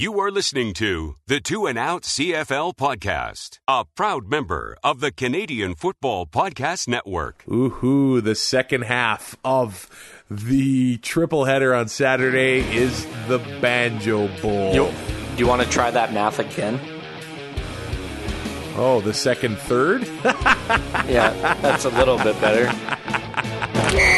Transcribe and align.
You 0.00 0.20
are 0.20 0.30
listening 0.30 0.74
to 0.74 1.16
the 1.26 1.40
Two 1.40 1.66
and 1.66 1.76
Out 1.76 2.04
CFL 2.04 2.76
podcast, 2.76 3.58
a 3.66 3.84
proud 3.84 4.30
member 4.30 4.78
of 4.84 5.00
the 5.00 5.10
Canadian 5.10 5.74
Football 5.74 6.24
Podcast 6.24 6.86
Network. 6.86 7.42
Ooh, 7.50 8.20
the 8.20 8.36
second 8.36 8.82
half 8.82 9.34
of 9.44 9.90
the 10.30 10.98
triple 10.98 11.46
header 11.46 11.74
on 11.74 11.88
Saturday 11.88 12.60
is 12.60 13.04
the 13.26 13.40
Banjo 13.60 14.28
Bowl. 14.40 14.72
You, 14.72 14.88
do 15.34 15.42
you 15.42 15.48
want 15.48 15.62
to 15.62 15.68
try 15.68 15.90
that 15.90 16.12
math 16.12 16.38
again? 16.38 16.78
Oh, 18.76 19.00
the 19.00 19.12
second 19.12 19.58
third? 19.58 20.06
yeah, 21.08 21.58
that's 21.60 21.86
a 21.86 21.90
little 21.90 22.18
bit 22.18 22.40
better. 22.40 22.66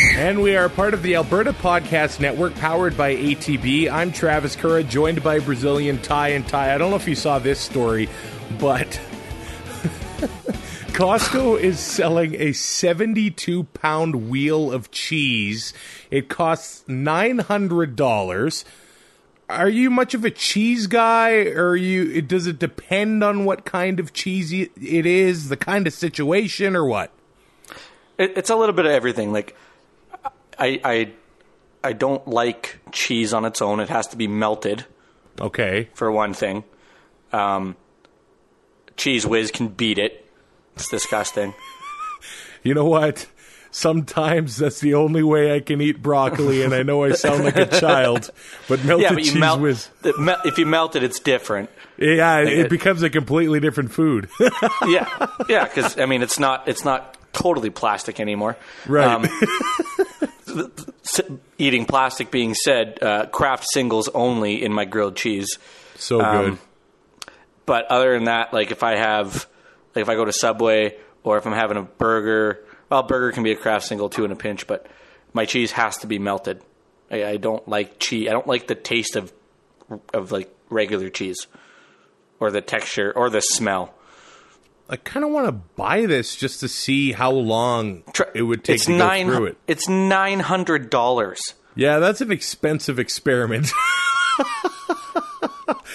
And 0.13 0.41
we 0.41 0.55
are 0.57 0.67
part 0.67 0.93
of 0.93 1.03
the 1.03 1.15
Alberta 1.15 1.53
Podcast 1.53 2.19
Network, 2.19 2.53
powered 2.55 2.97
by 2.97 3.15
ATB. 3.15 3.89
I'm 3.89 4.11
Travis 4.11 4.55
Kura, 4.57 4.83
joined 4.83 5.23
by 5.23 5.39
Brazilian 5.39 6.01
Ty 6.01 6.29
and 6.29 6.47
Ty. 6.47 6.75
I 6.75 6.77
don't 6.77 6.91
know 6.91 6.97
if 6.97 7.07
you 7.07 7.15
saw 7.15 7.39
this 7.39 7.59
story, 7.59 8.09
but 8.59 8.87
Costco 10.91 11.59
is 11.59 11.79
selling 11.79 12.35
a 12.35 12.51
72 12.51 13.63
pound 13.63 14.29
wheel 14.29 14.71
of 14.71 14.91
cheese. 14.91 15.73
It 16.11 16.27
costs 16.29 16.83
$900. 16.87 18.63
Are 19.49 19.69
you 19.69 19.89
much 19.89 20.13
of 20.13 20.25
a 20.25 20.31
cheese 20.31 20.87
guy, 20.87 21.45
or 21.45 21.75
you? 21.75 22.21
Does 22.21 22.47
it 22.47 22.59
depend 22.59 23.23
on 23.23 23.45
what 23.45 23.65
kind 23.65 23.99
of 23.99 24.13
cheese 24.13 24.51
it 24.51 24.71
is, 24.77 25.49
the 25.49 25.57
kind 25.57 25.87
of 25.87 25.93
situation, 25.93 26.75
or 26.75 26.85
what? 26.85 27.11
It, 28.17 28.37
it's 28.37 28.49
a 28.49 28.55
little 28.55 28.75
bit 28.75 28.85
of 28.85 28.91
everything. 28.91 29.31
Like, 29.31 29.55
I, 30.61 30.79
I, 30.83 31.11
I 31.83 31.93
don't 31.93 32.27
like 32.27 32.79
cheese 32.91 33.33
on 33.33 33.45
its 33.45 33.61
own. 33.61 33.79
It 33.79 33.89
has 33.89 34.07
to 34.09 34.15
be 34.15 34.27
melted. 34.27 34.85
Okay. 35.39 35.89
For 35.95 36.11
one 36.11 36.33
thing, 36.35 36.63
um, 37.33 37.75
Cheez 38.95 39.25
Whiz 39.25 39.49
can 39.49 39.69
beat 39.69 39.97
it. 39.97 40.29
It's 40.75 40.87
disgusting. 40.89 41.55
you 42.63 42.75
know 42.75 42.85
what? 42.85 43.27
Sometimes 43.71 44.57
that's 44.57 44.81
the 44.81 44.93
only 44.93 45.23
way 45.23 45.55
I 45.55 45.61
can 45.61 45.81
eat 45.81 46.01
broccoli, 46.01 46.61
and 46.61 46.73
I 46.73 46.83
know 46.83 47.03
I 47.05 47.13
sound 47.13 47.45
like 47.45 47.55
a 47.55 47.65
child, 47.79 48.29
but 48.67 48.83
melted 48.83 49.03
yeah, 49.03 49.13
but 49.13 49.23
cheese 49.23 49.35
melt, 49.35 49.61
whiz. 49.61 49.89
If 50.03 50.57
you 50.57 50.65
melt 50.65 50.97
it, 50.97 51.03
it's 51.03 51.19
different. 51.19 51.69
Yeah, 51.97 52.39
it, 52.39 52.49
it, 52.49 52.69
becomes 52.69 53.01
a 53.01 53.09
completely 53.09 53.61
different 53.61 53.91
food. 53.91 54.27
yeah, 54.87 55.27
yeah, 55.49 55.63
because 55.63 55.97
I 55.97 56.05
mean, 56.05 56.21
it's 56.21 56.37
not 56.37 56.67
it's 56.67 56.83
not 56.83 57.17
totally 57.31 57.69
plastic 57.69 58.19
anymore. 58.19 58.57
Right. 58.85 59.07
Um, 59.07 59.29
eating 61.57 61.85
plastic 61.85 62.31
being 62.31 62.53
said, 62.53 62.99
uh, 63.01 63.25
Kraft 63.27 63.65
Singles 63.69 64.09
only 64.09 64.63
in 64.63 64.73
my 64.73 64.85
grilled 64.85 65.15
cheese. 65.15 65.57
So 65.95 66.19
good. 66.19 66.25
Um, 66.25 66.59
but 67.65 67.85
other 67.85 68.13
than 68.13 68.25
that, 68.25 68.53
like 68.53 68.71
if 68.71 68.83
I 68.83 68.97
have, 68.97 69.47
like 69.95 70.03
if 70.03 70.09
I 70.09 70.15
go 70.15 70.25
to 70.25 70.33
Subway 70.33 70.97
or 71.23 71.37
if 71.37 71.45
I'm 71.45 71.53
having 71.53 71.77
a 71.77 71.83
burger 71.83 72.65
well, 72.91 73.03
burger 73.03 73.31
can 73.31 73.43
be 73.43 73.53
a 73.53 73.55
Kraft 73.55 73.85
Single 73.85 74.09
too 74.09 74.25
in 74.25 74.31
a 74.31 74.35
pinch, 74.35 74.67
but 74.67 74.85
my 75.31 75.45
cheese 75.45 75.71
has 75.71 75.97
to 75.99 76.07
be 76.07 76.19
melted. 76.19 76.61
I, 77.09 77.23
I 77.23 77.37
don't 77.37 77.65
like 77.65 77.99
cheese. 77.99 78.27
I 78.27 78.33
don't 78.33 78.45
like 78.45 78.67
the 78.67 78.75
taste 78.75 79.15
of 79.15 79.31
of 80.13 80.33
like 80.33 80.53
regular 80.69 81.09
cheese, 81.09 81.47
or 82.41 82.51
the 82.51 82.59
texture, 82.59 83.13
or 83.15 83.29
the 83.29 83.39
smell. 83.39 83.93
I 84.91 84.97
kind 84.97 85.23
of 85.23 85.31
want 85.31 85.47
to 85.47 85.53
buy 85.53 86.05
this 86.05 86.35
just 86.35 86.59
to 86.59 86.67
see 86.67 87.13
how 87.13 87.31
long 87.31 88.03
it 88.35 88.41
would 88.41 88.65
take 88.65 88.75
it's 88.75 88.85
to 88.87 88.91
nine, 88.91 89.27
go 89.27 89.37
through 89.37 89.45
it. 89.45 89.57
It's 89.65 89.87
nine 89.87 90.41
hundred 90.41 90.89
dollars. 90.89 91.39
Yeah, 91.75 91.99
that's 91.99 92.19
an 92.19 92.29
expensive 92.29 92.99
experiment. 92.99 93.71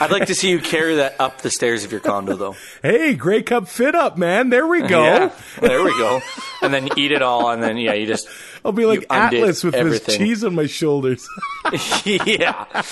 I'd 0.01 0.11
like 0.11 0.27
to 0.29 0.35
see 0.35 0.49
you 0.49 0.61
carry 0.61 0.97
that 0.97 1.21
up 1.21 1.43
the 1.43 1.51
stairs 1.51 1.85
of 1.85 1.93
your 1.93 2.01
condo, 2.01 2.37
though. 2.37 2.57
Hey, 2.83 3.15
Grey 3.15 3.43
Cup 3.43 3.69
fit 3.69 3.95
up, 3.95 4.17
man. 4.17 4.49
There 4.49 4.67
we 4.67 4.81
go. 4.81 5.05
Yeah, 5.05 5.33
there 5.61 5.83
we 5.83 5.91
go. 5.99 6.23
And 6.63 6.73
then 6.73 6.89
eat 6.97 7.13
it 7.13 7.21
all, 7.21 7.51
and 7.51 7.63
then 7.63 7.77
yeah, 7.77 7.93
you 7.93 8.07
just. 8.07 8.29
I'll 8.65 8.73
be 8.73 8.87
like 8.87 9.05
Atlas 9.11 9.63
with 9.63 9.75
everything. 9.75 10.07
this 10.07 10.17
cheese 10.17 10.43
on 10.43 10.55
my 10.55 10.67
shoulders. 10.67 11.29
yeah, 12.05 12.83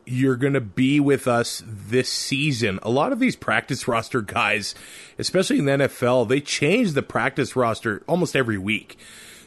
you're 0.06 0.36
going 0.36 0.52
to 0.52 0.60
be 0.60 1.00
with 1.00 1.26
us 1.26 1.62
this 1.66 2.08
season. 2.08 2.78
A 2.82 2.90
lot 2.90 3.12
of 3.12 3.18
these 3.18 3.36
practice 3.36 3.88
roster 3.88 4.20
guys, 4.20 4.74
especially 5.18 5.58
in 5.58 5.64
the 5.64 5.72
NFL, 5.72 6.28
they 6.28 6.40
change 6.40 6.92
the 6.92 7.02
practice 7.02 7.56
roster 7.56 8.02
almost 8.06 8.36
every 8.36 8.58
week. 8.58 8.98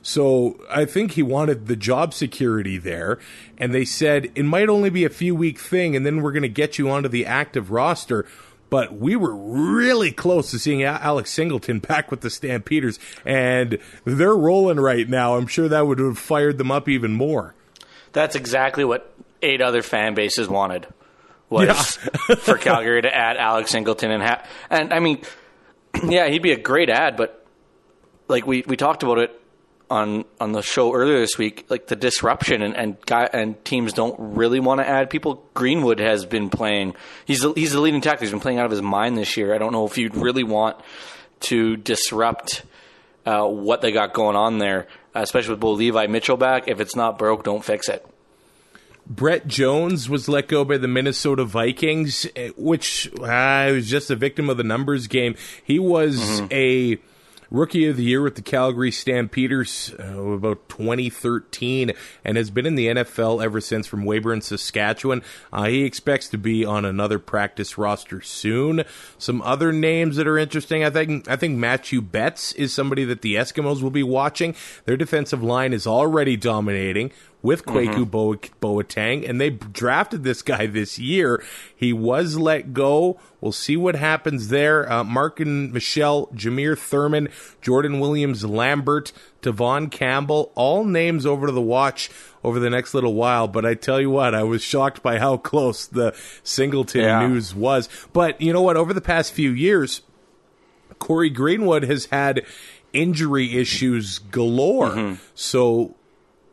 So 0.02 0.58
I 0.70 0.86
think 0.86 1.12
he 1.12 1.24
wanted 1.24 1.68
the 1.68 1.76
job 1.76 2.14
security 2.14 2.78
there. 2.78 3.20
And 3.58 3.74
they 3.74 3.86
said 3.86 4.32
it 4.36 4.44
might 4.44 4.70
only 4.70 4.90
be 4.90 5.04
a 5.04 5.10
few 5.10 5.36
week 5.36 5.60
thing, 5.60 5.96
and 5.96 6.06
then 6.06 6.22
we're 6.22 6.32
going 6.32 6.44
to 6.44 6.50
get 6.50 6.78
you 6.78 6.90
onto 6.90 7.10
the 7.10 7.26
active 7.26 7.72
roster. 7.72 8.26
But 8.70 8.94
we 8.94 9.16
were 9.16 9.36
really 9.36 10.12
close 10.12 10.52
to 10.52 10.60
seeing 10.60 10.84
Alex 10.84 11.32
Singleton 11.32 11.80
back 11.88 12.12
with 12.12 12.22
the 12.22 12.30
Stampeders, 12.30 13.00
and 13.26 13.80
they're 14.06 14.36
rolling 14.36 14.80
right 14.80 15.08
now. 15.08 15.36
I'm 15.36 15.48
sure 15.48 15.68
that 15.68 15.88
would 15.88 16.00
have 16.00 16.18
fired 16.18 16.58
them 16.58 16.72
up 16.72 16.88
even 16.88 17.14
more. 17.14 17.54
That's 18.14 18.36
exactly 18.36 18.84
what 18.84 19.14
eight 19.42 19.62
other 19.62 19.82
fan 19.82 20.14
bases 20.14 20.48
wanted 20.48 20.88
was 21.50 22.00
yeah. 22.30 22.36
for 22.40 22.58
Calgary 22.58 23.02
to 23.02 23.16
add 23.16 23.38
Alex 23.38 23.72
Singleton 23.72 24.12
and 24.12 24.24
ha- 24.24 24.44
and 24.70 24.94
I 24.94 25.00
mean, 25.00 25.22
yeah, 26.04 26.28
he'd 26.28 26.42
be 26.42 26.52
a 26.52 26.60
great 26.60 26.90
ad, 26.90 27.18
but 27.18 27.46
like 28.28 28.46
we, 28.46 28.64
we 28.68 28.76
talked 28.76 29.04
about 29.04 29.20
it 29.20 29.42
on 29.90 30.26
on 30.40 30.52
the 30.52 30.62
show 30.62 30.94
earlier 30.94 31.20
this 31.20 31.38
week, 31.38 31.66
like 31.70 31.88
the 31.88 31.96
disruption 31.96 32.62
and 32.62 32.76
and, 32.76 32.98
guy, 33.06 33.30
and 33.32 33.64
teams 33.64 33.94
don't 33.94 34.16
really 34.20 34.60
want 34.60 34.82
to 34.82 34.88
add 34.88 35.10
people. 35.10 35.44
Greenwood 35.54 36.00
has 36.00 36.26
been 36.26 36.50
playing; 36.50 36.96
he's 37.26 37.42
the, 37.42 37.54
he's 37.54 37.72
the 37.72 37.80
leading 37.80 38.02
tackle. 38.02 38.22
He's 38.22 38.32
been 38.32 38.40
playing 38.40 38.60
out 38.60 38.66
of 38.66 38.72
his 38.72 38.82
mind 38.82 39.18
this 39.18 39.38
year. 39.38 39.54
I 39.54 39.58
don't 39.58 39.72
know 39.72 39.86
if 39.86 39.98
you'd 39.98 40.16
really 40.16 40.44
want 40.44 40.78
to 41.40 41.78
disrupt 41.78 42.64
uh, 43.26 43.46
what 43.46 43.82
they 43.82 43.92
got 43.92 44.14
going 44.14 44.36
on 44.36 44.58
there, 44.58 44.88
especially 45.16 45.52
with 45.52 45.60
Bo 45.62 45.72
Levi 45.72 46.08
Mitchell 46.08 46.38
back. 46.38 46.68
If 46.68 46.82
it's 46.82 46.96
not 46.96 47.18
broke, 47.18 47.44
don't 47.44 47.64
fix 47.64 47.88
it. 47.88 48.06
Brett 49.10 49.48
Jones 49.48 50.10
was 50.10 50.28
let 50.28 50.48
go 50.48 50.66
by 50.66 50.78
the 50.78 50.88
Minnesota 50.88 51.46
Vikings, 51.46 52.28
eh, 52.36 52.50
which 52.58 53.10
uh, 53.22 53.70
was 53.72 53.90
just 53.90 54.12
a 54.12 54.16
victim 54.16 54.50
of 54.50 54.58
the 54.58 54.64
numbers 54.64 55.08
game. 55.08 55.36
He 55.64 55.80
was 55.80 56.18
mm-hmm. 56.18 56.48
a 56.52 57.00
Rookie 57.50 57.88
of 57.88 57.96
the 57.96 58.04
year 58.04 58.22
with 58.22 58.36
the 58.36 58.42
Calgary 58.42 58.92
Stampeders 58.92 59.94
uh, 59.98 60.22
about 60.22 60.68
2013 60.68 61.94
and 62.26 62.38
has 62.38 62.50
been 62.50 62.66
in 62.66 62.76
the 62.76 62.88
NFL 62.88 63.42
ever 63.42 63.62
since 63.62 63.88
from 63.88 64.04
Weyburn, 64.04 64.44
Saskatchewan. 64.44 65.24
Uh, 65.54 65.66
he 65.66 65.84
expects 65.84 66.28
to 66.30 66.38
be 66.38 66.66
on 66.66 66.84
another 66.84 67.20
practice 67.20 67.78
roster 67.78 68.22
soon. 68.22 68.84
Some 69.18 69.42
other 69.44 69.72
names 69.72 70.18
that 70.18 70.28
are 70.28 70.38
interesting, 70.38 70.84
I 70.84 70.90
think 70.90 71.30
I 71.30 71.38
think 71.38 71.58
Mathieu 71.58 72.02
Betts 72.02 72.52
is 72.54 72.74
somebody 72.74 73.06
that 73.06 73.22
the 73.22 73.36
Eskimos 73.36 73.82
will 73.82 73.92
be 73.92 74.04
watching. 74.04 74.54
Their 74.84 74.98
defensive 74.98 75.42
line 75.42 75.72
is 75.72 75.88
already 75.88 76.36
dominating 76.36 77.12
with 77.42 77.66
Kwaku 77.66 78.06
mm-hmm. 78.06 78.60
Boateng, 78.60 79.28
and 79.28 79.40
they 79.40 79.52
drafted 79.52 80.24
this 80.24 80.42
guy 80.42 80.66
this 80.66 80.98
year. 80.98 81.44
He 81.76 81.94
was 81.94 82.38
let 82.38 82.74
go. 82.74 83.20
We'll 83.40 83.52
see 83.52 83.78
what 83.78 83.96
happens 83.96 84.50
there. 84.50 84.92
Uh, 84.92 85.04
and 85.38 85.72
Michelle, 85.72 86.28
Jameer 86.28 86.78
Thurman, 86.78 87.30
Jordan 87.62 88.00
Williams 88.00 88.44
Lambert, 88.44 89.12
Devon 89.42 89.90
Campbell, 89.90 90.52
all 90.56 90.84
names 90.84 91.26
over 91.26 91.46
to 91.48 91.54
the 91.54 91.62
watch 91.62 92.10
over 92.44 92.60
the 92.60 92.70
next 92.70 92.94
little 92.94 93.14
while. 93.14 93.48
But 93.48 93.66
I 93.66 93.76
tell 93.76 94.02
you 94.02 94.10
what, 94.10 94.34
I 94.34 94.44
was 94.44 94.64
shocked 94.64 95.04
by 95.04 95.20
how 95.20 95.38
close 95.38 95.86
the 95.86 96.16
Singleton 96.44 97.02
yeah. 97.02 97.28
news 97.28 97.54
was. 97.54 97.88
But 98.14 98.42
you 98.42 98.52
know 98.52 98.62
what? 98.62 98.78
Over 98.78 98.94
the 98.94 99.02
past 99.02 99.34
few 99.34 99.52
years, 99.52 100.02
Cory 100.98 101.30
Greenwood 101.30 101.84
has 101.84 102.06
had 102.08 102.46
injury 102.94 103.56
issues 103.58 104.20
galore. 104.20 104.90
Mm-hmm. 104.90 105.24
So 105.36 105.96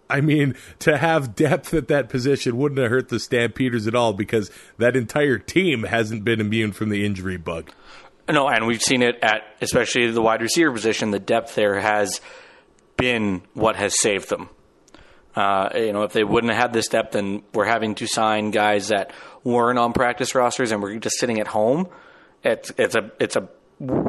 I 0.08 0.20
mean, 0.20 0.54
to 0.80 0.96
have 0.96 1.34
depth 1.34 1.72
at 1.74 1.88
that 1.88 2.08
position 2.08 2.56
wouldn't 2.56 2.80
have 2.80 2.90
hurt 2.90 3.08
the 3.08 3.18
Stampeders 3.18 3.86
at 3.86 3.94
all 3.94 4.12
because 4.12 4.50
that 4.78 4.96
entire 4.96 5.38
team 5.38 5.84
hasn't 5.84 6.24
been 6.24 6.40
immune 6.40 6.72
from 6.72 6.90
the 6.90 7.04
injury 7.04 7.36
bug. 7.36 7.70
No, 8.28 8.48
and 8.48 8.66
we've 8.66 8.82
seen 8.82 9.02
it 9.02 9.18
at 9.22 9.42
especially 9.60 10.10
the 10.10 10.22
wide 10.22 10.40
receiver 10.40 10.72
position. 10.72 11.10
The 11.10 11.18
depth 11.18 11.54
there 11.54 11.78
has 11.80 12.20
been 12.96 13.42
what 13.54 13.76
has 13.76 14.00
saved 14.00 14.30
them. 14.30 14.48
Uh, 15.36 15.68
you 15.74 15.92
know, 15.92 16.04
if 16.04 16.12
they 16.12 16.24
wouldn't 16.24 16.52
have 16.52 16.62
had 16.62 16.72
this 16.72 16.88
depth 16.88 17.14
and 17.16 17.42
we're 17.52 17.64
having 17.64 17.96
to 17.96 18.06
sign 18.06 18.50
guys 18.50 18.88
that 18.88 19.12
weren't 19.42 19.78
on 19.78 19.92
practice 19.92 20.34
rosters 20.34 20.70
and 20.70 20.80
we're 20.80 20.96
just 20.98 21.18
sitting 21.18 21.40
at 21.40 21.48
home, 21.48 21.88
it's 22.42 22.72
it's 22.78 22.94
a 22.94 23.10
it's 23.18 23.36
a 23.36 23.48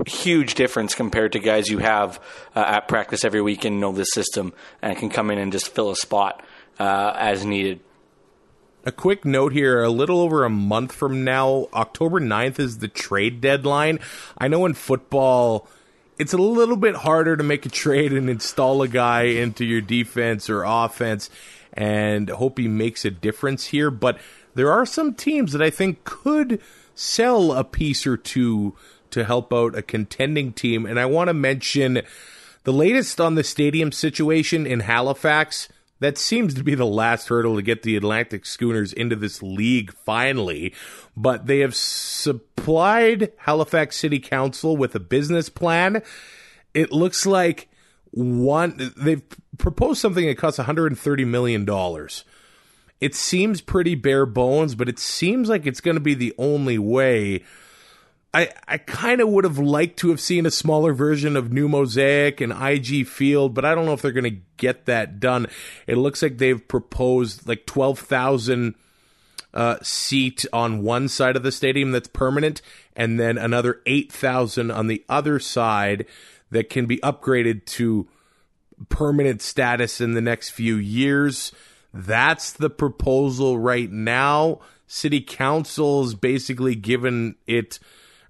huge 0.06 0.56
difference 0.56 0.96
compared 0.96 1.34
to 1.34 1.40
guys 1.40 1.68
you 1.70 1.80
have 1.80 2.20
uh, 2.56 2.60
at 2.60 2.88
practice 2.88 3.26
every 3.26 3.42
week 3.42 3.66
and 3.66 3.80
know 3.80 3.92
the 3.92 4.04
system 4.04 4.54
and 4.82 4.98
can 4.98 5.10
come 5.10 5.32
in 5.32 5.38
and 5.38 5.52
just 5.52 5.70
fill 5.70 5.90
a 5.90 5.96
spot 5.96 6.44
uh, 6.80 7.14
as 7.16 7.46
needed. 7.46 7.80
A 8.86 8.92
quick 8.92 9.26
note 9.26 9.52
here 9.52 9.82
a 9.82 9.90
little 9.90 10.20
over 10.20 10.44
a 10.44 10.50
month 10.50 10.92
from 10.92 11.24
now, 11.24 11.68
October 11.74 12.22
9th 12.22 12.60
is 12.60 12.78
the 12.78 12.88
trade 12.88 13.42
deadline. 13.42 14.00
I 14.38 14.48
know 14.48 14.66
in 14.68 14.76
football, 14.76 15.68
it's 16.20 16.34
a 16.34 16.38
little 16.38 16.78
bit 16.78 16.96
harder 16.96 17.36
to 17.36 17.44
make 17.44 17.66
a 17.66 17.70
trade 17.70 18.14
and 18.14 18.30
install 18.30 18.84
a 18.84 18.88
guy 18.88 19.24
into 19.24 19.66
your 19.66 19.82
defense 19.82 20.52
or 20.52 20.64
offense 20.64 21.32
and 21.74 22.30
hope 22.30 22.60
he 22.60 22.68
makes 22.68 23.06
a 23.06 23.12
difference 23.12 23.66
here, 23.68 23.92
but 23.92 24.20
there 24.54 24.72
are 24.72 24.86
some 24.86 25.14
teams 25.14 25.52
that 25.52 25.62
I 25.62 25.70
think 25.70 26.04
could 26.04 26.62
sell 26.94 27.52
a 27.52 27.64
piece 27.64 28.08
or 28.08 28.16
two 28.16 28.76
to 29.16 29.24
help 29.24 29.54
out 29.54 29.78
a 29.78 29.82
contending 29.82 30.52
team. 30.52 30.86
And 30.86 31.00
I 31.00 31.06
want 31.06 31.30
to 31.30 31.34
mention 31.34 32.02
the 32.66 32.74
latest 32.74 33.22
on 33.22 33.36
the 33.36 33.46
stadium 33.46 33.94
situation 33.94 34.68
in 34.68 34.82
Halifax. 34.82 35.70
That 36.02 36.18
seems 36.18 36.54
to 36.56 36.64
be 36.66 36.76
the 36.76 36.86
last 36.86 37.30
hurdle 37.30 37.56
to 37.56 37.62
get 37.62 37.84
the 37.84 37.96
Atlantic 37.96 38.46
Schooners 38.46 38.92
into 38.92 39.16
this 39.16 39.42
league 39.42 39.94
finally. 39.94 40.74
But 41.16 41.48
they 41.48 41.60
have 41.60 41.74
supplied 41.74 43.32
Halifax 43.38 43.96
City 43.96 44.20
Council 44.20 44.76
with 44.76 44.94
a 44.96 45.00
business 45.00 45.48
plan. 45.48 46.04
It 46.74 46.92
looks 46.92 47.26
like 47.26 47.70
one, 48.12 48.92
they've 48.98 49.24
proposed 49.58 50.02
something 50.02 50.26
that 50.28 50.38
costs 50.38 50.60
$130 50.60 51.26
million. 51.26 51.66
It 53.00 53.16
seems 53.16 53.62
pretty 53.62 53.96
bare 53.96 54.26
bones, 54.26 54.76
but 54.76 54.90
it 54.90 55.00
seems 55.00 55.48
like 55.48 55.66
it's 55.66 55.80
going 55.80 55.96
to 55.96 56.02
be 56.02 56.16
the 56.16 56.34
only 56.38 56.78
way 56.78 57.46
I, 58.36 58.50
I 58.68 58.78
kind 58.80 59.22
of 59.22 59.30
would 59.30 59.46
have 59.46 59.60
liked 59.60 59.98
to 60.00 60.10
have 60.10 60.20
seen 60.20 60.46
a 60.46 60.52
smaller 60.52 60.92
version 60.92 61.38
of 61.38 61.54
New 61.54 61.70
Mosaic 61.70 62.42
and 62.42 62.52
IG 62.52 63.08
Field, 63.08 63.54
but 63.54 63.64
I 63.64 63.74
don't 63.74 63.86
know 63.86 63.94
if 63.94 64.02
they're 64.02 64.12
going 64.12 64.26
to 64.26 64.42
get 64.58 64.88
that 64.88 65.22
done. 65.22 65.48
It 65.88 65.96
looks 65.96 66.22
like 66.22 66.38
they've 66.38 66.68
proposed 66.68 67.48
like 67.48 67.66
12,000 67.66 68.76
uh, 69.54 69.78
seat 69.82 70.46
on 70.52 70.84
one 70.84 71.08
side 71.08 71.38
of 71.38 71.44
the 71.44 71.52
stadium 71.54 71.92
that's 71.92 72.10
permanent, 72.10 72.62
and 72.94 73.18
then 73.18 73.38
another 73.38 73.82
8,000 73.86 74.70
on 74.70 74.88
the 74.88 75.06
other 75.08 75.40
side 75.40 76.06
that 76.52 76.70
can 76.70 76.88
be 76.88 76.98
upgraded 76.98 77.64
to 77.66 78.06
permanent 78.90 79.42
status 79.42 80.02
in 80.02 80.12
the 80.12 80.20
next 80.20 80.50
few 80.50 80.76
years. 80.76 81.54
That's 81.94 82.52
the 82.52 82.70
proposal 82.70 83.58
right 83.58 83.90
now. 83.90 84.60
City 84.88 85.22
Council's 85.22 86.16
basically 86.16 86.76
given 86.76 87.36
it 87.48 87.80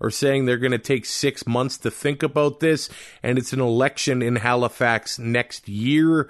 are 0.06 0.12
saying 0.12 0.46
they're 0.46 0.58
going 0.58 0.72
to 0.72 0.78
take 0.78 1.06
six 1.06 1.48
months 1.48 1.78
to 1.80 1.90
think 1.90 2.22
about 2.22 2.60
this, 2.60 2.90
and 3.24 3.40
it's 3.40 3.54
an 3.54 3.60
election 3.60 4.22
in 4.22 4.38
Halifax 4.38 5.18
next 5.18 5.68
year. 5.68 6.30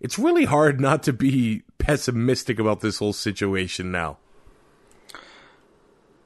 It's 0.00 0.18
really 0.18 0.46
hard 0.46 0.80
not 0.80 1.02
to 1.02 1.12
be 1.12 1.62
pessimistic 1.76 2.58
about 2.58 2.80
this 2.80 2.98
whole 2.98 3.12
situation 3.12 3.92
now. 3.92 4.16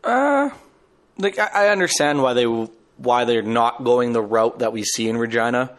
Uh, 0.04 0.50
like 1.18 1.38
I 1.38 1.68
understand 1.68 2.22
why 2.22 2.34
they 2.34 2.44
why 2.44 3.24
they're 3.24 3.42
not 3.42 3.82
going 3.82 4.12
the 4.12 4.22
route 4.22 4.60
that 4.60 4.72
we 4.72 4.84
see 4.84 5.08
in 5.08 5.16
Regina. 5.16 5.76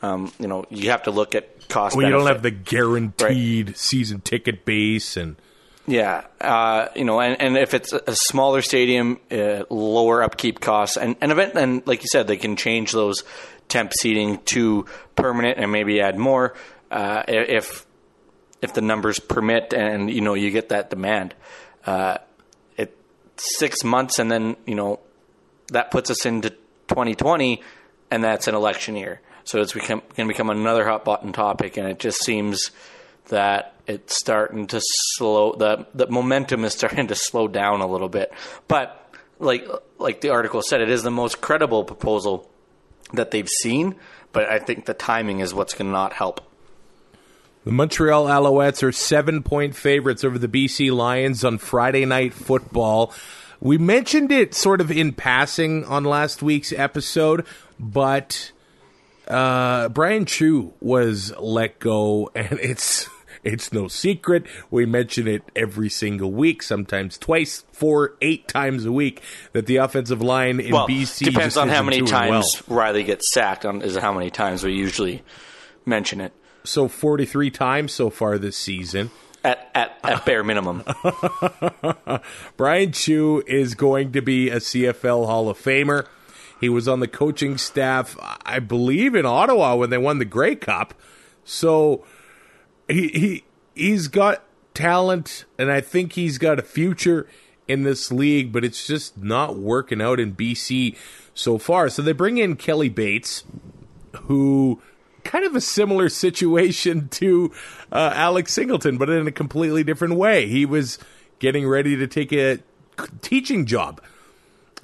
Um, 0.00 0.32
you 0.38 0.46
know, 0.46 0.64
you 0.70 0.90
have 0.90 1.02
to 1.02 1.10
look 1.10 1.34
at 1.34 1.68
cost. 1.68 1.94
Well, 1.94 2.04
benefit. 2.04 2.06
you 2.06 2.24
don't 2.24 2.34
have 2.34 2.42
the 2.42 2.50
guaranteed 2.50 3.68
right. 3.68 3.76
season 3.76 4.20
ticket 4.20 4.64
base 4.64 5.16
and 5.16 5.36
yeah, 5.86 6.24
uh, 6.40 6.88
you 6.96 7.04
know, 7.04 7.20
and, 7.20 7.40
and 7.40 7.56
if 7.58 7.74
it's 7.74 7.92
a 7.92 8.14
smaller 8.14 8.62
stadium, 8.62 9.20
uh, 9.30 9.64
lower 9.68 10.22
upkeep 10.22 10.60
costs, 10.60 10.96
and 10.96 11.16
and 11.20 11.30
event, 11.30 11.54
and 11.56 11.86
like 11.86 12.00
you 12.00 12.08
said, 12.10 12.26
they 12.26 12.38
can 12.38 12.56
change 12.56 12.92
those 12.92 13.22
temp 13.68 13.92
seating 13.92 14.38
to 14.44 14.86
permanent 15.16 15.58
and 15.58 15.70
maybe 15.70 16.00
add 16.00 16.18
more 16.18 16.54
uh, 16.90 17.22
if 17.28 17.86
if 18.62 18.72
the 18.72 18.80
numbers 18.80 19.18
permit, 19.18 19.74
and 19.74 20.10
you 20.10 20.22
know 20.22 20.32
you 20.34 20.50
get 20.50 20.70
that 20.70 20.88
demand. 20.88 21.34
Uh, 21.84 22.16
it 22.78 22.96
six 23.36 23.84
months, 23.84 24.18
and 24.18 24.30
then 24.30 24.56
you 24.66 24.74
know 24.74 25.00
that 25.68 25.90
puts 25.90 26.10
us 26.10 26.24
into 26.24 26.48
2020, 26.88 27.62
and 28.10 28.24
that's 28.24 28.48
an 28.48 28.54
election 28.54 28.96
year, 28.96 29.20
so 29.44 29.60
it's 29.60 29.74
become 29.74 30.00
going 30.16 30.28
to 30.28 30.32
become 30.32 30.48
another 30.48 30.86
hot 30.86 31.04
button 31.04 31.34
topic, 31.34 31.76
and 31.76 31.86
it 31.86 31.98
just 31.98 32.24
seems 32.24 32.70
that 33.28 33.73
it's 33.86 34.16
starting 34.16 34.66
to 34.68 34.80
slow 34.82 35.54
the 35.54 35.86
the 35.94 36.06
momentum 36.06 36.64
is 36.64 36.72
starting 36.74 37.08
to 37.08 37.14
slow 37.14 37.48
down 37.48 37.80
a 37.80 37.86
little 37.86 38.08
bit. 38.08 38.32
But 38.68 39.00
like 39.38 39.66
like 39.98 40.20
the 40.20 40.30
article 40.30 40.62
said, 40.62 40.80
it 40.80 40.90
is 40.90 41.02
the 41.02 41.10
most 41.10 41.40
credible 41.40 41.84
proposal 41.84 42.50
that 43.12 43.30
they've 43.30 43.48
seen. 43.48 43.96
But 44.32 44.48
I 44.48 44.58
think 44.58 44.86
the 44.86 44.94
timing 44.94 45.40
is 45.40 45.54
what's 45.54 45.74
going 45.74 45.86
to 45.86 45.92
not 45.92 46.12
help. 46.12 46.40
The 47.64 47.72
Montreal 47.72 48.26
Alouettes 48.26 48.82
are 48.82 48.92
seven 48.92 49.42
point 49.42 49.74
favorites 49.74 50.24
over 50.24 50.38
the 50.38 50.48
BC 50.48 50.94
Lions 50.94 51.44
on 51.44 51.58
Friday 51.58 52.04
Night 52.04 52.34
Football. 52.34 53.12
We 53.60 53.78
mentioned 53.78 54.30
it 54.30 54.54
sort 54.54 54.82
of 54.82 54.90
in 54.90 55.12
passing 55.12 55.84
on 55.86 56.04
last 56.04 56.42
week's 56.42 56.72
episode, 56.72 57.46
but 57.80 58.52
uh, 59.26 59.88
Bryan 59.88 60.26
Chiu 60.26 60.74
was 60.80 61.34
let 61.38 61.78
go, 61.78 62.30
and 62.34 62.58
it's 62.60 63.08
it's 63.44 63.72
no 63.72 63.88
secret. 63.88 64.46
We 64.70 64.86
mention 64.86 65.28
it 65.28 65.42
every 65.54 65.90
single 65.90 66.32
week, 66.32 66.62
sometimes 66.62 67.18
twice, 67.18 67.64
four, 67.72 68.14
eight 68.20 68.48
times 68.48 68.84
a 68.84 68.92
week, 68.92 69.22
that 69.52 69.66
the 69.66 69.76
offensive 69.76 70.22
line 70.22 70.60
in 70.60 70.72
well, 70.72 70.88
BC 70.88 71.26
depends 71.26 71.56
on 71.56 71.68
how 71.68 71.82
many 71.82 72.00
times 72.02 72.62
well. 72.66 72.78
Reilly 72.78 73.04
gets 73.04 73.32
sacked. 73.32 73.64
On 73.64 73.82
is 73.82 73.96
how 73.96 74.12
many 74.12 74.30
times 74.30 74.64
we 74.64 74.72
usually 74.72 75.22
mention 75.84 76.20
it. 76.20 76.32
So 76.64 76.88
forty 76.88 77.26
three 77.26 77.50
times 77.50 77.92
so 77.92 78.10
far 78.10 78.38
this 78.38 78.56
season. 78.56 79.10
At, 79.44 79.70
at, 79.74 79.98
at 80.02 80.24
bare 80.24 80.42
minimum. 80.42 80.84
Bryan 82.56 82.92
Chiu 82.92 83.44
is 83.46 83.74
going 83.74 84.12
to 84.12 84.22
be 84.22 84.48
a 84.48 84.56
CFL 84.56 85.26
Hall 85.26 85.50
of 85.50 85.58
Famer. 85.58 86.06
He 86.60 86.70
was 86.70 86.88
on 86.88 87.00
the 87.00 87.08
coaching 87.08 87.58
staff, 87.58 88.16
I 88.46 88.58
believe, 88.58 89.14
in 89.14 89.26
Ottawa 89.26 89.74
when 89.76 89.90
they 89.90 89.98
won 89.98 90.18
the 90.18 90.24
Grey 90.24 90.56
Cup. 90.56 90.94
So 91.44 92.06
he 92.88 93.08
he 93.08 93.44
he's 93.74 94.08
got 94.08 94.44
talent, 94.74 95.44
and 95.58 95.70
I 95.70 95.80
think 95.80 96.12
he's 96.12 96.38
got 96.38 96.58
a 96.58 96.62
future 96.62 97.28
in 97.66 97.82
this 97.82 98.12
league, 98.12 98.52
but 98.52 98.64
it's 98.64 98.86
just 98.86 99.16
not 99.16 99.56
working 99.56 100.02
out 100.02 100.20
in 100.20 100.34
BC 100.34 100.96
so 101.32 101.58
far. 101.58 101.88
So 101.88 102.02
they 102.02 102.12
bring 102.12 102.38
in 102.38 102.56
Kelly 102.56 102.88
Bates, 102.88 103.44
who 104.22 104.82
kind 105.24 105.44
of 105.44 105.56
a 105.56 105.60
similar 105.60 106.08
situation 106.10 107.08
to 107.08 107.52
uh, 107.90 108.12
Alex 108.14 108.52
Singleton, 108.52 108.98
but 108.98 109.08
in 109.08 109.26
a 109.26 109.32
completely 109.32 109.82
different 109.82 110.14
way. 110.14 110.46
He 110.46 110.66
was 110.66 110.98
getting 111.38 111.66
ready 111.66 111.96
to 111.96 112.06
take 112.06 112.32
a 112.32 112.58
teaching 113.22 113.66
job 113.66 114.00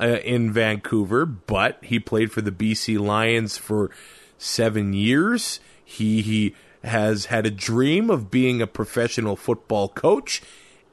uh, 0.00 0.18
in 0.24 0.52
Vancouver, 0.52 1.26
but 1.26 1.78
he 1.82 1.98
played 1.98 2.32
for 2.32 2.40
the 2.40 2.50
BC 2.50 2.98
Lions 2.98 3.56
for 3.56 3.90
seven 4.38 4.92
years. 4.92 5.60
He, 5.84 6.22
he 6.22 6.54
has 6.82 7.26
had 7.26 7.46
a 7.46 7.50
dream 7.50 8.10
of 8.10 8.30
being 8.30 8.62
a 8.62 8.66
professional 8.66 9.36
football 9.36 9.88
coach, 9.88 10.42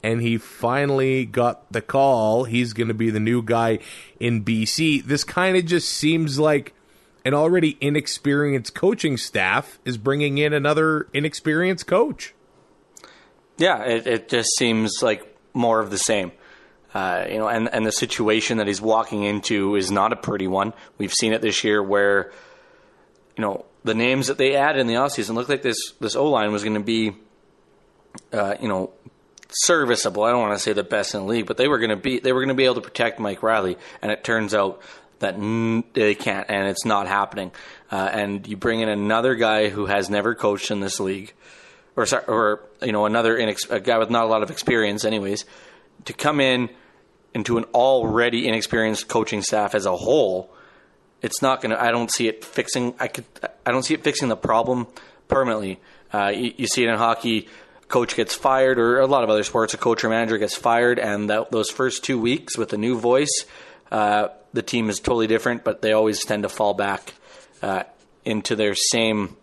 and 0.04 0.22
he 0.22 0.38
finally 0.38 1.26
got 1.26 1.72
the 1.72 1.82
call. 1.82 2.44
He's 2.44 2.74
going 2.74 2.90
to 2.90 2.94
be 2.94 3.10
the 3.10 3.20
new 3.20 3.42
guy 3.42 3.80
in 4.20 4.44
BC. 4.44 5.04
This 5.04 5.24
kind 5.24 5.58
of 5.58 5.66
just 5.66 5.90
seems 5.90 6.40
like 6.40 6.74
an 7.26 7.34
already 7.34 7.78
inexperienced 7.82 8.74
coaching 8.74 9.18
staff 9.18 9.80
is 9.84 9.98
bringing 9.98 10.38
in 10.38 10.54
another 10.54 11.08
inexperienced 11.14 11.88
coach. 11.88 12.34
Yeah, 13.58 13.84
it, 13.84 14.08
it 14.08 14.30
just 14.30 14.56
seems 14.56 15.02
like 15.02 15.36
more 15.54 15.80
of 15.80 15.90
the 15.90 15.98
same. 15.98 16.32
Uh, 16.94 17.26
you 17.30 17.38
know, 17.38 17.48
and 17.50 17.68
and 17.74 17.86
the 17.86 17.92
situation 17.92 18.60
that 18.60 18.68
he's 18.68 18.82
walking 18.82 19.24
into 19.24 19.76
is 19.76 19.92
not 19.92 20.14
a 20.14 20.16
pretty 20.16 20.48
one. 20.48 20.74
We've 20.98 21.14
seen 21.14 21.34
it 21.34 21.42
this 21.42 21.64
year 21.64 21.84
where, 21.84 22.32
you 23.36 23.42
know, 23.42 23.66
the 23.88 23.96
names 23.96 24.28
that 24.28 24.38
they 24.38 24.56
added 24.56 24.80
in 24.80 24.88
the 24.88 24.96
offseason 24.96 25.36
looked 25.36 25.50
like 25.50 25.64
this 25.64 25.94
this 26.00 26.16
O 26.16 26.30
line 26.30 26.52
was 26.52 26.64
going 26.64 26.76
to 26.76 26.80
be, 26.80 27.14
uh, 28.32 28.56
you 28.62 28.68
know, 28.68 28.92
serviceable. 29.50 30.24
I 30.24 30.32
don't 30.32 30.42
want 30.42 30.54
to 30.54 30.60
say 30.60 30.74
the 30.74 30.84
best 30.84 31.16
in 31.16 31.22
the 31.22 31.28
league, 31.28 31.48
but 31.48 31.58
they 31.58 31.68
were 31.68 31.80
going 31.80 31.90
to 31.90 31.96
be 31.96 32.20
they 32.20 32.32
were 32.32 32.42
going 32.42 32.50
to 32.50 32.56
be 32.56 32.66
able 32.66 32.76
to 32.76 32.82
protect 32.82 33.20
Mike 33.20 33.42
Reilly, 33.42 33.78
and 34.02 34.12
it 34.12 34.24
turns 34.24 34.54
out 34.54 34.82
that 35.20 35.34
n- 35.34 35.84
they 35.94 36.14
can't, 36.14 36.46
and 36.50 36.68
it's 36.68 36.86
not 36.86 37.08
happening. 37.08 37.52
Uh, 37.92 37.96
and 37.96 38.48
you 38.48 38.56
bring 38.56 38.82
in 38.82 38.90
another 38.90 39.34
guy 39.34 39.70
who 39.70 39.88
has 39.88 40.10
never 40.10 40.36
coached 40.36 40.70
in 40.70 40.80
this 40.80 41.00
league, 41.00 41.34
or 41.96 42.06
or 42.28 42.64
you 42.82 42.92
know 42.92 43.06
another 43.06 43.36
inex- 43.36 43.72
a 43.72 43.80
guy 43.80 43.98
with 43.98 44.12
not 44.12 44.26
a 44.26 44.28
lot 44.28 44.44
of 44.44 44.52
experience, 44.52 45.04
anyways 45.04 45.46
to 46.06 46.14
come 46.14 46.40
in 46.40 46.70
into 47.34 47.58
an 47.58 47.66
already 47.66 48.48
inexperienced 48.48 49.08
coaching 49.08 49.42
staff 49.42 49.76
as 49.76 49.86
a 49.86 49.96
whole, 49.96 50.50
it's 51.22 51.42
not 51.42 51.62
going 51.62 51.72
to. 51.72 51.82
I 51.82 51.92
don't 51.92 52.12
see 52.12 52.28
it 52.28 52.44
fixing. 52.44 52.96
I 53.00 53.08
could. 53.08 53.26
I 53.66 53.72
don't 53.72 53.84
see 53.84 53.94
it 53.94 54.04
fixing 54.04 54.30
the 54.30 54.38
problem 54.38 54.88
permanently. 55.28 55.80
Uh, 56.14 56.28
you, 56.28 56.54
you, 56.58 56.68
see 56.68 56.84
it 56.84 56.90
in 56.90 56.98
hockey. 56.98 57.48
Coach 57.88 58.16
gets 58.16 58.36
fired, 58.36 58.80
or 58.80 59.00
a 59.00 59.08
lot 59.08 59.24
of 59.24 59.30
other 59.30 59.44
sports, 59.44 59.74
a 59.74 59.78
coach 59.78 60.04
or 60.04 60.10
manager 60.10 60.38
gets 60.38 60.56
fired, 60.56 61.00
and 61.00 61.30
that, 61.30 61.52
those 61.52 61.70
first 61.70 62.04
two 62.04 62.20
weeks 62.20 62.58
with 62.58 62.74
a 62.74 62.78
new 62.78 63.00
voice, 63.00 63.46
uh, 63.92 64.28
the 64.54 64.62
team 64.62 64.90
is 64.90 65.00
totally 65.00 65.28
different. 65.28 65.64
But 65.64 65.82
they 65.82 65.94
always 65.94 66.24
tend 66.24 66.44
to 66.44 66.50
fall 66.50 66.74
back 66.74 67.14
uh, 67.62 67.84
into 68.26 68.56
their 68.56 68.76
same 68.76 69.38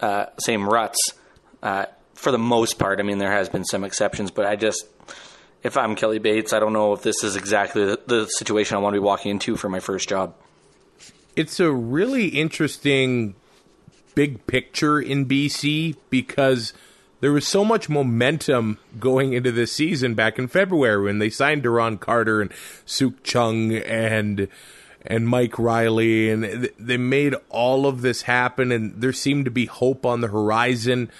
uh, 0.00 0.26
same 0.38 0.68
ruts. 0.68 1.14
Uh, 1.62 1.86
for 2.14 2.32
the 2.32 2.38
most 2.38 2.78
part, 2.78 3.00
I 3.00 3.02
mean, 3.02 3.18
there 3.18 3.32
has 3.32 3.48
been 3.48 3.64
some 3.64 3.84
exceptions, 3.84 4.30
but 4.30 4.44
I 4.44 4.56
just 4.56 4.86
if 5.62 5.76
I'm 5.76 5.94
Kelly 5.94 6.18
Bates, 6.18 6.52
I 6.52 6.60
don't 6.60 6.72
know 6.72 6.92
if 6.92 7.02
this 7.02 7.22
is 7.22 7.36
exactly 7.36 7.84
the, 7.84 8.00
the, 8.06 8.26
situation 8.26 8.76
I 8.76 8.80
want 8.80 8.94
to 8.94 9.00
be 9.00 9.04
walking 9.04 9.32
into 9.32 9.56
for 9.56 9.68
my 9.68 9.80
first 9.80 10.08
job. 10.08 10.34
It's 11.36 11.60
a 11.60 11.72
really 11.72 12.28
interesting 12.28 13.34
big 14.14 14.46
picture 14.46 15.00
in 15.00 15.26
BC 15.26 15.96
because 16.10 16.72
there 17.20 17.32
was 17.32 17.46
so 17.46 17.64
much 17.64 17.88
momentum 17.88 18.78
going 18.98 19.32
into 19.32 19.52
this 19.52 19.72
season 19.72 20.14
back 20.14 20.38
in 20.38 20.48
February 20.48 21.04
when 21.04 21.18
they 21.18 21.30
signed 21.30 21.62
Duron 21.62 22.00
Carter 22.00 22.40
and 22.40 22.50
Sukh 22.86 23.20
Chungh 23.22 23.82
and 23.88 24.48
and 25.06 25.26
Mike 25.26 25.58
Reilly 25.58 26.28
and 26.30 26.70
they 26.78 26.98
made 26.98 27.34
all 27.48 27.86
of 27.86 28.02
this 28.02 28.22
happen 28.22 28.70
and 28.70 29.00
there 29.00 29.14
seemed 29.14 29.46
to 29.46 29.50
be 29.50 29.64
hope 29.64 30.04
on 30.04 30.20
the 30.20 30.28
horizon 30.28 31.10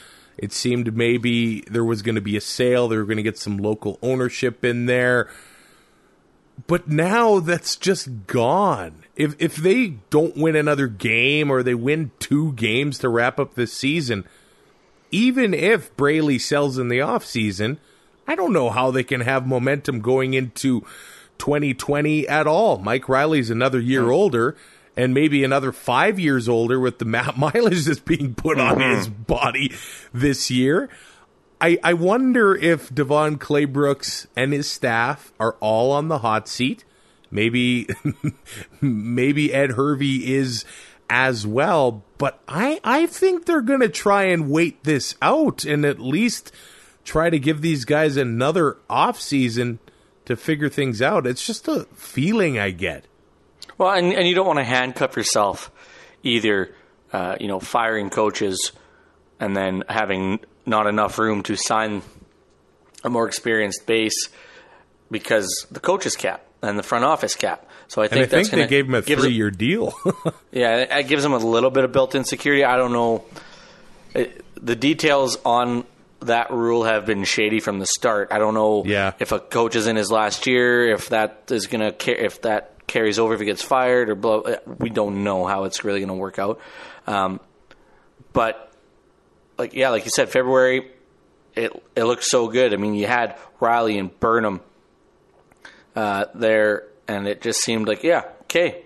it 0.40 0.55
seemed 0.55 0.97
maybe 0.97 1.61
there 1.71 1.85
was 1.85 2.00
going 2.00 2.14
to 2.14 2.23
be 2.23 2.35
a 2.35 2.40
sale, 2.40 2.88
they 2.88 2.97
were 2.97 3.05
going 3.05 3.19
to 3.19 3.23
get 3.23 3.37
some 3.37 3.59
local 3.59 3.99
ownership 4.00 4.64
in 4.64 4.87
there. 4.87 5.29
But 6.67 6.88
now 6.88 7.40
that's 7.40 7.76
just 7.76 8.26
gone. 8.26 9.05
If 9.20 9.36
if 9.38 9.56
they 9.56 9.96
don't 10.08 10.34
win 10.34 10.56
another 10.56 10.86
game 10.86 11.50
or 11.50 11.62
they 11.62 11.74
win 11.74 12.10
two 12.20 12.52
games 12.52 12.98
to 13.00 13.10
wrap 13.10 13.38
up 13.38 13.54
this 13.54 13.70
season, 13.70 14.24
even 15.10 15.52
if 15.52 15.94
Braley 15.94 16.38
sells 16.38 16.78
in 16.78 16.88
the 16.88 17.00
offseason, 17.00 17.76
I 18.26 18.34
don't 18.34 18.54
know 18.54 18.70
how 18.70 18.90
they 18.90 19.04
can 19.04 19.20
have 19.20 19.46
momentum 19.46 20.00
going 20.00 20.32
into 20.32 20.86
2020 21.36 22.26
at 22.28 22.46
all. 22.46 22.78
Mike 22.78 23.10
Reilly's 23.10 23.50
another 23.50 23.78
year 23.78 24.04
mm. 24.04 24.12
older 24.12 24.56
and 24.96 25.12
maybe 25.12 25.44
another 25.44 25.70
five 25.70 26.18
years 26.18 26.48
older 26.48 26.80
with 26.80 26.98
the 26.98 27.04
mileage 27.36 27.84
that's 27.84 28.00
being 28.00 28.34
put 28.34 28.58
on 28.58 28.78
mm-hmm. 28.78 28.96
his 28.96 29.08
body 29.08 29.74
this 30.14 30.50
year. 30.50 30.88
I, 31.60 31.78
I 31.84 31.92
wonder 31.92 32.54
if 32.54 32.88
DeVone 32.88 33.36
Claybrooks 33.36 34.28
and 34.34 34.54
his 34.54 34.70
staff 34.70 35.30
are 35.38 35.56
all 35.60 35.92
on 35.92 36.08
the 36.08 36.20
hot 36.20 36.48
seat. 36.48 36.86
Maybe 37.30 37.88
maybe 38.80 39.52
Ed 39.52 39.72
Hervey 39.72 40.34
is 40.34 40.64
as 41.08 41.46
well, 41.46 42.04
but 42.18 42.40
I, 42.46 42.80
I 42.84 43.06
think 43.06 43.44
they're 43.44 43.60
going 43.60 43.80
to 43.80 43.88
try 43.88 44.25
and 44.25 44.49
wait 44.49 44.84
this 44.84 45.16
out 45.20 45.64
and 45.64 45.84
at 45.84 45.99
least 45.99 46.52
try 47.04 47.30
to 47.30 47.38
give 47.38 47.60
these 47.60 47.84
guys 47.84 48.16
another 48.16 48.78
off 48.88 49.20
season 49.20 49.80
to 50.26 50.37
figure 50.37 50.68
things 50.68 51.02
out. 51.02 51.26
It's 51.26 51.44
just 51.44 51.66
a 51.66 51.84
feeling 51.94 52.58
I 52.58 52.70
get. 52.70 53.06
Well, 53.76 53.90
and, 53.90 54.12
and 54.12 54.28
you 54.28 54.34
don't 54.37 54.46
want 54.46 54.60
to 54.60 54.64
handcuff 54.64 55.16
yourself 55.16 55.72
either, 56.22 56.75
uh, 57.12 57.37
you 57.40 57.49
know, 57.49 57.58
firing 57.58 58.10
coaches 58.10 58.70
and 59.40 59.56
then 59.56 59.82
having 59.88 60.38
not 60.64 60.87
enough 60.87 61.18
room 61.18 61.42
to 61.44 61.56
sign 61.56 62.02
a 63.02 63.10
more 63.10 63.26
experienced 63.26 63.87
base 63.87 64.28
because 65.10 65.66
the 65.70 65.80
coaches 65.80 66.14
cap 66.14 66.44
and 66.62 66.79
the 66.79 66.83
front 66.83 67.05
office 67.05 67.35
cap. 67.35 67.67
So 67.88 68.02
I 68.02 68.09
think, 68.09 68.25
I 68.25 68.26
think 68.26 68.50
they 68.50 68.67
gave 68.67 68.87
him 68.87 68.95
a 68.95 69.02
three 69.02 69.33
year 69.33 69.50
deal. 69.50 69.95
yeah, 70.52 70.99
it 70.99 71.09
gives 71.09 71.25
him 71.25 71.33
a 71.33 71.38
little 71.38 71.71
bit 71.71 71.85
of 71.85 71.93
built 71.93 72.14
in 72.14 72.25
security. 72.25 72.64
I 72.64 72.76
don't 72.76 72.93
know. 72.93 73.25
It, 74.14 74.45
the 74.55 74.76
details 74.76 75.38
on 75.45 75.85
that 76.21 76.50
rule 76.50 76.85
have 76.85 77.07
been 77.07 77.25
shady 77.25 77.61
from 77.61 77.79
the 77.79 77.87
start. 77.87 78.29
I 78.31 78.38
don't 78.38 78.55
know 78.55 78.85
yeah. 78.85 79.12
if 79.19 79.33
a 79.33 79.40
coach 79.40 79.75
is 79.75 79.87
in 79.87 79.97
his 79.97 80.11
last 80.11 80.47
year, 80.47 80.93
if 80.93 81.09
that 81.09 81.45
is 81.50 81.67
going 81.67 81.93
to 81.93 82.25
if 82.25 82.43
that 82.43 82.87
carries 82.87 83.19
over 83.19 83.35
if 83.35 83.40
he 83.40 83.47
gets 83.47 83.62
fired 83.62 84.11
or 84.11 84.14
blow. 84.14 84.57
We 84.79 84.90
don't 84.90 85.25
know 85.25 85.47
how 85.47 85.64
it's 85.64 85.85
really 85.85 86.00
going 86.00 86.09
to 86.09 86.14
work 86.14 86.38
out. 86.38 86.61
Um, 87.07 87.40
but 88.33 88.73
like 89.59 89.75
yeah, 89.75 89.90
like 89.90 90.05
you 90.05 90.11
said, 90.14 90.29
February 90.29 90.90
it 91.55 91.73
it 91.97 92.05
looked 92.05 92.25
so 92.25 92.49
good. 92.49 92.73
I 92.73 92.76
mean, 92.76 92.95
you 92.95 93.07
had 93.07 93.37
Reilly 93.61 93.99
and 93.99 94.19
Burnham 94.21 94.61
uh, 95.97 96.26
there, 96.35 96.88
and 97.09 97.26
it 97.26 97.40
just 97.40 97.61
seemed 97.61 97.88
like 97.88 98.02
yeah, 98.02 98.25
okay. 98.42 98.85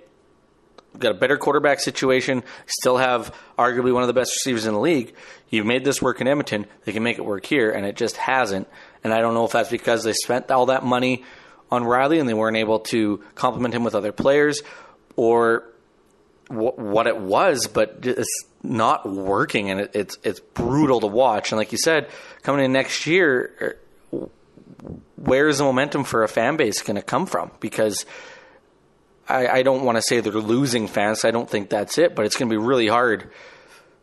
Got 0.96 1.10
a 1.10 1.14
better 1.14 1.36
quarterback 1.36 1.80
situation. 1.80 2.44
Still 2.66 2.98
have 2.98 3.34
arguably 3.58 3.92
one 3.92 4.04
of 4.04 4.06
the 4.06 4.12
best 4.12 4.32
receivers 4.32 4.64
in 4.64 4.74
the 4.74 4.80
league. 4.80 5.12
You've 5.50 5.66
made 5.66 5.84
this 5.84 6.00
work 6.00 6.20
in 6.20 6.28
Edmonton. 6.28 6.66
They 6.84 6.92
can 6.92 7.02
make 7.02 7.18
it 7.18 7.24
work 7.24 7.44
here, 7.46 7.72
and 7.72 7.84
it 7.84 7.96
just 7.96 8.16
hasn't. 8.16 8.68
And 9.02 9.12
I 9.12 9.20
don't 9.20 9.34
know 9.34 9.44
if 9.44 9.52
that's 9.52 9.70
because 9.70 10.04
they 10.04 10.12
spent 10.12 10.52
all 10.52 10.66
that 10.66 10.84
money 10.84 11.24
on 11.70 11.84
Reilly 11.84 12.20
and 12.20 12.28
they 12.28 12.34
weren't 12.34 12.56
able 12.56 12.80
to 12.80 13.22
complement 13.34 13.74
him 13.74 13.82
with 13.82 13.94
other 13.94 14.12
players 14.12 14.62
or 15.16 15.64
what 16.48 17.06
it 17.06 17.16
was, 17.16 17.66
but 17.66 17.98
it's 18.02 18.44
not 18.62 19.08
working 19.08 19.70
and 19.70 19.80
it, 19.80 19.90
it's 19.94 20.18
it's 20.22 20.40
brutal 20.40 21.00
to 21.00 21.06
watch. 21.06 21.52
And 21.52 21.58
like 21.58 21.72
you 21.72 21.78
said, 21.78 22.08
coming 22.42 22.64
in 22.64 22.72
next 22.72 23.06
year, 23.06 23.78
er, 24.12 24.28
where 25.16 25.48
is 25.48 25.58
the 25.58 25.64
momentum 25.64 26.04
for 26.04 26.24
a 26.24 26.28
fan 26.28 26.56
base 26.56 26.82
going 26.82 26.96
to 26.96 27.02
come 27.02 27.26
from? 27.26 27.50
Because 27.60 28.04
I, 29.28 29.48
I 29.48 29.62
don't 29.62 29.84
want 29.84 29.96
to 29.96 30.02
say 30.02 30.20
they're 30.20 30.32
losing 30.32 30.86
fans. 30.86 31.24
I 31.24 31.30
don't 31.30 31.48
think 31.48 31.70
that's 31.70 31.98
it, 31.98 32.14
but 32.14 32.26
it's 32.26 32.36
going 32.36 32.48
to 32.48 32.52
be 32.52 32.62
really 32.62 32.88
hard 32.88 33.30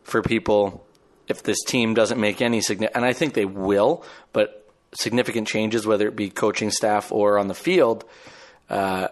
for 0.02 0.22
people 0.22 0.84
if 1.28 1.42
this 1.42 1.62
team 1.62 1.94
doesn't 1.94 2.20
make 2.20 2.42
any 2.42 2.60
significant. 2.60 2.96
And 2.96 3.04
I 3.04 3.12
think 3.12 3.34
they 3.34 3.44
will, 3.44 4.04
but 4.32 4.68
significant 4.94 5.48
changes, 5.48 5.86
whether 5.86 6.08
it 6.08 6.16
be 6.16 6.30
coaching 6.30 6.70
staff 6.70 7.12
or 7.12 7.38
on 7.38 7.48
the 7.48 7.54
field, 7.54 8.04
uh, 8.68 9.08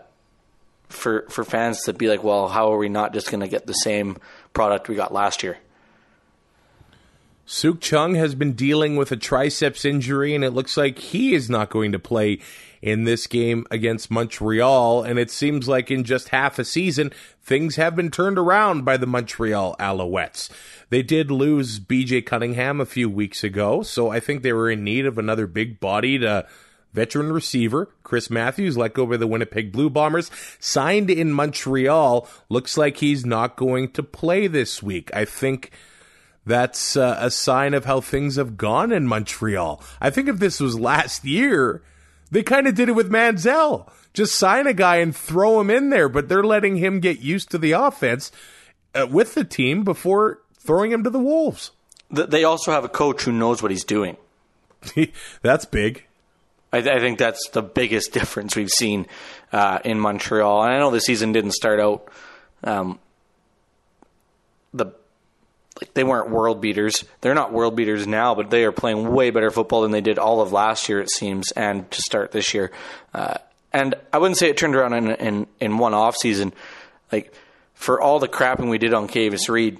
for 0.88 1.26
for 1.28 1.44
fans 1.44 1.82
to 1.84 1.92
be 1.92 2.08
like, 2.08 2.24
well, 2.24 2.48
how 2.48 2.72
are 2.72 2.78
we 2.78 2.88
not 2.88 3.12
just 3.12 3.30
going 3.30 3.40
to 3.40 3.48
get 3.48 3.66
the 3.66 3.72
same 3.72 4.18
product 4.52 4.88
we 4.88 4.96
got 4.96 5.12
last 5.12 5.44
year? 5.44 5.56
Sukh 7.46 7.80
Chungh 7.80 8.16
has 8.16 8.34
been 8.34 8.52
dealing 8.52 8.96
with 8.96 9.10
a 9.10 9.16
triceps 9.16 9.84
injury, 9.84 10.34
and 10.34 10.44
it 10.44 10.52
looks 10.52 10.76
like 10.76 10.98
he 10.98 11.34
is 11.34 11.50
not 11.50 11.70
going 11.70 11.92
to 11.92 11.98
play 11.98 12.38
in 12.80 13.04
this 13.04 13.26
game 13.26 13.66
against 13.70 14.10
Montreal. 14.10 15.02
And 15.02 15.18
it 15.18 15.30
seems 15.30 15.68
like 15.68 15.90
in 15.90 16.04
just 16.04 16.28
half 16.28 16.58
a 16.58 16.64
season, 16.64 17.12
things 17.42 17.76
have 17.76 17.96
been 17.96 18.10
turned 18.10 18.38
around 18.38 18.84
by 18.84 18.96
the 18.96 19.06
Montreal 19.06 19.76
Alouettes. 19.78 20.48
They 20.90 21.02
did 21.02 21.30
lose 21.30 21.80
BJ 21.80 22.24
Cunningham 22.24 22.80
a 22.80 22.86
few 22.86 23.08
weeks 23.08 23.44
ago, 23.44 23.82
so 23.82 24.10
I 24.10 24.20
think 24.20 24.42
they 24.42 24.52
were 24.52 24.70
in 24.70 24.84
need 24.84 25.06
of 25.06 25.18
another 25.18 25.46
big 25.46 25.80
bodied 25.80 26.24
uh, 26.24 26.44
veteran 26.92 27.32
receiver. 27.32 27.88
Chris 28.02 28.30
Matthews, 28.30 28.76
let 28.76 28.94
go 28.94 29.06
by 29.06 29.16
the 29.16 29.26
Winnipeg 29.26 29.72
Blue 29.72 29.90
Bombers, 29.90 30.30
signed 30.58 31.10
in 31.10 31.32
Montreal. 31.32 32.28
Looks 32.48 32.76
like 32.76 32.98
he's 32.98 33.24
not 33.24 33.56
going 33.56 33.90
to 33.92 34.02
play 34.02 34.46
this 34.46 34.82
week. 34.82 35.10
I 35.14 35.24
think 35.24 35.70
that's 36.46 36.96
uh, 36.96 37.18
a 37.20 37.30
sign 37.30 37.74
of 37.74 37.84
how 37.84 38.00
things 38.00 38.36
have 38.36 38.56
gone 38.56 38.92
in 38.92 39.06
Montreal. 39.06 39.82
I 40.00 40.10
think 40.10 40.28
if 40.28 40.38
this 40.38 40.60
was 40.60 40.78
last 40.78 41.24
year, 41.24 41.82
they 42.30 42.42
kind 42.42 42.66
of 42.66 42.74
did 42.74 42.88
it 42.88 42.94
with 42.94 43.10
Manziel. 43.10 43.90
Just 44.12 44.34
sign 44.34 44.66
a 44.66 44.72
guy 44.72 44.96
and 44.96 45.14
throw 45.14 45.60
him 45.60 45.70
in 45.70 45.90
there, 45.90 46.08
but 46.08 46.28
they're 46.28 46.42
letting 46.42 46.76
him 46.76 47.00
get 47.00 47.20
used 47.20 47.50
to 47.50 47.58
the 47.58 47.72
offense 47.72 48.32
uh, 48.94 49.06
with 49.08 49.34
the 49.34 49.44
team 49.44 49.84
before 49.84 50.40
throwing 50.58 50.92
him 50.92 51.04
to 51.04 51.10
the 51.10 51.18
wolves. 51.18 51.70
They 52.10 52.42
also 52.42 52.72
have 52.72 52.84
a 52.84 52.88
coach 52.88 53.22
who 53.22 53.32
knows 53.32 53.62
what 53.62 53.70
he's 53.70 53.84
doing. 53.84 54.16
That's 55.42 55.64
big. 55.64 56.06
I, 56.72 56.78
I 56.78 56.98
think 57.00 57.18
that's 57.18 57.48
the 57.50 57.62
biggest 57.62 58.12
difference 58.12 58.56
we've 58.56 58.70
seen 58.70 59.06
uh, 59.52 59.80
in 59.84 59.98
Montreal. 59.98 60.62
And 60.62 60.74
I 60.74 60.78
know 60.78 60.90
the 60.90 61.00
season 61.00 61.32
didn't 61.32 61.52
start 61.52 61.80
out 61.80 62.08
um, 62.64 62.98
like 65.80 65.94
they 65.94 66.04
weren't 66.04 66.30
world 66.30 66.60
beaters. 66.60 67.04
They're 67.20 67.34
not 67.34 67.52
world 67.52 67.76
beaters 67.76 68.06
now, 68.06 68.34
but 68.34 68.50
they 68.50 68.64
are 68.64 68.72
playing 68.72 69.12
way 69.12 69.30
better 69.30 69.50
football 69.50 69.82
than 69.82 69.90
they 69.92 70.00
did 70.00 70.18
all 70.18 70.40
of 70.40 70.52
last 70.52 70.88
year, 70.88 71.00
it 71.00 71.10
seems, 71.10 71.52
and 71.52 71.90
to 71.90 72.02
start 72.02 72.32
this 72.32 72.52
year. 72.54 72.70
Uh, 73.14 73.38
and 73.72 73.94
I 74.12 74.18
wouldn't 74.18 74.36
say 74.36 74.48
it 74.50 74.56
turned 74.56 74.74
around 74.76 74.94
in 74.94 75.10
in, 75.12 75.46
in 75.60 75.78
one 75.78 75.94
off 75.94 76.16
season. 76.16 76.52
Like 77.12 77.32
for 77.74 78.00
all 78.00 78.18
the 78.18 78.28
crapping 78.28 78.68
we 78.68 78.78
did 78.78 78.92
on 78.92 79.08
Kavis 79.08 79.48
Reed, 79.48 79.78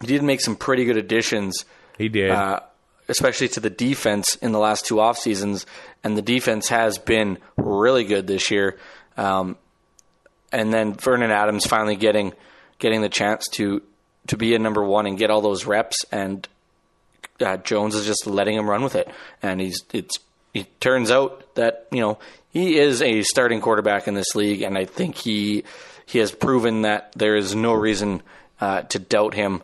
he 0.00 0.06
did 0.06 0.22
make 0.22 0.40
some 0.40 0.56
pretty 0.56 0.84
good 0.84 0.96
additions 0.96 1.64
He 1.98 2.08
did. 2.08 2.30
uh, 2.30 2.60
especially 3.08 3.48
to 3.48 3.60
the 3.60 3.70
defense 3.70 4.36
in 4.36 4.52
the 4.52 4.58
last 4.58 4.86
two 4.86 5.00
off 5.00 5.18
seasons, 5.18 5.66
and 6.02 6.16
the 6.16 6.22
defense 6.22 6.68
has 6.68 6.96
been 6.98 7.38
really 7.56 8.04
good 8.04 8.26
this 8.26 8.50
year. 8.50 8.78
Um, 9.16 9.56
and 10.52 10.72
then 10.72 10.94
Vernon 10.94 11.30
Adams 11.30 11.66
finally 11.66 11.96
getting 11.96 12.32
getting 12.78 13.02
the 13.02 13.08
chance 13.08 13.46
to 13.48 13.82
to 14.26 14.36
be 14.36 14.54
a 14.54 14.58
number 14.58 14.82
one 14.84 15.06
and 15.06 15.18
get 15.18 15.30
all 15.30 15.40
those 15.40 15.66
reps, 15.66 16.04
and 16.12 16.46
uh, 17.40 17.56
Jones 17.58 17.94
is 17.94 18.06
just 18.06 18.26
letting 18.26 18.56
him 18.56 18.68
run 18.68 18.82
with 18.82 18.94
it, 18.94 19.08
and 19.42 19.60
he's 19.60 19.82
it's 19.92 20.18
it 20.54 20.80
turns 20.80 21.10
out 21.10 21.54
that 21.54 21.86
you 21.90 22.00
know 22.00 22.18
he 22.50 22.78
is 22.78 23.02
a 23.02 23.22
starting 23.22 23.60
quarterback 23.60 24.08
in 24.08 24.14
this 24.14 24.34
league, 24.34 24.62
and 24.62 24.76
I 24.76 24.84
think 24.84 25.16
he 25.16 25.64
he 26.06 26.18
has 26.18 26.32
proven 26.32 26.82
that 26.82 27.12
there 27.14 27.36
is 27.36 27.54
no 27.54 27.72
reason 27.72 28.22
uh, 28.60 28.82
to 28.82 28.98
doubt 28.98 29.34
him 29.34 29.62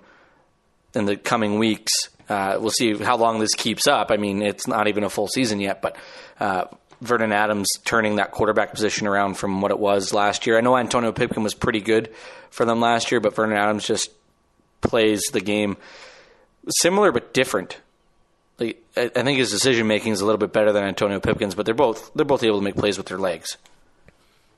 in 0.95 1.05
the 1.05 1.17
coming 1.17 1.59
weeks. 1.59 2.09
Uh, 2.29 2.59
we'll 2.61 2.71
see 2.71 2.95
how 2.97 3.17
long 3.17 3.39
this 3.39 3.55
keeps 3.55 3.87
up. 3.87 4.11
I 4.11 4.17
mean, 4.17 4.43
it's 4.43 4.67
not 4.67 4.89
even 4.89 5.05
a 5.05 5.11
full 5.11 5.29
season 5.29 5.61
yet, 5.61 5.83
but 5.83 5.97
uh, 6.41 6.65
Vernon 7.01 7.33
Adams 7.33 7.69
turning 7.85 8.17
that 8.17 8.33
quarterback 8.33 8.73
position 8.73 9.07
around 9.07 9.35
from 9.35 9.61
what 9.61 9.71
it 9.71 9.79
was 9.79 10.15
last 10.15 10.47
year. 10.47 10.57
I 10.57 10.61
know 10.61 10.77
Antonio 10.77 11.13
Pipkin 11.13 11.43
was 11.43 11.55
pretty 11.55 11.81
good 11.81 12.13
for 12.51 12.65
them 12.65 12.81
last 12.81 13.11
year, 13.13 13.21
but 13.21 13.35
Vernon 13.35 13.57
Adams 13.57 13.87
just 13.87 14.11
plays 14.89 15.23
the 15.33 15.41
game 15.41 15.77
similar 16.69 17.13
but 17.13 17.33
different. 17.33 17.79
Like, 18.59 18.83
I 18.97 19.11
I 19.15 19.23
think 19.23 19.39
his 19.39 19.51
decision 19.51 19.87
making 19.87 20.13
is 20.13 20.21
a 20.21 20.25
little 20.25 20.39
bit 20.39 20.53
better 20.53 20.73
than 20.73 20.85
Antonio 20.85 21.21
Pipkin's, 21.21 21.55
but 21.55 21.67
they're 21.67 21.75
both 21.75 22.13
they're 22.15 22.25
both 22.25 22.43
able 22.43 22.59
to 22.59 22.65
make 22.65 22.77
plays 22.77 22.97
with 22.99 23.07
their 23.07 23.19
legs. 23.19 23.57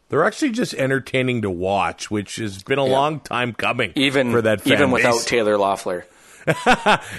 They're 0.09 0.25
actually 0.25 0.53
just 0.53 0.73
entertaining 0.75 1.43
to 1.43 1.51
watch, 1.51 2.11
which 2.11 2.37
has 2.37 2.63
been 2.63 2.79
a 2.79 2.85
long 2.85 3.21
time 3.21 3.53
coming. 3.53 3.93
Even 3.95 4.33
for 4.33 4.41
that, 4.41 4.63
fan 4.63 4.73
even 4.73 4.91
without. 4.91 5.21
Taylor 5.27 5.57
Loffler. 5.57 6.05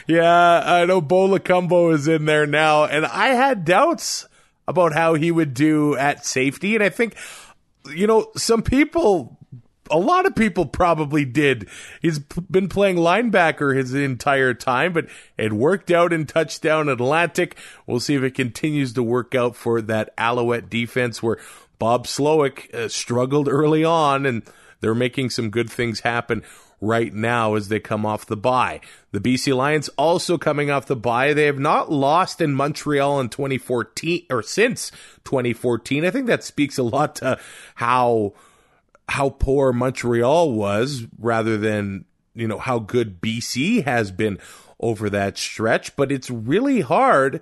Yeah, 0.08 0.64
I 0.66 0.86
know 0.86 1.02
Bo 1.02 1.28
Lokombo 1.28 1.94
is 1.94 2.08
in 2.08 2.26
there 2.26 2.48
now, 2.48 2.86
and 2.86 3.06
I 3.06 3.28
had 3.30 3.64
doubts 3.64 4.28
about 4.68 4.94
how 4.94 5.14
he 5.14 5.32
would 5.32 5.54
do 5.54 5.96
at 5.98 6.26
safety, 6.26 6.76
and 6.76 6.84
I 6.84 6.90
think, 6.90 7.16
you 7.94 8.08
know, 8.08 8.32
some 8.36 8.64
people, 8.64 9.38
a 9.90 9.98
lot 9.98 10.26
of 10.26 10.36
people 10.36 10.66
probably 10.66 11.26
did. 11.26 11.68
He's 12.02 12.20
p- 12.20 12.42
been 12.50 12.70
playing 12.70 12.98
linebacker 12.98 13.76
his 13.76 13.94
entire 13.94 14.54
time, 14.54 14.94
but 14.94 15.08
it 15.38 15.54
worked 15.54 15.92
out 15.92 16.14
in 16.14 16.26
touchdown 16.26 16.90
Atlantic. 16.90 17.58
We'll 17.86 18.00
see 18.00 18.16
if 18.16 18.24
it 18.24 18.36
continues 18.36 18.94
to 18.94 19.04
work 19.04 19.36
out 19.36 19.56
for 19.56 19.82
that 19.82 20.14
Alouette 20.18 20.70
defense 20.70 21.22
where 21.24 21.38
Bob 21.78 22.06
Slowick 22.06 22.74
uh, 22.74 22.90
struggled 22.90 23.48
early 23.48 23.84
on, 23.84 24.26
and 24.26 24.44
they're 24.82 24.96
making 24.96 25.30
some 25.30 25.50
good 25.50 25.70
things 25.70 26.02
happen 26.02 26.44
right 26.82 27.14
now 27.14 27.56
as 27.56 27.68
they 27.68 27.80
come 27.80 28.06
off 28.06 28.26
the 28.26 28.38
bye. 28.38 28.82
The 29.12 29.20
BC 29.20 29.56
Lions 29.56 29.90
also 29.90 30.38
coming 30.38 30.70
off 30.72 30.86
the 30.86 30.96
bye. 30.96 31.34
They 31.34 31.46
have 31.46 31.60
not 31.60 31.92
lost 31.92 32.42
in 32.42 32.54
Montreal 32.54 33.20
in 33.20 33.30
2014 33.30 34.26
or 34.30 34.44
since 34.44 34.92
2014. 35.26 36.06
I 36.06 36.12
think 36.12 36.28
that 36.28 36.44
speaks 36.44 36.78
a 36.78 36.84
lot 36.84 37.16
to 37.18 37.40
how 37.76 38.34
how 39.10 39.30
poor 39.32 39.74
Montreal 39.74 40.52
was 40.54 41.06
rather 41.20 41.58
than, 41.58 42.06
you 42.36 42.48
know, 42.48 42.58
how 42.60 42.80
good 42.80 43.20
BC 43.22 43.84
has 43.86 44.12
been 44.12 44.40
over 44.80 45.10
that 45.10 45.38
stretch, 45.38 45.96
but 45.96 46.12
it's 46.12 46.30
really 46.30 46.82
hard 46.82 47.42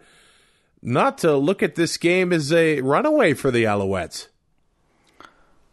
not 0.81 1.19
to 1.19 1.35
look 1.35 1.61
at 1.61 1.75
this 1.75 1.97
game 1.97 2.33
as 2.33 2.51
a 2.51 2.81
runaway 2.81 3.33
for 3.33 3.51
the 3.51 3.65
Alouettes. 3.65 4.27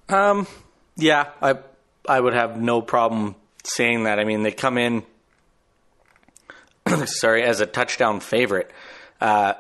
Um, 0.09 0.47
yeah, 0.97 1.29
I 1.41 1.57
I 2.09 2.21
would 2.21 2.35
have 2.35 2.61
no 2.61 2.83
problem 2.83 3.35
saying 3.65 4.05
that. 4.05 4.19
I 4.19 4.25
mean, 4.25 4.43
they 4.43 4.53
come 4.53 4.77
in, 4.77 5.03
sorry, 7.07 7.43
as 7.43 7.61
a 7.61 7.67
touchdown 7.67 8.21
favorite. 8.21 8.71
Uh, 9.21 9.55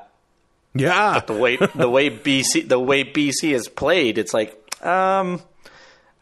Yeah. 0.74 1.20
the 1.26 1.32
way 1.34 1.56
the 1.74 1.88
way 1.88 2.10
BC 2.10 2.68
the 2.68 2.78
way 2.78 3.04
BC 3.04 3.52
has 3.52 3.68
played, 3.68 4.18
it's 4.18 4.34
like 4.34 4.52
um, 4.84 5.40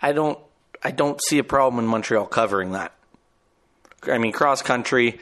I 0.03 0.13
don't 0.13 0.39
I 0.83 0.91
don't 0.91 1.23
see 1.23 1.39
a 1.39 1.45
problem 1.45 1.83
in 1.83 1.89
Montreal 1.89 2.27
covering 2.27 2.73
that. 2.73 2.93
I 4.11 4.19
mean, 4.19 4.33
cross 4.33 4.61
country. 4.63 5.21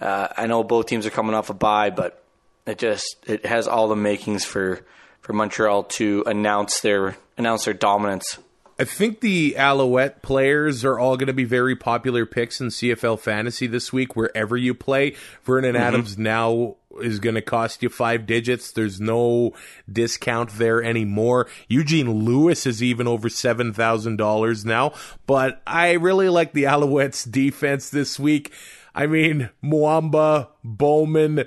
Uh, 0.00 0.28
I 0.36 0.46
know 0.46 0.64
both 0.64 0.86
teams 0.86 1.04
are 1.06 1.10
coming 1.10 1.34
off 1.34 1.50
a 1.50 1.54
bye, 1.54 1.90
but 1.90 2.22
it 2.66 2.78
just 2.78 3.16
it 3.26 3.44
has 3.44 3.68
all 3.68 3.88
the 3.88 3.96
makings 3.96 4.44
for 4.44 4.80
for 5.20 5.32
Montreal 5.34 5.84
to 5.84 6.24
announce 6.26 6.80
their 6.80 7.16
announce 7.36 7.66
their 7.66 7.74
dominance. 7.74 8.38
I 8.80 8.84
think 8.84 9.20
the 9.20 9.56
Alouette 9.56 10.22
players 10.22 10.84
are 10.84 11.00
all 11.00 11.16
going 11.16 11.26
to 11.26 11.32
be 11.32 11.44
very 11.44 11.74
popular 11.74 12.24
picks 12.24 12.60
in 12.60 12.68
CFL 12.68 13.18
fantasy 13.18 13.66
this 13.66 13.92
week, 13.92 14.14
wherever 14.14 14.56
you 14.56 14.72
play. 14.72 15.16
Vernon 15.42 15.74
Adams 15.74 16.16
now 16.16 16.76
is 17.00 17.18
going 17.18 17.34
to 17.34 17.42
cost 17.42 17.82
you 17.82 17.88
five 17.88 18.26
digits. 18.26 18.72
There's 18.72 19.00
no 19.00 19.52
discount 19.90 20.50
there 20.50 20.82
anymore. 20.82 21.48
Eugene 21.68 22.24
Lewis 22.24 22.66
is 22.66 22.82
even 22.82 23.06
over 23.06 23.28
$7,000 23.28 24.64
now. 24.64 24.92
But 25.26 25.62
I 25.66 25.92
really 25.92 26.28
like 26.28 26.52
the 26.52 26.64
Alouettes 26.64 27.30
defense 27.30 27.90
this 27.90 28.18
week. 28.18 28.52
I 28.94 29.06
mean, 29.06 29.50
Muamba, 29.62 30.48
Bowman, 30.64 31.44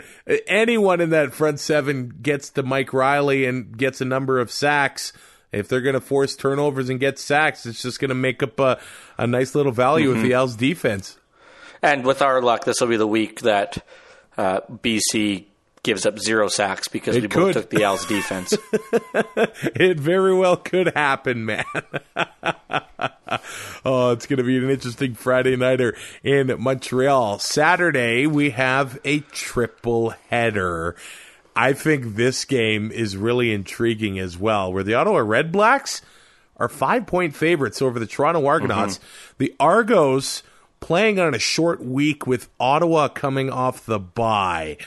anyone 0.48 1.02
in 1.02 1.10
that 1.10 1.34
front 1.34 1.60
seven 1.60 2.14
gets 2.22 2.50
to 2.52 2.64
Mike 2.64 2.94
Reilly 2.94 3.46
and 3.46 3.78
gets 3.78 4.00
a 4.00 4.06
number 4.06 4.40
of 4.40 4.52
sacks. 4.52 5.12
If 5.52 5.68
they're 5.68 5.82
going 5.82 5.96
to 5.96 6.02
force 6.02 6.38
turnovers 6.38 6.90
and 6.90 7.00
get 7.00 7.20
sacks, 7.20 7.66
it's 7.66 7.82
just 7.82 8.00
going 8.00 8.10
to 8.10 8.16
make 8.16 8.42
up 8.42 8.58
a, 8.60 8.80
a 9.18 9.28
nice 9.28 9.54
little 9.54 9.74
value 9.74 10.08
with 10.08 10.20
mm-hmm. 10.20 10.28
the 10.30 10.36
Owls 10.36 10.56
defense. 10.56 11.18
And 11.82 12.06
with 12.06 12.22
our 12.22 12.42
luck, 12.42 12.64
this 12.64 12.80
will 12.80 12.88
be 12.88 12.96
the 12.96 13.08
week 13.08 13.42
that 13.42 13.86
uh, 14.38 14.62
BC 14.72 15.46
gives 15.84 16.06
up 16.06 16.20
zero 16.20 16.48
sacks 16.48 16.88
because 16.88 17.16
It 17.16 17.24
we 17.24 17.28
could. 17.28 17.40
both 17.40 17.54
took 17.54 17.70
the 17.72 17.84
Owls 17.84 18.06
defense. 18.06 18.56
It 19.74 20.00
very 20.00 20.34
well 20.34 20.58
could 20.58 20.94
happen, 20.96 21.46
man. 21.46 21.64
oh, 23.86 24.12
it's 24.12 24.26
going 24.28 24.38
to 24.38 24.44
be 24.44 24.58
an 24.58 24.70
interesting 24.70 25.16
Friday 25.16 25.56
nighter 25.56 25.96
in 26.24 26.54
Montreal. 26.60 27.40
Saturday, 27.40 28.28
we 28.28 28.52
have 28.52 29.00
a 29.04 29.20
triple 29.20 30.12
header. 30.30 30.96
I 31.56 31.74
think 31.74 32.16
this 32.16 32.46
game 32.46 32.92
is 32.92 33.18
really 33.18 33.52
intriguing 33.54 34.20
as 34.20 34.38
well, 34.38 34.72
where 34.72 34.84
the 34.84 34.94
Ottawa 34.94 35.20
Red 35.20 35.52
Blacks 35.52 36.02
are 36.58 36.70
five 36.70 37.08
point 37.08 37.36
favorites 37.36 37.82
over 37.82 38.00
the 38.00 38.06
Toronto 38.08 38.46
Argonauts. 38.46 39.00
The 39.38 39.54
Argos 39.60 40.44
playing 40.82 41.20
on 41.20 41.34
a 41.34 41.40
short 41.40 41.82
week 41.82 42.28
with 42.28 42.50
Ottawa 42.60 43.08
coming 43.08 43.50
off 43.50 43.86
the 43.86 44.00
bye. 44.00 44.78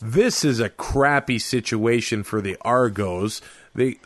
This 0.00 0.44
is 0.44 0.58
a 0.58 0.70
crappy 0.70 1.38
situation 1.38 2.22
for 2.22 2.40
the 2.40 2.56
Argos. 2.62 3.42
They 3.74 3.98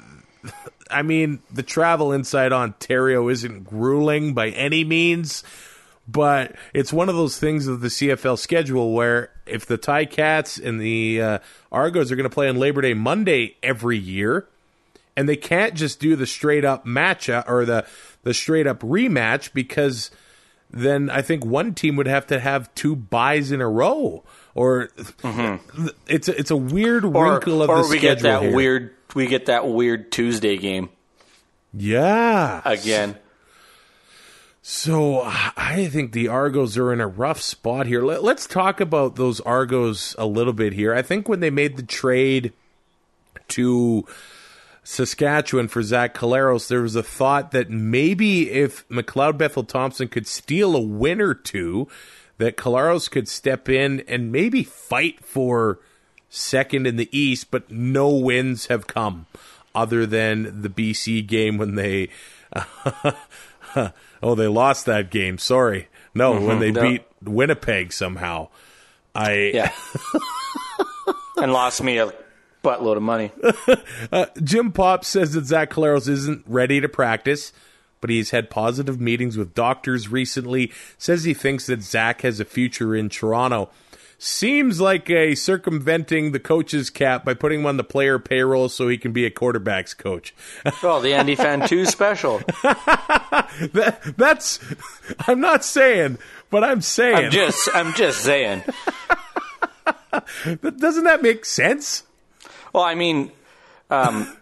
I 0.91 1.03
mean, 1.03 1.41
the 1.53 1.63
travel 1.63 2.13
inside 2.13 2.53
Ontario 2.53 3.29
isn't 3.29 3.65
grueling 3.65 4.35
by 4.35 4.49
any 4.51 4.85
means, 4.85 5.43
but 6.07 6.55
it's 6.73 6.93
one 6.93 7.09
of 7.09 7.17
those 7.17 7.39
things 7.39 7.67
of 7.67 7.81
the 7.81 7.89
CFL 7.89 8.39
schedule 8.39 8.93
where 8.93 9.31
if 9.47 9.67
the 9.67 9.77
Tie 9.77 10.05
Cats 10.05 10.59
and 10.59 10.81
the 10.81 11.21
uh, 11.21 11.39
Argos 11.73 12.13
are 12.13 12.17
going 12.17 12.29
to 12.29 12.35
play 12.35 12.49
on 12.49 12.57
Labor 12.57 12.83
Day 12.83 12.95
Monday 12.95 13.57
every 13.63 13.99
year, 13.99 14.47
and 15.17 15.29
they 15.29 15.37
can't 15.37 15.75
just 15.75 15.99
do 15.99 16.15
the 16.15 16.27
straight 16.27 16.65
up 16.65 16.87
match 16.87 17.29
or 17.29 17.65
the 17.65 17.87
the 18.23 18.35
straight 18.35 18.67
up 18.67 18.81
rematch 18.81 19.53
because 19.53 20.11
then 20.71 21.09
I 21.11 21.23
think 21.23 21.45
one 21.45 21.75
team 21.75 21.97
would 21.97 22.07
have 22.09 22.27
to 22.29 22.41
have 22.41 22.75
two 22.75 22.97
buys 22.97 23.53
in 23.53 23.61
a 23.61 23.69
row, 23.69 24.25
or 24.55 24.91
it's 26.07 26.29
a, 26.29 26.39
it's 26.39 26.51
a 26.51 26.57
weird 26.57 27.05
Mm-hmm. 27.05 27.17
or 27.17 27.33
wrinkle 27.33 27.63
of 27.63 27.71
or 27.71 27.83
the 27.83 27.89
we 27.89 27.99
schedule 27.99 28.01
get 28.01 28.23
that 28.23 28.43
here. 28.43 28.55
weird 28.57 28.95
we 29.15 29.27
get 29.27 29.47
that 29.47 29.67
weird 29.69 30.11
Tuesday 30.13 30.57
game 30.59 30.91
yeah 31.73 32.61
again. 32.65 33.17
So 34.63 35.23
I 35.25 35.89
think 35.93 36.11
the 36.13 36.27
Argos 36.27 36.77
are 36.77 36.93
in 36.93 37.01
a 37.01 37.07
rough 37.07 37.41
spot 37.41 37.87
here. 37.87 38.03
Let, 38.03 38.25
us 38.25 38.47
talk 38.49 38.81
about 38.81 39.15
those 39.15 39.41
Argos 39.43 40.17
a 40.19 40.27
little 40.27 40.53
bit 40.53 40.73
here. 40.73 40.93
I 40.93 41.03
think 41.03 41.29
when 41.29 41.39
they 41.39 41.51
made 41.51 41.77
the 41.77 41.85
trade 41.85 42.53
to 43.49 44.05
Saskatchewan 44.89 45.67
for 45.67 45.83
Zach 45.83 46.15
Collaros, 46.15 46.69
there 46.69 46.81
was 46.81 46.95
a 46.95 47.03
thought 47.03 47.51
that 47.51 47.69
maybe 47.69 48.53
if 48.53 48.89
McLeod 48.89 49.37
Bethel 49.37 49.65
Thompson 49.65 50.07
could 50.07 50.29
steal 50.29 50.77
a 50.77 50.81
win 50.81 51.21
or 51.21 51.35
two, 51.35 51.89
that 52.39 52.57
Collaros 52.57 53.11
could 53.11 53.27
step 53.27 53.69
in 53.69 54.05
and 54.07 54.31
maybe 54.31 54.63
fight 54.63 55.25
for 55.25 55.81
second 56.31 56.87
in 56.87 56.95
the 56.95 57.09
East, 57.11 57.51
but 57.51 57.69
no 57.69 58.11
wins 58.11 58.67
have 58.67 58.87
come 58.87 59.27
other 59.75 60.07
than 60.07 60.63
the 60.63 60.69
BC 60.69 61.27
game 61.27 61.59
when 61.59 61.75
they 61.75 62.09
oh 64.23 64.37
they 64.37 64.47
lost 64.47 64.87
that 64.87 65.11
game. 65.11 65.37
Sorry, 65.37 65.89
no, 66.15 66.35
mm-hmm, 66.35 66.47
when 66.47 66.61
they 66.61 66.71
no. 66.71 66.83
beat 66.83 67.03
Winnipeg 67.25 67.93
somehow. 67.93 68.51
I 69.17 69.51
yeah, 69.53 69.73
and 71.39 71.53
lost 71.53 71.83
me 71.83 71.99
a 71.99 72.13
buttload 72.67 72.97
of 72.97 73.03
money. 73.03 73.31
uh, 74.13 74.27
Jim 74.43 74.73
Popp 74.73 75.05
says 75.05 75.33
that 75.35 75.47
Zach 75.47 75.71
Collaros 75.71 76.09
isn't 76.09 76.45
ready 76.47 76.81
to 76.81 76.89
practice, 76.89 77.53
but 78.01 78.11
he's 78.11 78.31
had 78.31 78.51
positive 78.51 79.01
meetings 79.01 79.37
with 79.39 79.55
doctors 79.55 80.09
recently. 80.09 80.73
Says 80.99 81.25
he 81.25 81.35
thinks 81.35 81.67
that 81.67 81.83
Zach 81.83 82.23
has 82.23 82.41
a 82.41 82.45
future 82.45 82.97
in 82.97 83.09
Toronto. 83.09 83.71
Seems 84.19 84.81
like 84.81 85.11
a 85.11 85.35
circumventing 85.35 86.33
the 86.33 86.41
coach's 86.41 86.89
cap 86.89 87.23
by 87.23 87.35
putting 87.35 87.61
him 87.61 87.67
on 87.67 87.77
the 87.77 87.85
player 87.85 88.19
payroll 88.19 88.71
so 88.71 88.89
he 88.89 88.97
can 88.97 89.13
be 89.13 89.27
a 89.27 89.31
quarterback's 89.31 89.93
coach. 89.93 90.35
well, 90.83 91.01
the 91.01 91.13
Andy 91.13 91.37
Fantuz 91.37 91.87
special. 91.93 92.39
that, 92.63 93.99
that's. 94.17 94.59
I'm 95.29 95.41
not 95.41 95.67
saying, 95.67 96.17
but 96.49 96.65
I'm 96.65 96.81
saying. 96.81 97.27
I'm 97.27 97.31
just. 97.31 97.69
I'm 97.75 97.93
just 97.93 98.23
saying. 98.23 98.63
Doesn't 100.63 101.05
that 101.05 101.21
make 101.21 101.45
sense? 101.45 102.05
Well, 102.77 102.85
I 102.85 102.95
mean, 102.95 103.33
um, 103.89 104.37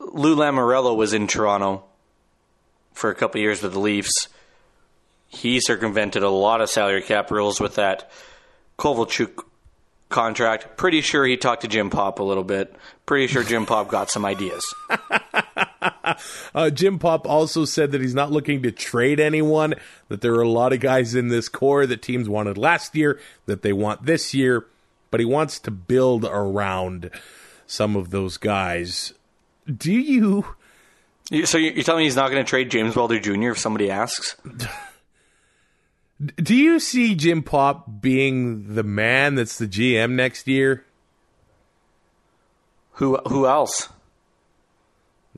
Lou 0.00 0.34
Lamoriello 0.36 0.96
was 0.96 1.12
in 1.12 1.26
Toronto 1.26 1.84
for 2.94 3.10
a 3.10 3.14
couple 3.14 3.42
years 3.42 3.62
with 3.62 3.74
the 3.74 3.78
Leafs. 3.78 4.28
He 5.26 5.60
circumvented 5.60 6.22
a 6.22 6.30
lot 6.30 6.62
of 6.62 6.70
salary 6.70 7.02
cap 7.02 7.30
rules 7.30 7.60
with 7.60 7.74
that 7.74 8.10
Kovalchuk 8.78 9.44
contract. 10.08 10.78
Pretty 10.78 11.02
sure 11.02 11.26
he 11.26 11.36
talked 11.36 11.60
to 11.60 11.68
Jim 11.68 11.90
Popp 11.90 12.20
a 12.20 12.24
little 12.24 12.42
bit. 12.42 12.74
Pretty 13.04 13.26
sure 13.26 13.42
Jim 13.42 13.66
Popp 13.66 13.88
got 13.88 14.10
some 14.10 14.24
ideas. 14.24 14.64
uh, 16.54 16.70
Jim 16.70 16.98
Popp 16.98 17.26
also 17.26 17.66
said 17.66 17.92
that 17.92 18.00
he's 18.00 18.14
not 18.14 18.32
looking 18.32 18.62
to 18.62 18.72
trade 18.72 19.20
anyone, 19.20 19.74
that 20.08 20.22
there 20.22 20.32
are 20.36 20.40
a 20.40 20.48
lot 20.48 20.72
of 20.72 20.80
guys 20.80 21.14
in 21.14 21.28
this 21.28 21.50
core 21.50 21.84
that 21.84 22.00
teams 22.00 22.30
wanted 22.30 22.56
last 22.56 22.96
year 22.96 23.20
that 23.44 23.60
they 23.60 23.74
want 23.74 24.06
this 24.06 24.32
year 24.32 24.64
but 25.10 25.20
he 25.20 25.26
wants 25.26 25.58
to 25.60 25.70
build 25.70 26.24
around 26.24 27.10
some 27.66 27.96
of 27.96 28.10
those 28.10 28.36
guys. 28.36 29.14
Do 29.66 29.92
you? 29.92 30.46
So 31.44 31.58
you're 31.58 31.84
telling 31.84 32.00
me 32.00 32.04
he's 32.04 32.16
not 32.16 32.30
going 32.30 32.42
to 32.44 32.48
trade 32.48 32.70
James 32.70 32.96
Wilder 32.96 33.20
Jr. 33.20 33.50
if 33.50 33.58
somebody 33.58 33.90
asks? 33.90 34.36
Do 36.36 36.54
you 36.54 36.80
see 36.80 37.14
Jim 37.14 37.42
Popp 37.42 38.00
being 38.00 38.74
the 38.74 38.82
man 38.82 39.36
that's 39.36 39.58
the 39.58 39.68
GM 39.68 40.12
next 40.12 40.48
year? 40.48 40.84
Who 42.92 43.16
who 43.28 43.46
else? 43.46 43.88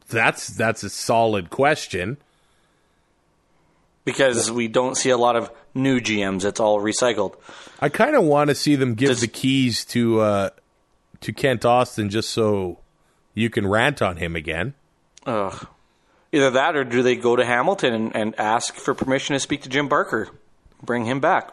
That's 0.08 0.46
that's 0.46 0.82
a 0.82 0.88
solid 0.88 1.50
question. 1.50 2.16
Because 4.10 4.50
we 4.50 4.68
don't 4.68 4.96
see 4.96 5.10
a 5.10 5.16
lot 5.16 5.36
of 5.36 5.50
new 5.74 6.00
GMs. 6.00 6.44
It's 6.44 6.60
all 6.60 6.80
recycled. 6.80 7.36
I 7.80 7.88
kind 7.88 8.16
of 8.16 8.24
want 8.24 8.48
to 8.48 8.54
see 8.54 8.76
them 8.76 8.94
give 8.94 9.08
Does, 9.08 9.20
the 9.20 9.28
keys 9.28 9.84
to 9.86 10.20
uh, 10.20 10.50
to 11.20 11.32
Kent 11.32 11.64
Austin 11.64 12.10
just 12.10 12.30
so 12.30 12.78
you 13.34 13.50
can 13.50 13.66
rant 13.66 14.02
on 14.02 14.16
him 14.16 14.36
again. 14.36 14.74
Ugh. 15.26 15.66
Either 16.32 16.50
that, 16.50 16.76
or 16.76 16.84
do 16.84 17.02
they 17.02 17.16
go 17.16 17.34
to 17.34 17.44
Hamilton 17.44 17.92
and, 17.92 18.16
and 18.16 18.38
ask 18.38 18.74
for 18.74 18.94
permission 18.94 19.34
to 19.34 19.40
speak 19.40 19.62
to 19.62 19.68
Jim 19.68 19.88
Barker, 19.88 20.28
bring 20.82 21.04
him 21.04 21.20
back? 21.20 21.52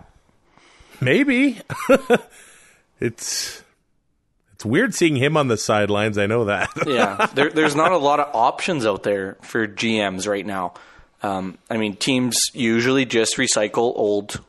Maybe. 1.02 1.60
it's 3.00 3.64
it's 4.54 4.66
weird 4.66 4.94
seeing 4.94 5.16
him 5.16 5.38
on 5.38 5.48
the 5.48 5.58
sidelines. 5.58 6.18
I 6.18 6.26
know 6.26 6.46
that. 6.46 6.70
yeah, 6.86 7.28
there, 7.34 7.50
there's 7.50 7.76
not 7.76 7.92
a 7.92 7.98
lot 7.98 8.20
of 8.20 8.36
options 8.36 8.86
out 8.86 9.04
there 9.04 9.38
for 9.42 9.68
GMs 9.68 10.28
right 10.28 10.46
now. 10.46 10.74
Um, 11.28 11.58
I 11.70 11.78
mean, 11.78 11.96
teams 11.96 12.40
usually 12.54 13.06
just 13.06 13.36
recycle 13.36 13.94
old, 13.96 14.42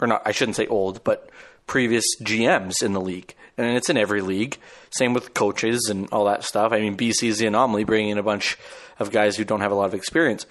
or 0.00 0.06
not, 0.06 0.22
I 0.24 0.30
shouldn't 0.30 0.56
say 0.56 0.66
old, 0.66 1.02
but 1.02 1.28
previous 1.66 2.04
GMs 2.22 2.82
in 2.82 2.92
the 2.92 3.00
league. 3.00 3.34
And 3.58 3.76
it's 3.76 3.90
in 3.90 3.96
every 3.96 4.20
league. 4.20 4.58
Same 4.90 5.12
with 5.12 5.34
coaches 5.34 5.88
and 5.90 6.08
all 6.12 6.26
that 6.26 6.44
stuff. 6.44 6.72
I 6.72 6.80
mean, 6.80 6.96
BC 6.96 7.28
is 7.28 7.38
the 7.38 7.46
anomaly, 7.46 7.84
bringing 7.84 8.10
in 8.10 8.18
a 8.18 8.22
bunch 8.22 8.56
of 8.98 9.10
guys 9.10 9.36
who 9.36 9.44
don't 9.44 9.60
have 9.60 9.72
a 9.72 9.74
lot 9.74 9.86
of 9.86 9.94
experience. 9.94 10.46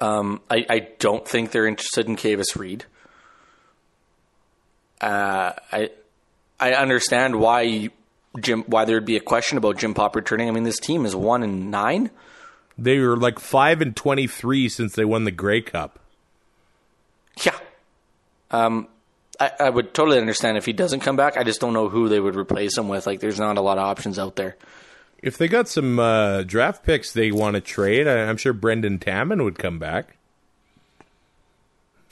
Um, 0.00 0.40
I, 0.50 0.66
I, 0.68 0.78
don't 0.98 1.26
think 1.26 1.50
they're 1.50 1.66
interested 1.66 2.06
in 2.06 2.14
Kavis 2.14 2.56
Reed. 2.56 2.84
Uh, 5.00 5.52
I 5.72 5.90
I 6.60 6.74
understand 6.74 7.40
why 7.40 7.90
Jim 8.38 8.62
why 8.68 8.84
there 8.84 8.96
would 8.96 9.04
be 9.04 9.16
a 9.16 9.20
question 9.20 9.58
about 9.58 9.78
Jim 9.78 9.94
Popp 9.94 10.14
returning. 10.14 10.48
I 10.48 10.52
mean, 10.52 10.62
this 10.62 10.78
team 10.78 11.06
is 11.06 11.16
one 11.16 11.42
and 11.42 11.72
nine. 11.72 12.10
They 12.80 12.98
were 12.98 13.16
like 13.16 13.38
five 13.38 13.82
and 13.82 13.94
twenty 13.94 14.26
three 14.26 14.68
since 14.70 14.94
they 14.94 15.04
won 15.04 15.24
the 15.24 15.30
Grey 15.30 15.60
Cup. 15.60 15.98
Yeah. 17.44 17.58
Um, 18.50 18.88
I, 19.38 19.52
I, 19.60 19.70
would 19.70 19.94
totally 19.94 20.18
understand 20.18 20.56
if 20.56 20.66
he 20.66 20.72
doesn't 20.72 21.00
come 21.00 21.14
back. 21.14 21.36
I 21.36 21.44
just 21.44 21.60
don't 21.60 21.72
know 21.72 21.88
who 21.88 22.08
they 22.08 22.18
would 22.18 22.36
replace 22.36 22.76
him 22.76 22.88
with. 22.88 23.06
Like, 23.06 23.20
there's 23.20 23.38
not 23.38 23.58
a 23.58 23.60
lot 23.60 23.78
of 23.78 23.84
options 23.84 24.18
out 24.18 24.34
there. 24.36 24.56
If 25.22 25.38
they 25.38 25.46
got 25.46 25.68
some 25.68 25.98
uh, 26.00 26.42
draft 26.42 26.82
picks 26.82 27.12
they 27.12 27.30
want 27.30 27.54
to 27.54 27.60
trade, 27.60 28.08
I, 28.08 28.16
am 28.18 28.36
sure 28.38 28.52
Brendan 28.52 28.98
Taman 28.98 29.44
would 29.44 29.58
come 29.58 29.78
back. 29.78 30.16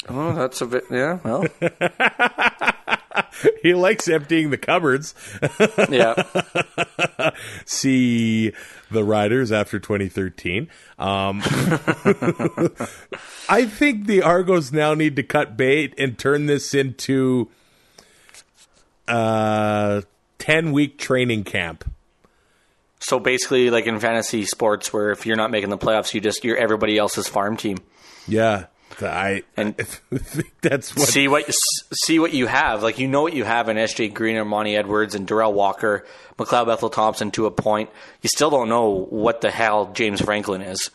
Oh, 0.09 0.35
that's 0.35 0.61
a 0.61 0.67
bit. 0.67 0.85
Yeah, 0.91 1.19
well. 1.25 1.47
he 3.63 3.75
likes 3.75 4.09
emptying 4.09 4.51
the 4.51 4.59
cupboards. 4.59 5.15
yeah. 5.89 7.31
See 7.65 8.53
the 8.91 9.05
Riders 9.05 9.53
after 9.53 9.79
2013. 9.79 10.69
Um, 10.99 11.43
I 13.49 13.67
think 13.67 14.07
the 14.07 14.23
Argos 14.23 14.73
now 14.73 14.95
need 14.95 15.17
to 15.17 15.23
cut 15.23 15.57
bait 15.57 15.95
and 15.99 16.19
turn 16.19 16.47
this 16.47 16.75
into 16.75 17.49
a 19.07 20.03
10 20.39 20.73
week 20.73 20.99
training 20.99 21.45
camp. 21.45 21.91
So 23.01 23.21
basically, 23.21 23.71
like 23.71 23.87
in 23.87 24.01
fantasy 24.01 24.45
sports, 24.45 24.93
where 24.93 25.13
if 25.13 25.25
you're 25.25 25.37
not 25.37 25.53
making 25.53 25.71
the 25.71 25.79
playoffs, 25.79 26.13
you 26.15 26.21
just 26.21 26.45
you're 26.45 26.57
everybody 26.57 26.99
else's 26.99 27.29
farm 27.29 27.57
team. 27.57 27.79
Yeah, 28.27 28.67
I 29.03 29.43
and 29.57 29.75
I 29.79 29.83
think 30.19 30.53
that's 30.61 30.95
what 30.95 31.09
see 31.09 31.29
what 31.29 31.45
see 31.93 32.19
what 32.19 32.33
you 32.33 32.47
have. 32.47 32.83
Like 32.83 32.99
you 32.99 33.09
know 33.09 33.23
what 33.23 33.33
you 33.33 33.45
have 33.45 33.69
in 33.69 33.77
SJ 33.77 34.15
Green 34.15 34.37
and 34.37 34.49
Monty 34.49 34.77
Edwards 34.77 35.15
and 35.15 35.27
Derel 35.27 35.53
Walker, 35.53 36.07
McLeod 36.37 36.67
Bethel 36.67 36.91
Thompson 36.91 37.31
to 37.33 37.47
a 37.47 37.51
point. 37.51 37.91
You 38.23 38.29
still 38.29 38.51
don't 38.51 38.69
know 38.69 38.91
what 38.91 39.41
the 39.41 39.51
hell 39.51 39.93
James 39.93 40.21
Franklin 40.21 40.63
is. 40.63 40.91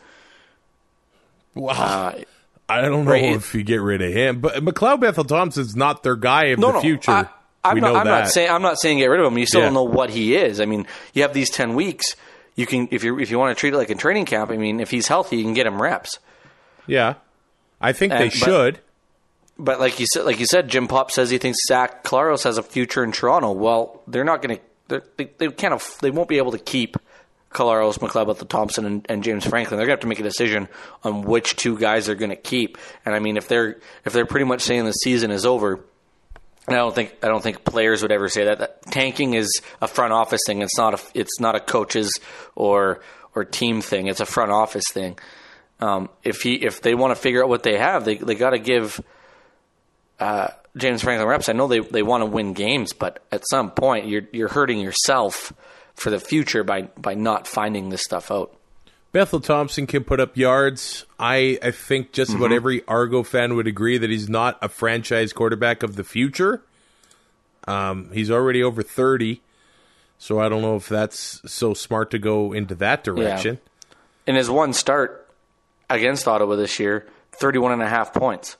Wow. 1.56 1.74
Uh, 1.74 2.24
I 2.70 2.82
don't 2.82 3.06
know 3.06 3.12
right, 3.12 3.24
if 3.24 3.54
you 3.54 3.64
get 3.64 3.82
rid 3.82 4.02
of 4.02 4.12
him, 4.12 4.40
but 4.40 4.56
McLeod 4.56 5.02
Bethel 5.02 5.26
Thompson's 5.26 5.76
not 5.76 6.02
their 6.02 6.16
guy 6.16 6.48
of 6.48 6.60
no, 6.60 6.68
the 6.68 6.74
no, 6.74 6.82
future. 6.82 7.12
I, 7.12 7.28
I'm, 7.64 7.80
not, 7.80 7.96
I'm 7.96 8.08
not, 8.08 8.30
saying 8.30 8.50
I'm 8.50 8.62
not 8.62 8.80
saying 8.80 8.98
get 8.98 9.08
rid 9.08 9.20
of 9.20 9.32
him. 9.32 9.38
You 9.38 9.46
still 9.46 9.62
yeah. 9.62 9.68
don't 9.68 9.74
know 9.74 9.84
what 9.84 10.10
he 10.10 10.36
is. 10.36 10.60
I 10.60 10.66
mean, 10.66 10.88
you 11.14 11.22
have 11.22 11.34
these 11.34 11.50
ten 11.50 11.76
weeks. 11.76 12.16
You 12.56 12.66
can 12.66 12.88
if 12.92 13.04
you 13.04 13.20
if 13.20 13.32
you 13.32 13.40
want 13.40 13.56
to 13.56 13.60
treat 13.60 13.74
it 13.74 13.78
like 13.78 13.90
a 13.90 13.96
training 13.96 14.26
camp. 14.26 14.52
I 14.52 14.58
mean, 14.58 14.80
if 14.80 14.92
he's 14.92 15.08
healthy, 15.08 15.38
you 15.38 15.44
can 15.44 15.54
get 15.54 15.66
him 15.66 15.82
reps. 15.82 16.20
Yeah. 16.88 17.16
I 17.84 17.92
think 17.92 18.14
and, 18.14 18.22
they 18.22 18.30
should. 18.30 18.76
But, 19.58 19.66
but, 19.66 19.80
like 19.80 20.00
you 20.00 20.08
said, 20.08 20.26
like 20.26 20.40
you 20.40 20.46
said, 20.46 20.70
Jim 20.70 20.88
Popp 20.88 21.12
says 21.12 21.30
he 21.30 21.38
thinks 21.38 21.60
Zach 21.68 22.04
Collaros 22.04 22.44
has 22.46 22.58
a 22.58 22.64
future 22.64 23.04
in 23.04 23.12
Toronto. 23.12 23.52
Well, 23.52 24.02
they're 24.08 24.24
not 24.24 24.42
going 24.42 24.58
to. 24.88 25.04
They, 25.18 25.30
they 25.38 25.50
can't. 25.50 25.82
They 26.02 26.10
won't 26.10 26.30
be 26.30 26.38
able 26.38 26.54
to 26.54 26.58
keep 26.58 26.98
Collaros, 27.52 28.00
McLeod, 28.00 28.38
the 28.38 28.46
Thompson, 28.46 28.86
and, 28.86 29.06
and, 29.10 29.24
James 29.24 29.46
Franklin. 29.46 29.78
They're 29.78 29.86
going 29.86 29.98
to 29.98 30.00
have 30.00 30.02
to 30.02 30.08
make 30.08 30.20
a 30.20 30.24
decision 30.24 30.68
on 31.04 31.22
which 31.22 31.56
two 31.56 31.78
guys 31.78 32.06
they're 32.06 32.16
going 32.16 32.32
to 32.32 32.36
keep. 32.36 32.78
And 33.06 33.14
I 33.14 33.20
mean, 33.20 33.38
if 33.38 33.48
they're 33.48 33.80
if 34.06 34.14
they're 34.14 34.26
pretty 34.26 34.46
much 34.46 34.62
saying 34.62 34.86
the 34.86 34.92
season 34.92 35.30
is 35.30 35.46
over, 35.46 35.84
and 36.68 36.76
I 36.76 36.80
don't 36.80 36.96
think 36.96 37.16
I 37.22 37.28
don't 37.28 37.44
think 37.44 37.66
players 37.66 38.02
would 38.02 38.12
ever 38.12 38.30
say 38.30 38.46
that. 38.46 38.60
that 38.60 38.82
tanking 38.84 39.34
is 39.34 39.62
a 39.82 39.88
front 39.88 40.14
office 40.14 40.42
thing. 40.46 40.62
It's 40.62 40.78
not 40.78 40.94
a 40.94 41.02
it's 41.14 41.40
not 41.40 41.56
a 41.56 41.60
coaches 41.60 42.12
or 42.56 43.02
or 43.36 43.44
team 43.44 43.82
thing. 43.82 44.08
It's 44.08 44.22
a 44.22 44.26
front 44.26 44.52
office 44.52 44.86
thing. 44.92 45.18
Um, 45.84 46.10
if 46.24 46.42
he 46.44 46.54
if 46.54 46.82
they 46.82 46.96
want 46.96 47.12
to 47.12 47.22
figure 47.22 47.44
out 47.44 47.50
what 47.50 47.64
they 47.64 47.78
have, 47.78 48.06
they 48.06 48.16
they 48.16 48.36
got 48.36 48.52
to 48.52 48.60
give 48.60 49.04
uh, 50.18 50.48
James 50.78 51.02
Franklin 51.02 51.28
reps. 51.28 51.50
I 51.50 51.54
know 51.54 51.68
they 51.68 51.80
they 51.80 52.04
want 52.04 52.22
to 52.22 52.26
win 52.26 52.54
games, 52.54 52.94
but 52.94 53.22
at 53.34 53.44
some 53.50 53.70
point 53.72 54.08
you're 54.08 54.24
you're 54.32 54.48
hurting 54.48 54.80
yourself 54.80 55.52
for 55.94 56.10
the 56.10 56.20
future 56.20 56.64
by 56.64 56.84
by 56.96 57.16
not 57.16 57.48
finding 57.48 57.90
this 57.90 58.02
stuff 58.02 58.32
out. 58.32 58.56
Bethel 59.12 59.42
Thompson 59.42 59.86
can 59.86 60.06
put 60.06 60.22
up 60.22 60.38
yards. 60.38 61.06
I, 61.20 61.60
I 61.62 61.72
think 61.72 62.14
just 62.14 62.32
mm-hmm. 62.32 62.42
about 62.42 62.56
every 62.56 62.88
Argo 62.88 63.22
fan 63.22 63.56
would 63.56 63.68
agree 63.68 63.98
that 63.98 64.10
he's 64.10 64.30
not 64.30 64.58
a 64.62 64.70
franchise 64.70 65.34
quarterback 65.34 65.84
of 65.84 65.98
the 65.98 66.04
future. 66.04 66.64
Um, 67.68 68.10
he's 68.12 68.32
already 68.32 68.64
over 68.64 68.82
30. 68.82 69.40
So 70.18 70.40
I 70.40 70.50
don't 70.50 70.64
know 70.64 70.78
if 70.78 70.90
that's 70.90 71.42
so 71.52 71.76
smart 71.76 72.10
to 72.12 72.18
go 72.18 72.54
into 72.54 72.74
that 72.76 73.04
direction. 73.04 73.60
In 74.26 74.34
his 74.34 74.50
one 74.50 74.74
start 74.74 75.23
against 75.90 76.28
Ottawa 76.28 76.56
this 76.56 76.80
year, 76.80 77.08
31 77.34 77.74
and 77.74 77.82
a 77.82 77.90
half 77.90 78.14
points. 78.14 78.58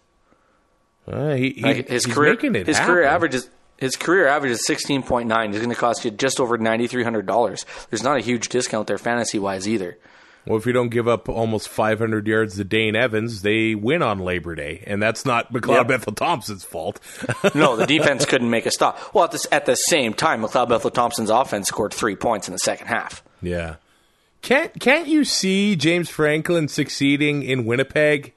Uh, 1.08 1.34
he, 1.34 1.52
he- 1.52 1.62
Like 1.64 1.88
his 1.90 2.06
career 2.06 2.36
his 2.40 2.78
happen. 2.78 2.86
career 2.94 3.04
average 3.04 3.36
is 3.36 3.50
his 3.78 3.96
career 3.98 4.28
average 4.28 4.52
is 4.52 4.66
16.9. 4.68 5.48
He's 5.50 5.58
going 5.58 5.70
to 5.70 5.76
cost 5.76 6.06
you 6.06 6.12
just 6.12 6.40
over 6.40 6.58
$9300. 6.58 7.66
There's 7.90 8.04
not 8.04 8.18
a 8.18 8.22
huge 8.22 8.48
discount 8.50 8.88
there 8.88 8.98
fantasy 8.98 9.40
wise 9.40 9.68
either. 9.68 9.98
Well, 10.46 10.58
if 10.58 10.66
you 10.66 10.74
don't 10.74 10.90
give 10.90 11.08
up 11.08 11.28
almost 11.30 11.70
500 11.70 12.28
yards 12.28 12.56
to 12.58 12.64
Dane 12.66 12.96
Evans, 12.96 13.42
they 13.44 13.76
win 13.76 14.02
on 14.02 14.20
Labor 14.20 14.56
Day, 14.56 14.84
and 14.88 15.02
that's 15.02 15.26
not 15.26 15.52
McLeod 15.54 15.76
Yep. 15.78 15.88
Bethel 15.88 16.14
Thompson's 16.14 16.64
fault. 16.64 17.00
No, 17.56 17.76
the 17.76 17.86
defense 17.86 18.26
couldn't 18.26 18.50
make 18.50 18.66
a 18.66 18.72
stop. 18.72 19.14
Well, 19.14 19.26
at, 19.26 19.32
this, 19.32 19.48
at 19.52 19.66
the 19.66 19.76
same 19.76 20.14
time, 20.14 20.42
McLeod 20.42 20.70
Bethel 20.70 20.92
Thompson's 20.92 21.30
offense 21.30 21.68
scored 21.68 21.94
three 21.94 22.16
points 22.16 22.48
in 22.48 22.54
the 22.54 22.60
second 22.60 22.88
half. 22.88 23.22
yeah. 23.42 23.76
Can't 24.44 24.78
can't 24.78 25.08
you 25.08 25.24
see 25.24 25.78
James 25.78 26.10
Franklin 26.10 26.68
succeeding 26.68 27.44
in 27.44 27.66
Winnipeg? 27.66 28.34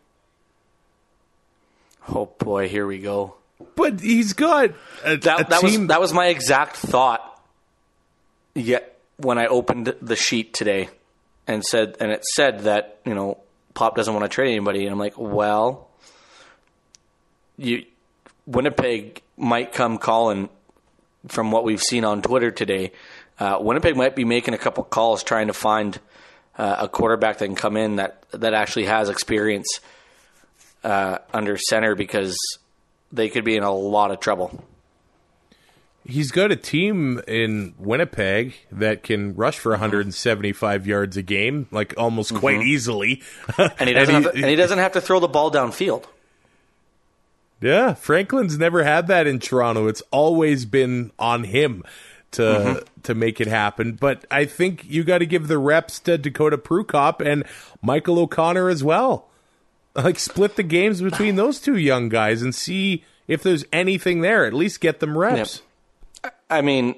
Oh 2.08 2.30
boy, 2.38 2.68
here 2.68 2.86
we 2.86 3.00
go. 3.00 3.34
But 3.74 4.00
he's 4.00 4.32
got 4.32 4.70
a, 5.04 5.16
That, 5.16 5.40
a 5.40 5.44
that 5.50 5.62
was 5.64 5.86
that 5.88 6.00
was 6.00 6.12
my 6.12 6.28
exact 6.28 6.76
thought. 6.76 7.42
Yet 8.54 8.96
when 9.16 9.36
I 9.36 9.46
opened 9.46 9.96
the 10.00 10.14
sheet 10.14 10.54
today 10.54 10.88
and 11.48 11.64
said 11.64 11.96
and 11.98 12.12
it 12.12 12.24
said 12.24 12.60
that 12.60 13.00
you 13.04 13.14
know 13.14 13.38
Popp 13.74 13.96
doesn't 13.96 14.14
want 14.14 14.24
to 14.24 14.28
trade 14.28 14.52
anybody, 14.52 14.84
and 14.84 14.92
I'm 14.92 15.00
like, 15.00 15.18
well, 15.18 15.88
you 17.58 17.84
Winnipeg 18.46 19.22
might 19.36 19.72
come 19.72 19.98
calling 19.98 20.50
from 21.26 21.50
what 21.50 21.64
we've 21.64 21.82
seen 21.82 22.04
on 22.04 22.22
Twitter 22.22 22.52
today. 22.52 22.92
Uh, 23.38 23.58
Winnipeg 23.60 23.96
might 23.96 24.16
be 24.16 24.24
making 24.24 24.54
a 24.54 24.58
couple 24.58 24.82
calls 24.84 25.22
trying 25.22 25.48
to 25.48 25.52
find 25.52 25.98
uh, 26.56 26.76
a 26.80 26.88
quarterback 26.88 27.38
that 27.38 27.46
can 27.46 27.54
come 27.54 27.76
in 27.76 27.96
that 27.96 28.24
that 28.30 28.54
actually 28.54 28.86
has 28.86 29.08
experience 29.08 29.80
uh, 30.84 31.18
under 31.32 31.56
center 31.58 31.94
because 31.94 32.36
they 33.12 33.28
could 33.28 33.44
be 33.44 33.56
in 33.56 33.62
a 33.62 33.72
lot 33.72 34.10
of 34.10 34.20
trouble. 34.20 34.64
he's 36.04 36.30
got 36.30 36.50
a 36.52 36.56
team 36.56 37.20
in 37.26 37.74
Winnipeg 37.78 38.54
that 38.72 39.02
can 39.02 39.34
rush 39.34 39.58
for 39.58 39.72
175 39.72 40.86
yards 40.86 41.16
a 41.16 41.22
game, 41.22 41.66
like 41.70 41.94
almost 41.98 42.34
quite 42.34 42.62
easily. 42.62 43.16
Mm-hmm. 43.16 43.62
And 43.78 43.88
he 43.88 43.94
doesn't 43.94 44.14
have 44.14 44.32
to, 44.32 44.38
and 44.38 44.46
he 44.46 44.56
doesn't 44.56 44.78
have 44.78 44.92
to 44.92 45.00
throw 45.00 45.20
the 45.20 45.28
ball 45.28 45.50
downfield. 45.50 46.04
Yeah, 47.60 47.94
Franklin's 47.94 48.58
never 48.58 48.84
had 48.84 49.06
that 49.06 49.26
in 49.26 49.38
Toronto. 49.38 49.88
It's 49.88 50.02
always 50.10 50.66
been 50.66 51.10
on 51.18 51.44
him 51.44 51.84
to 52.36 52.42
Mm-hmm. 52.42 53.00
to 53.02 53.14
make 53.14 53.40
it 53.40 53.46
happen. 53.48 53.92
But 53.92 54.24
I 54.30 54.44
think 54.46 54.84
you 54.88 55.04
got 55.04 55.18
to 55.18 55.26
give 55.26 55.48
the 55.48 55.58
reps 55.58 55.98
to 56.00 56.16
Dakota 56.16 56.56
Prukop 56.58 57.20
and 57.24 57.44
Michael 57.82 58.18
O'Connor 58.18 58.68
as 58.70 58.82
well. 58.82 59.28
Like 59.94 60.18
split 60.18 60.56
the 60.56 60.62
games 60.62 61.00
between 61.02 61.36
those 61.36 61.60
two 61.60 61.76
young 61.76 62.08
guys 62.08 62.42
and 62.42 62.54
see 62.54 63.04
if 63.28 63.42
there's 63.42 63.64
anything 63.72 64.20
there. 64.20 64.44
At 64.46 64.54
least 64.54 64.80
get 64.80 65.00
them 65.00 65.16
reps. 65.16 65.62
I 66.50 66.60
mean, 66.62 66.94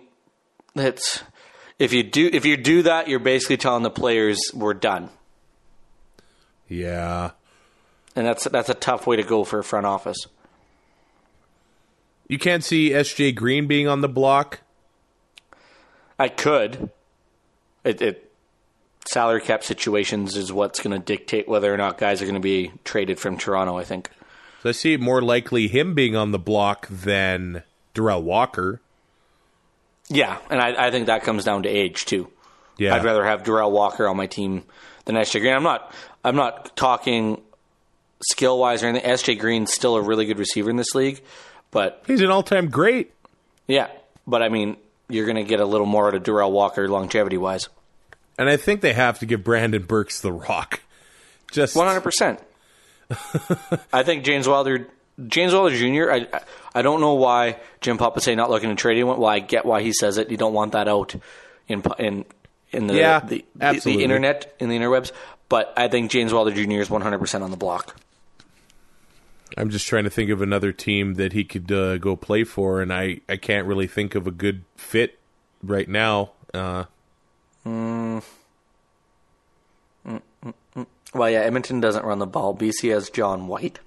it's 0.75 1.23
if 1.79 1.93
you 1.93 2.03
do 2.03 2.29
if 2.33 2.45
you 2.45 2.57
do 2.57 2.83
that, 2.83 3.09
you're 3.09 3.19
basically 3.19 3.57
telling 3.57 3.83
the 3.83 3.91
players 3.91 4.41
we're 4.55 4.75
done, 4.75 5.11
Yeah. 6.69 7.31
and 8.17 8.27
that's 8.27 8.45
that's 8.45 8.69
a 8.69 8.75
tough 8.75 9.07
way 9.07 9.17
to 9.17 9.23
go 9.23 9.45
for 9.45 9.59
a 9.61 9.65
front 9.65 9.87
office. 9.87 10.27
You 12.29 12.39
can't 12.39 12.63
see 12.65 12.91
SJ 12.91 13.35
Green 13.35 13.67
being 13.67 13.89
on 13.89 14.01
the 14.03 14.09
block. 14.09 14.61
I 16.19 16.29
could. 16.29 16.91
It, 17.85 18.03
it 18.03 18.33
salary 19.07 19.41
cap 19.41 19.63
situations 19.65 20.37
is 20.37 20.53
what's 20.53 20.81
going 20.81 20.99
to 20.99 21.05
dictate 21.05 21.49
whether 21.49 21.73
or 21.73 21.77
not 21.77 21.97
guys 21.99 22.21
are 22.21 22.25
going 22.27 22.35
to 22.35 22.41
be 22.41 22.73
traded 22.85 23.19
from 23.19 23.37
Toronto. 23.39 23.77
I 23.79 23.85
think. 23.85 24.11
So 24.63 24.71
I 24.71 24.73
see 24.73 24.97
more 24.97 25.23
likely 25.23 25.69
him 25.69 25.95
being 25.95 26.17
on 26.17 26.33
the 26.33 26.39
block 26.39 26.89
than 26.89 27.63
Derel 27.95 28.23
Walker. 28.23 28.81
Yeah, 30.09 30.39
and 30.51 30.61
I, 30.61 30.87
I 30.89 30.91
think 30.91 31.07
that 31.07 31.23
comes 31.23 31.45
down 31.45 31.63
to 31.65 31.69
age 31.69 32.05
too. 32.07 32.29
Yeah. 32.79 32.95
I'd 32.95 33.05
rather 33.05 33.25
have 33.25 33.43
Derel 33.43 33.71
Walker 33.71 34.09
on 34.09 34.17
my 34.17 34.27
team 34.27 34.65
than 35.05 35.15
SJ 35.17 35.41
Green. 35.41 35.55
I'm 35.55 35.63
not. 35.63 35.93
I'm 36.25 36.37
not 36.37 36.77
talking 36.77 37.41
skill 38.23 38.59
wise 38.59 38.83
or 38.83 38.87
anything. 38.89 39.09
SJ 39.09 39.39
Green's 39.39 39.73
still 39.73 39.97
a 39.97 40.03
really 40.03 40.27
good 40.27 40.39
receiver 40.39 40.71
in 40.71 40.77
this 40.77 40.95
league, 40.95 41.21
but 41.71 42.03
He's 42.07 42.21
an 42.21 42.31
all-time 42.31 42.69
great. 42.69 43.13
yeah. 43.69 43.89
But 44.27 44.43
I 44.43 44.49
mean, 44.49 44.77
you're 45.09 45.27
going 45.27 45.37
to 45.37 45.45
get 45.45 45.61
a 45.61 45.65
little 45.65 45.87
more 45.87 46.09
out 46.09 46.15
of 46.15 46.23
Derel 46.23 46.51
Walker 46.51 46.89
longevity 46.89 47.37
wise. 47.37 47.69
And 48.39 48.49
I 48.49 48.57
think 48.57 48.81
they 48.83 48.93
have 48.93 49.19
to 49.19 49.27
give 49.27 49.43
Brandon 49.43 49.83
Burks 49.83 50.21
the 50.21 50.33
rock. 50.33 50.81
Just 51.51 51.75
One 51.75 51.87
hundred 51.87 52.03
percent. 52.03 52.41
I 53.93 54.03
think 54.03 54.25
James 54.25 54.47
Wilder, 54.47 54.87
James 55.27 55.55
Wilder 55.55 55.77
Jr. 55.77 56.13
I 56.13 56.41
I 56.75 56.83
don't 56.83 57.01
know 57.01 57.15
why 57.15 57.59
Jim 57.81 57.97
Papasay 57.99 58.37
not 58.37 58.51
looking 58.51 58.69
to 58.69 58.77
trade 58.77 58.99
him. 58.99 59.07
Well, 59.09 59.25
I 59.25 59.39
get 59.39 59.65
why 59.65 59.83
he 59.83 59.93
says 59.93 60.19
it. 60.19 60.31
You 60.31 60.37
don't 60.37 60.53
want 60.53 60.73
that 60.73 60.89
out 60.89 61.15
in 61.67 61.83
in 61.99 62.25
in 62.71 62.87
the 62.87 62.95
Yeah, 62.95 63.21
the, 63.21 63.45
the, 63.55 63.81
the 63.81 64.05
internet 64.05 64.55
in 64.59 64.69
the 64.69 64.79
interwebs. 64.79 65.11
But 65.49 65.73
I 65.77 65.89
think 65.89 66.11
James 66.11 66.33
Wilder 66.33 66.51
Jr. 66.53 66.81
is 66.81 66.91
one 66.91 67.01
hundred 67.01 67.19
percent 67.19 67.43
on 67.43 67.51
the 67.51 67.57
block. 67.57 67.97
I'm 69.57 69.71
just 69.71 69.87
trying 69.87 70.05
to 70.05 70.11
think 70.11 70.31
of 70.31 70.43
another 70.43 70.73
team 70.73 71.15
that 71.15 71.33
he 71.33 71.43
could 71.45 71.71
uh, 71.73 71.99
go 71.99 72.15
play 72.17 72.45
for, 72.45 72.81
and 72.83 72.93
I, 72.93 73.21
I 73.29 73.37
can't 73.37 73.67
really 73.67 73.87
think 73.87 74.15
of 74.15 74.27
a 74.27 74.31
good 74.31 74.65
fit 74.77 75.19
right 75.63 75.89
now. 75.89 76.33
Uh, 76.53 76.85
Well, 81.15 81.31
yeah, 81.31 81.41
Edmonton 81.41 81.81
doesn't 81.81 82.05
run 82.05 82.19
the 82.19 82.27
ball. 82.27 82.55
BC 82.55 82.93
has 82.93 83.09
John 83.11 83.47
White. 83.49 83.79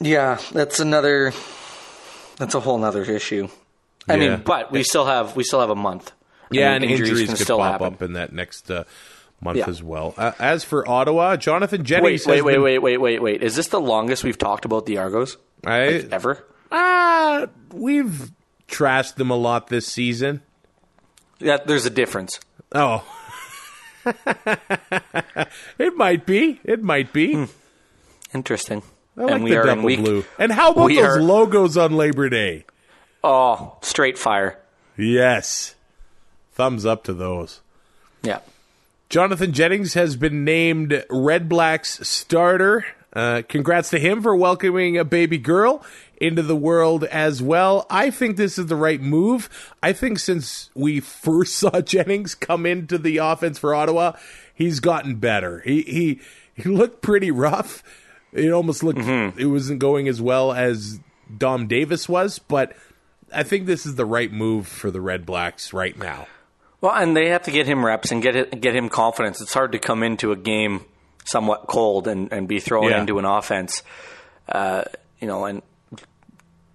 Yeah, 0.00 0.38
that's 0.52 0.78
another. 0.78 1.32
That's 2.36 2.54
a 2.54 2.60
whole 2.60 2.76
nother 2.78 3.02
issue. 3.02 3.48
I 4.08 4.14
Yeah. 4.16 4.36
mean, 4.36 4.42
but 4.44 4.70
we 4.70 4.82
still 4.82 5.06
have 5.06 5.34
we 5.36 5.44
still 5.44 5.60
have 5.60 5.70
a 5.70 5.74
month. 5.74 6.12
I 6.12 6.54
yeah, 6.56 6.72
mean, 6.78 6.82
and 6.82 6.90
injuries, 7.00 7.20
can 7.28 7.36
could 7.36 7.44
still 7.44 7.58
pop 7.58 7.72
happen. 7.80 7.94
up 7.94 8.02
in 8.02 8.12
that 8.12 8.32
next 8.32 8.70
uh, 8.70 8.84
month 9.42 9.58
Yeah. 9.58 9.68
as 9.68 9.82
well. 9.82 10.14
Uh, 10.16 10.32
as 10.38 10.64
for 10.64 10.88
Ottawa, 10.88 11.36
Jonathan 11.36 11.84
Jennings. 11.84 12.26
Wait, 12.26 12.42
wait, 12.42 12.58
wait, 12.58 12.58
wait, 12.58 12.78
wait, 12.78 12.98
wait, 12.98 13.22
wait. 13.22 13.42
Is 13.42 13.56
this 13.56 13.68
the 13.68 13.80
longest 13.80 14.24
we've 14.24 14.38
talked 14.38 14.64
about 14.64 14.86
the 14.86 14.98
Argos 14.98 15.36
I, 15.66 16.06
ever? 16.10 16.44
uh, 16.70 17.46
we've 17.72 18.30
trashed 18.68 19.16
them 19.16 19.30
a 19.30 19.36
lot 19.36 19.68
this 19.68 19.86
season. 19.86 20.42
Yeah, 21.38 21.58
there's 21.64 21.86
a 21.86 21.90
difference. 21.90 22.38
Oh. 22.74 23.04
it 25.78 25.96
might 25.96 26.26
be. 26.26 26.60
It 26.64 26.82
might 26.82 27.12
be. 27.12 27.46
Interesting. 28.34 28.82
I 29.16 29.22
like 29.22 29.30
and 29.34 29.44
we 29.44 29.50
the 29.50 29.58
are 29.58 29.76
week. 29.82 30.00
blue. 30.00 30.24
And 30.38 30.50
how 30.52 30.72
about 30.72 30.88
those 30.88 30.98
are- 30.98 31.20
logos 31.22 31.76
on 31.76 31.92
Labor 31.92 32.28
Day? 32.28 32.64
Oh, 33.22 33.76
straight 33.82 34.18
fire. 34.18 34.58
Yes. 34.96 35.74
Thumbs 36.52 36.84
up 36.86 37.04
to 37.04 37.12
those. 37.12 37.60
Yeah. 38.22 38.40
Jonathan 39.12 39.52
Jennings 39.52 39.92
has 39.92 40.16
been 40.16 40.42
named 40.42 41.04
Red 41.10 41.46
Blacks 41.46 42.00
starter. 42.08 42.86
Uh, 43.12 43.42
congrats 43.46 43.90
to 43.90 43.98
him 43.98 44.22
for 44.22 44.34
welcoming 44.34 44.96
a 44.96 45.04
baby 45.04 45.36
girl 45.36 45.84
into 46.16 46.40
the 46.40 46.56
world 46.56 47.04
as 47.04 47.42
well. 47.42 47.84
I 47.90 48.08
think 48.08 48.38
this 48.38 48.56
is 48.56 48.68
the 48.68 48.74
right 48.74 49.02
move. 49.02 49.50
I 49.82 49.92
think 49.92 50.18
since 50.18 50.70
we 50.74 51.00
first 51.00 51.56
saw 51.58 51.82
Jennings 51.82 52.34
come 52.34 52.64
into 52.64 52.96
the 52.96 53.18
offense 53.18 53.58
for 53.58 53.74
Ottawa, 53.74 54.12
he's 54.54 54.80
gotten 54.80 55.16
better. 55.16 55.60
He 55.60 55.82
he 55.82 56.20
he 56.54 56.70
looked 56.70 57.02
pretty 57.02 57.30
rough. 57.30 57.82
It 58.32 58.50
almost 58.50 58.82
looked 58.82 59.00
it 59.00 59.44
wasn't 59.44 59.78
going 59.78 60.08
as 60.08 60.22
well 60.22 60.54
as 60.54 61.00
Dom 61.36 61.66
Davis 61.66 62.08
was, 62.08 62.38
but 62.38 62.74
I 63.30 63.42
think 63.42 63.66
this 63.66 63.84
is 63.84 63.96
the 63.96 64.06
right 64.06 64.32
move 64.32 64.66
for 64.66 64.90
the 64.90 65.02
Red 65.02 65.26
Blacks 65.26 65.74
right 65.74 65.98
now. 65.98 66.28
Well, 66.82 66.92
and 66.94 67.16
they 67.16 67.28
have 67.28 67.44
to 67.44 67.50
get 67.50 67.66
him 67.66 67.86
reps 67.86 68.10
and 68.10 68.20
get 68.20 68.36
it, 68.36 68.60
get 68.60 68.74
him 68.76 68.90
confidence. 68.90 69.40
It's 69.40 69.54
hard 69.54 69.72
to 69.72 69.78
come 69.78 70.02
into 70.02 70.32
a 70.32 70.36
game 70.36 70.84
somewhat 71.24 71.68
cold 71.68 72.08
and, 72.08 72.30
and 72.32 72.46
be 72.48 72.58
thrown 72.60 72.90
Yeah. 72.90 73.00
into 73.00 73.18
an 73.18 73.24
offense. 73.24 73.82
Uh, 74.48 74.82
you 75.20 75.28
know, 75.28 75.44
and 75.44 75.62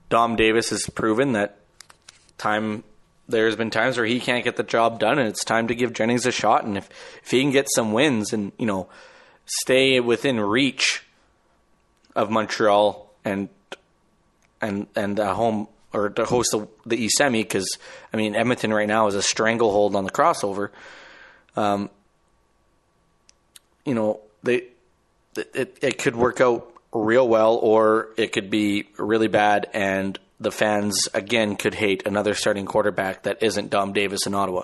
Dom 0.10 0.38
Davis 0.38 0.70
has 0.70 0.88
proven 0.90 1.34
that 1.34 1.60
time 2.38 2.84
there's 3.28 3.58
been 3.58 3.70
times 3.70 3.98
where 3.98 4.06
he 4.06 4.22
can't 4.22 4.46
get 4.46 4.56
the 4.56 4.64
job 4.64 5.00
done, 5.00 5.20
and 5.20 5.28
it's 5.28 5.44
time 5.44 5.68
to 5.68 5.76
give 5.76 5.92
Jennings 5.92 6.26
a 6.26 6.32
shot. 6.32 6.64
And 6.64 6.78
if 6.78 6.90
if 7.24 7.30
he 7.32 7.42
can 7.42 7.52
get 7.52 7.68
some 7.76 7.92
wins 7.92 8.32
and 8.32 8.54
you 8.58 8.66
know 8.66 8.88
stay 9.46 10.00
within 10.00 10.40
reach 10.40 11.04
of 12.16 12.32
Montreal 12.32 13.12
and 13.26 13.50
and 14.62 14.88
and 14.96 15.20
a 15.20 15.34
home 15.36 15.68
or 15.94 16.10
to 16.10 16.26
host 16.26 16.52
the, 16.52 16.68
the 16.86 16.98
East 16.98 17.18
Semi 17.18 17.44
because 17.44 17.78
I 18.14 18.18
mean 18.18 18.36
Edmonton 18.36 18.74
right 18.74 18.88
now 18.88 19.08
is 19.08 19.16
a 19.16 19.22
stranglehold 19.22 19.96
on 19.96 20.04
the 20.04 20.12
crossover. 20.12 20.70
Um, 21.56 21.90
you 23.86 23.94
know 23.94 24.20
they 24.44 24.64
it, 25.36 25.52
it 25.54 25.78
it 25.82 25.98
could 25.98 26.16
work 26.16 26.42
out 26.42 26.72
real 26.94 27.28
well 27.28 27.56
or 27.56 28.10
it 28.18 28.32
could 28.32 28.50
be 28.50 28.88
really 28.98 29.28
bad 29.28 29.70
and 29.74 30.20
the 30.40 30.52
fans 30.52 31.08
again 31.14 31.56
could 31.56 31.74
hate 31.74 32.06
another 32.06 32.34
starting 32.34 32.66
quarterback 32.66 33.24
that 33.24 33.42
isn't 33.42 33.70
Dom 33.70 33.94
Davis 33.94 34.28
in 34.28 34.34
Ottawa. 34.34 34.64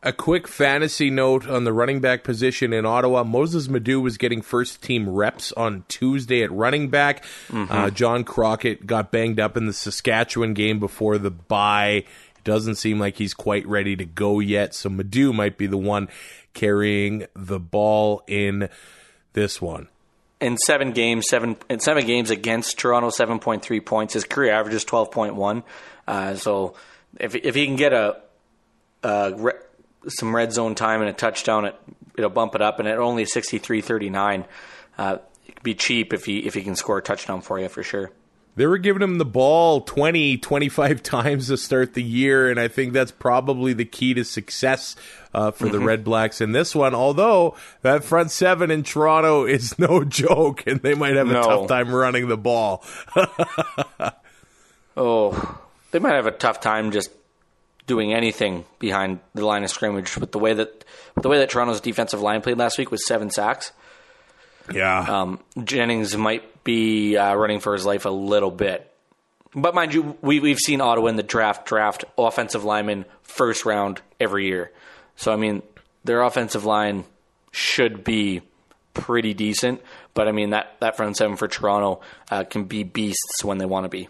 A 0.00 0.12
quick 0.12 0.46
fantasy 0.46 1.10
note 1.10 1.48
on 1.48 1.64
the 1.64 1.72
running 1.72 1.98
back 1.98 2.22
position 2.22 2.72
in 2.72 2.86
Ottawa. 2.86 3.24
Mossis 3.24 3.68
Madu 3.68 4.00
was 4.00 4.16
getting 4.16 4.42
first 4.42 4.80
team 4.80 5.08
reps 5.08 5.50
on 5.52 5.84
Tuesday 5.88 6.44
at 6.44 6.52
running 6.52 6.88
back. 6.88 7.24
Mm-hmm. 7.48 7.72
Uh, 7.72 7.90
John 7.90 8.22
Crockett 8.22 8.86
got 8.86 9.10
banged 9.10 9.40
up 9.40 9.56
in 9.56 9.66
the 9.66 9.72
Saskatchewan 9.72 10.54
game 10.54 10.78
before 10.78 11.18
the 11.18 11.32
bye. 11.32 12.04
It 12.36 12.44
doesn't 12.44 12.76
seem 12.76 13.00
like 13.00 13.16
he's 13.16 13.34
quite 13.34 13.66
ready 13.66 13.96
to 13.96 14.04
go 14.04 14.38
yet, 14.38 14.72
so 14.72 14.88
Madu 14.88 15.32
might 15.32 15.58
be 15.58 15.66
the 15.66 15.76
one 15.76 16.08
carrying 16.54 17.26
the 17.34 17.58
ball 17.58 18.22
in 18.28 18.68
this 19.32 19.60
one. 19.60 19.88
In 20.40 20.56
seven 20.58 20.92
games, 20.92 21.26
seven 21.28 21.56
in 21.68 21.80
seven 21.80 22.06
games 22.06 22.30
against 22.30 22.78
Toronto, 22.78 23.10
seven 23.10 23.40
point 23.40 23.62
three 23.62 23.80
points. 23.80 24.14
His 24.14 24.22
career 24.22 24.52
average 24.52 24.74
is 24.74 24.84
twelve 24.84 25.10
point 25.10 25.34
one. 25.34 25.64
Uh, 26.06 26.36
so 26.36 26.74
if 27.18 27.34
if 27.34 27.56
he 27.56 27.66
can 27.66 27.74
get 27.74 27.92
a, 27.92 28.20
a 29.02 29.32
re- 29.36 29.52
some 30.06 30.34
red 30.34 30.52
zone 30.52 30.74
time 30.74 31.00
and 31.00 31.10
a 31.10 31.12
touchdown, 31.12 31.64
it, 31.64 31.80
it'll 32.16 32.30
bump 32.30 32.54
it 32.54 32.62
up. 32.62 32.78
And 32.78 32.88
at 32.88 32.98
only 32.98 33.24
63-39, 33.24 34.44
uh, 34.96 35.18
it 35.46 35.54
could 35.56 35.62
be 35.62 35.74
cheap 35.74 36.12
if 36.12 36.24
he 36.24 36.40
if 36.40 36.54
he 36.54 36.62
can 36.62 36.76
score 36.76 36.98
a 36.98 37.02
touchdown 37.02 37.40
for 37.40 37.58
you 37.58 37.68
for 37.68 37.82
sure. 37.82 38.10
They 38.58 38.66
were 38.66 38.78
giving 38.78 39.02
him 39.02 39.18
the 39.18 39.24
ball 39.24 39.82
20, 39.82 40.38
25 40.38 41.00
times 41.04 41.46
to 41.46 41.56
start 41.56 41.94
the 41.94 42.02
year, 42.02 42.50
and 42.50 42.58
I 42.58 42.66
think 42.66 42.92
that's 42.92 43.12
probably 43.12 43.72
the 43.72 43.84
key 43.84 44.14
to 44.14 44.24
success 44.24 44.96
uh, 45.32 45.52
for 45.52 45.66
mm-hmm. 45.66 45.78
the 45.78 45.78
Red 45.78 46.02
Blacks 46.02 46.40
in 46.40 46.50
this 46.50 46.74
one. 46.74 46.92
Although 46.92 47.54
that 47.82 48.02
front 48.02 48.32
seven 48.32 48.72
in 48.72 48.82
Toronto 48.82 49.44
is 49.46 49.78
no 49.78 50.02
joke, 50.02 50.66
and 50.66 50.80
they 50.82 50.94
might 50.94 51.14
have 51.14 51.28
no. 51.28 51.40
a 51.40 51.44
tough 51.44 51.68
time 51.68 51.94
running 51.94 52.26
the 52.26 52.36
ball. 52.36 52.82
oh, 54.96 55.60
they 55.92 56.00
might 56.00 56.14
have 56.14 56.26
a 56.26 56.32
tough 56.32 56.60
time 56.60 56.90
just 56.90 57.10
doing 57.88 58.12
anything 58.12 58.64
behind 58.78 59.18
the 59.34 59.44
line 59.44 59.64
of 59.64 59.70
scrimmage 59.70 60.16
with 60.16 60.30
the 60.30 60.38
way 60.38 60.52
that 60.52 60.84
with 61.16 61.22
the 61.24 61.28
way 61.28 61.38
that 61.38 61.50
Toronto's 61.50 61.80
defensive 61.80 62.20
line 62.20 62.40
played 62.40 62.58
last 62.58 62.78
week 62.78 62.92
with 62.92 63.00
seven 63.00 63.30
sacks. 63.30 63.72
Yeah, 64.72 65.00
um, 65.00 65.40
Jennings 65.64 66.16
might 66.16 66.62
be 66.62 67.16
uh, 67.16 67.34
running 67.34 67.58
for 67.58 67.72
his 67.72 67.86
life 67.86 68.04
a 68.04 68.10
little 68.10 68.50
bit, 68.52 68.88
but 69.54 69.74
mind 69.74 69.94
you, 69.94 70.16
we 70.20 70.38
we've 70.38 70.58
seen 70.58 70.80
Ottawa 70.80 71.08
in 71.08 71.16
the 71.16 71.22
draft 71.24 71.66
draft 71.66 72.04
offensive 72.16 72.64
lineman 72.64 73.06
first 73.22 73.64
round 73.64 74.00
every 74.20 74.46
year. 74.46 74.70
So 75.16 75.32
I 75.32 75.36
mean, 75.36 75.62
their 76.04 76.22
offensive 76.22 76.64
line 76.64 77.04
should 77.50 78.04
be 78.04 78.42
pretty 78.92 79.32
decent, 79.32 79.80
but 80.12 80.28
I 80.28 80.32
mean 80.32 80.50
that 80.50 80.76
that 80.80 80.96
front 80.96 81.16
seven 81.16 81.36
for 81.36 81.48
Toronto 81.48 82.02
uh, 82.30 82.44
can 82.44 82.64
be 82.64 82.82
beasts 82.84 83.42
when 83.42 83.58
they 83.58 83.66
want 83.66 83.84
to 83.84 83.88
be. 83.88 84.08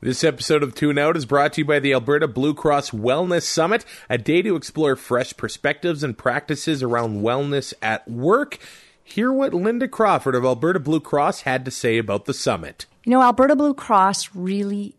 This 0.00 0.22
episode 0.22 0.62
of 0.62 0.76
Two 0.76 0.90
and 0.90 0.98
Out 0.98 1.16
is 1.16 1.26
brought 1.26 1.54
to 1.54 1.62
you 1.62 1.64
by 1.64 1.80
the 1.80 1.92
Alberta 1.92 2.28
Blue 2.28 2.54
Cross 2.54 2.90
Wellness 2.90 3.42
Summit, 3.42 3.84
a 4.08 4.16
day 4.16 4.42
to 4.42 4.54
explore 4.54 4.94
fresh 4.94 5.36
perspectives 5.36 6.04
and 6.04 6.16
practices 6.16 6.84
around 6.84 7.22
wellness 7.22 7.74
at 7.82 8.08
work. 8.08 8.60
Hear 9.02 9.32
what 9.32 9.52
Linda 9.52 9.88
Crawford 9.88 10.36
of 10.36 10.44
Alberta 10.44 10.78
Blue 10.78 11.00
Cross 11.00 11.40
had 11.40 11.64
to 11.64 11.72
say 11.72 11.98
about 11.98 12.26
the 12.26 12.32
summit. 12.32 12.86
You 13.02 13.10
know, 13.10 13.22
Alberta 13.22 13.56
Blue 13.56 13.74
Cross 13.74 14.36
really 14.36 14.94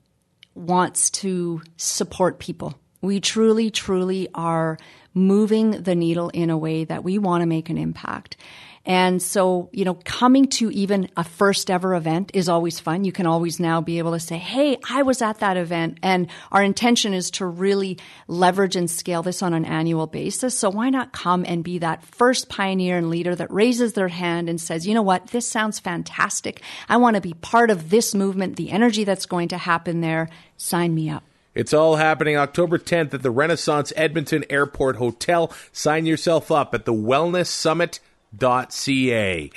wants 0.54 1.10
to 1.12 1.62
support 1.78 2.40
people. 2.40 2.78
We 3.02 3.20
truly, 3.20 3.70
truly 3.70 4.28
are 4.34 4.78
moving 5.14 5.72
the 5.72 5.96
needle 5.96 6.30
in 6.30 6.50
a 6.50 6.58
way 6.58 6.84
that 6.84 7.04
we 7.04 7.18
want 7.18 7.42
to 7.42 7.48
make 7.48 7.70
an 7.70 7.78
impact. 7.78 8.38
And 8.86 9.22
so, 9.22 9.70
you 9.72 9.86
know, 9.86 9.94
coming 9.94 10.48
to 10.48 10.72
even 10.72 11.10
a 11.18 11.24
first 11.24 11.70
ever 11.70 11.94
event 11.94 12.32
is 12.34 12.50
always 12.50 12.80
fun. 12.80 13.04
You 13.04 13.12
can 13.12 13.28
always 13.28 13.60
now 13.60 13.82
be 13.82 14.00
able 14.00 14.14
to 14.14 14.20
say, 14.20 14.38
Hey, 14.38 14.78
I 14.90 15.04
was 15.04 15.22
at 15.22 15.40
that 15.40 15.58
event. 15.58 16.00
And 16.02 16.28
our 16.52 16.64
intention 16.64 17.14
is 17.14 17.30
to 17.32 17.46
really 17.46 18.00
leverage 18.28 18.76
and 18.76 18.90
scale 18.90 19.22
this 19.22 19.44
on 19.44 19.54
an 19.54 19.66
annual 19.66 20.08
basis. 20.08 20.58
So 20.58 20.70
why 20.72 20.90
not 20.90 21.12
come 21.12 21.46
and 21.46 21.64
be 21.64 21.80
that 21.80 22.04
first 22.04 22.50
pioneer 22.50 22.98
and 22.98 23.10
leader 23.10 23.36
that 23.36 23.52
raises 23.52 23.94
their 23.94 24.08
hand 24.08 24.50
and 24.50 24.60
says, 24.60 24.88
you 24.88 24.94
know 24.94 25.04
what? 25.04 25.28
This 25.28 25.46
sounds 25.46 25.80
fantastic. 25.80 26.64
I 26.88 26.98
want 26.98 27.16
to 27.16 27.22
be 27.22 27.34
part 27.34 27.70
of 27.70 27.90
this 27.90 28.16
movement, 28.16 28.56
the 28.56 28.72
energy 28.72 29.04
that's 29.04 29.26
going 29.26 29.50
to 29.50 29.58
happen 29.58 30.02
there. 30.02 30.30
Sign 30.58 30.96
me 30.96 31.10
up. 31.10 31.29
It's 31.60 31.74
all 31.74 31.98
happening 31.98 32.38
October 32.38 32.80
10th 32.80 33.14
at 33.14 33.22
the 33.22 33.32
Renaissance 33.32 33.92
Edmonton 33.98 34.46
Airport 34.50 34.96
Hotel. 34.96 35.52
Sign 35.74 36.06
yourself 36.06 36.54
up 36.54 36.74
at 36.74 36.86
the 36.86 36.94
Wellness 36.94 37.48
Summit 37.48 38.00
ca. 38.40 39.52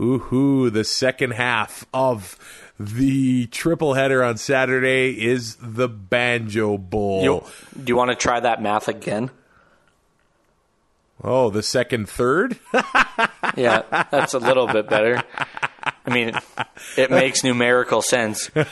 Ooh, 0.00 0.70
the 0.70 0.84
second 0.84 1.32
half 1.32 1.84
of 1.92 2.38
the 2.80 3.46
triple 3.48 3.92
header 3.92 4.24
on 4.24 4.38
Saturday 4.38 5.22
is 5.22 5.56
the 5.56 5.86
Banjo 5.86 6.78
Bowl. 6.78 7.22
You, 7.22 7.44
do 7.76 7.90
you 7.90 7.96
want 7.96 8.10
to 8.10 8.16
try 8.16 8.40
that 8.40 8.62
math 8.62 8.88
again? 8.88 9.30
Oh, 11.22 11.50
the 11.50 11.62
second 11.62 12.08
third? 12.08 12.58
yeah, 13.54 13.82
that's 14.10 14.32
a 14.32 14.38
little 14.38 14.66
bit 14.66 14.88
better. 14.88 15.22
I 16.06 16.12
mean, 16.12 16.32
it 16.96 17.10
makes 17.10 17.44
numerical 17.44 18.02
sense. 18.02 18.48
the 18.48 18.70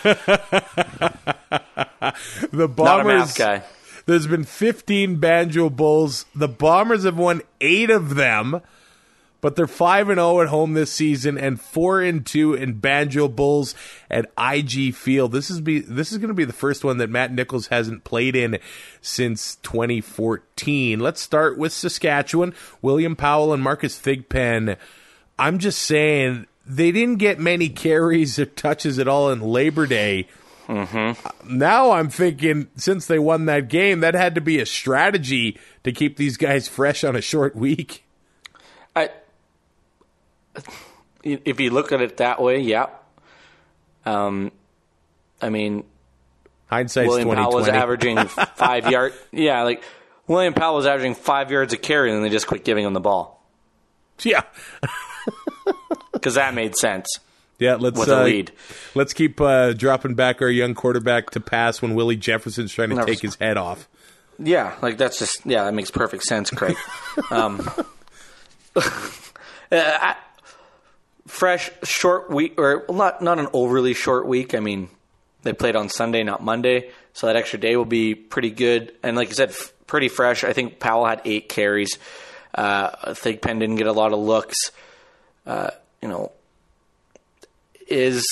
Bombers 2.52 3.34
guy. 3.34 3.62
There's 4.04 4.26
been 4.26 4.44
15 4.44 5.16
Banjo 5.16 5.70
Bowls. 5.70 6.26
The 6.34 6.48
Bombers 6.48 7.04
have 7.04 7.16
won 7.16 7.42
8 7.60 7.90
of 7.90 8.16
them 8.16 8.60
but 9.42 9.56
they're 9.56 9.66
5 9.66 10.08
and 10.08 10.18
0 10.18 10.40
at 10.40 10.48
home 10.48 10.72
this 10.72 10.90
season 10.90 11.36
and 11.36 11.60
4 11.60 12.00
and 12.00 12.24
2 12.24 12.54
in 12.54 12.78
Banjo 12.78 13.28
Bowls 13.28 13.74
at 14.10 14.30
IG 14.38 14.94
Field. 14.94 15.32
This 15.32 15.50
is 15.50 15.60
be 15.60 15.80
this 15.80 16.12
is 16.12 16.18
going 16.18 16.28
to 16.28 16.34
be 16.34 16.46
the 16.46 16.54
first 16.54 16.84
one 16.84 16.96
that 16.98 17.10
Matt 17.10 17.32
Nichols 17.32 17.66
hasn't 17.66 18.04
played 18.04 18.34
in 18.34 18.58
since 19.02 19.56
2014. 19.56 21.00
Let's 21.00 21.20
start 21.20 21.58
with 21.58 21.72
Saskatchewan. 21.72 22.54
William 22.80 23.16
Powell 23.16 23.52
and 23.52 23.62
Marcus 23.62 24.00
Thigpen. 24.00 24.76
I'm 25.38 25.58
just 25.58 25.82
saying 25.82 26.46
they 26.66 26.92
didn't 26.92 27.16
get 27.16 27.38
many 27.38 27.68
carries 27.68 28.38
or 28.38 28.46
touches 28.46 28.98
at 28.98 29.08
all 29.08 29.30
in 29.30 29.40
Labor 29.40 29.86
Day. 29.86 30.28
Mm-hmm. 30.68 31.58
Now 31.58 31.90
I'm 31.90 32.08
thinking, 32.08 32.68
since 32.76 33.06
they 33.06 33.18
won 33.18 33.46
that 33.46 33.68
game, 33.68 34.00
that 34.00 34.14
had 34.14 34.34
to 34.36 34.40
be 34.40 34.60
a 34.60 34.66
strategy 34.66 35.58
to 35.84 35.92
keep 35.92 36.16
these 36.16 36.36
guys 36.36 36.68
fresh 36.68 37.04
on 37.04 37.16
a 37.16 37.20
short 37.20 37.56
week. 37.56 38.04
I 38.94 39.10
if 41.22 41.60
you 41.60 41.70
look 41.70 41.92
at 41.92 42.00
it 42.00 42.18
that 42.18 42.40
way, 42.40 42.60
yeah. 42.60 42.86
Um, 44.04 44.52
I 45.40 45.50
mean, 45.50 45.84
hindsight. 46.66 47.08
William 47.08 47.30
Powell 47.30 47.54
was 47.54 47.68
averaging 47.68 48.18
five 48.56 48.90
yard. 48.90 49.14
Yeah, 49.30 49.62
like 49.62 49.82
William 50.26 50.54
Powell 50.54 50.76
was 50.76 50.86
averaging 50.86 51.14
five 51.14 51.50
yards 51.50 51.72
a 51.72 51.76
carry, 51.76 52.12
and 52.12 52.24
they 52.24 52.30
just 52.30 52.46
quit 52.46 52.64
giving 52.64 52.84
him 52.84 52.92
the 52.92 53.00
ball. 53.00 53.44
Yeah, 54.22 54.42
because 56.22 56.34
that 56.36 56.54
made 56.54 56.76
sense. 56.76 57.18
Yeah, 57.58 57.74
let's 57.74 57.98
with 57.98 58.08
uh, 58.08 58.24
lead. 58.24 58.52
Let's 58.94 59.12
keep 59.12 59.40
uh, 59.40 59.72
dropping 59.72 60.14
back 60.14 60.40
our 60.40 60.48
young 60.48 60.74
quarterback 60.74 61.30
to 61.30 61.40
pass 61.40 61.82
when 61.82 61.94
Willie 61.94 62.16
Jefferson's 62.16 62.72
trying 62.72 62.90
to 62.90 62.96
Never 62.96 63.08
take 63.08 63.20
his 63.20 63.36
head 63.36 63.56
off. 63.56 63.88
Yeah, 64.38 64.74
like 64.82 64.98
that's 64.98 65.18
just 65.18 65.44
yeah, 65.44 65.64
that 65.64 65.74
makes 65.74 65.90
perfect 65.90 66.24
sense, 66.24 66.50
Craig. 66.50 66.76
um, 67.30 67.60
uh, 68.76 68.80
I, 69.70 70.16
fresh 71.26 71.70
short 71.84 72.30
week 72.30 72.58
or 72.58 72.84
not 72.88 73.22
not 73.22 73.38
an 73.38 73.48
overly 73.52 73.94
short 73.94 74.26
week. 74.26 74.54
I 74.54 74.60
mean, 74.60 74.88
they 75.42 75.52
played 75.52 75.76
on 75.76 75.88
Sunday, 75.88 76.24
not 76.24 76.42
Monday, 76.42 76.90
so 77.12 77.26
that 77.26 77.36
extra 77.36 77.58
day 77.58 77.76
will 77.76 77.84
be 77.84 78.14
pretty 78.14 78.50
good. 78.50 78.92
And 79.02 79.16
like 79.16 79.28
I 79.28 79.32
said, 79.32 79.50
f- 79.50 79.72
pretty 79.86 80.08
fresh. 80.08 80.42
I 80.44 80.52
think 80.52 80.80
Powell 80.80 81.06
had 81.06 81.22
eight 81.24 81.48
carries. 81.48 81.98
Uh, 82.54 82.90
I 83.04 83.14
think 83.14 83.40
Penn 83.40 83.58
didn't 83.58 83.76
get 83.76 83.86
a 83.86 83.92
lot 83.92 84.12
of 84.12 84.18
looks. 84.18 84.72
Uh, 85.46 85.70
you 86.02 86.08
know, 86.08 86.32
is 87.88 88.26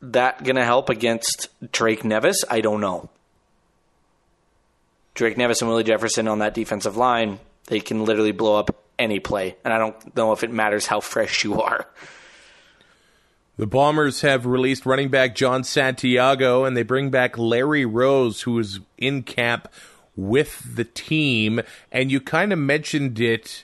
that 0.00 0.42
going 0.42 0.56
to 0.56 0.64
help 0.64 0.88
against 0.88 1.48
Drake 1.72 2.04
Nevis? 2.04 2.44
I 2.50 2.60
don't 2.60 2.80
know. 2.80 3.10
Drake 5.14 5.36
Nevis 5.36 5.60
and 5.60 5.70
Willie 5.70 5.84
Jefferson 5.84 6.26
on 6.26 6.40
that 6.40 6.54
defensive 6.54 6.96
line, 6.96 7.38
they 7.66 7.78
can 7.78 8.04
literally 8.04 8.32
blow 8.32 8.58
up 8.58 8.74
any 8.98 9.20
play, 9.20 9.56
and 9.64 9.72
I 9.72 9.78
don't 9.78 10.16
know 10.16 10.32
if 10.32 10.42
it 10.42 10.50
matters 10.50 10.86
how 10.86 11.00
fresh 11.00 11.44
you 11.44 11.60
are. 11.60 11.86
The 13.56 13.66
Bombers 13.66 14.22
have 14.22 14.46
released 14.46 14.84
running 14.84 15.10
back 15.10 15.36
John 15.36 15.62
Santiago, 15.62 16.64
and 16.64 16.76
they 16.76 16.82
bring 16.82 17.10
back 17.10 17.38
Larry 17.38 17.84
Rose, 17.84 18.42
who 18.42 18.58
is 18.58 18.80
in 18.98 19.22
camp 19.22 19.68
with 20.16 20.74
the 20.74 20.84
team. 20.84 21.60
And 21.92 22.10
you 22.10 22.20
kind 22.20 22.52
of 22.52 22.58
mentioned 22.58 23.20
it 23.20 23.62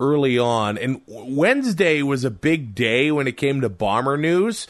early 0.00 0.38
on. 0.38 0.78
And 0.78 1.02
Wednesday 1.06 2.02
was 2.02 2.24
a 2.24 2.30
big 2.30 2.74
day 2.74 3.10
when 3.10 3.26
it 3.26 3.36
came 3.36 3.60
to 3.60 3.68
Bomber 3.68 4.16
news 4.16 4.66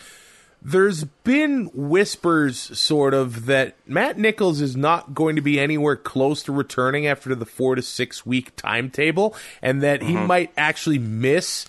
there's 0.66 1.05
been 1.05 1.70
whispers, 1.72 2.59
sort 2.59 3.14
of, 3.14 3.47
that 3.47 3.77
Matt 3.87 4.18
Nichols 4.18 4.61
is 4.61 4.77
not 4.77 5.14
going 5.14 5.37
to 5.37 5.43
be 5.43 5.61
anywhere 5.61 5.95
close 5.95 6.43
to 6.43 6.53
returning 6.53 7.07
after 7.07 7.37
the 7.37 7.47
four 7.47 7.77
to 7.77 7.83
six 7.83 8.27
week 8.27 8.57
timetable, 8.57 9.37
and 9.62 9.81
that 9.83 10.01
mm-hmm. 10.01 10.09
he 10.09 10.14
might 10.16 10.53
actually 10.57 10.99
miss 10.99 11.66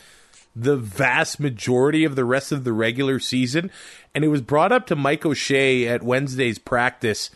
the 0.56 0.76
vast 0.76 1.40
majority 1.40 2.06
of 2.06 2.16
the 2.16 2.26
rest 2.26 2.52
of 2.52 2.64
the 2.64 2.74
regular 2.74 3.20
season. 3.20 3.70
And 4.16 4.24
it 4.24 4.30
was 4.30 4.42
brought 4.42 4.72
up 4.72 4.88
to 4.88 4.96
Mike 4.96 5.28
O'Shea 5.28 5.88
at 5.88 6.02
Wednesday's 6.02 6.58
practice, 6.58 7.30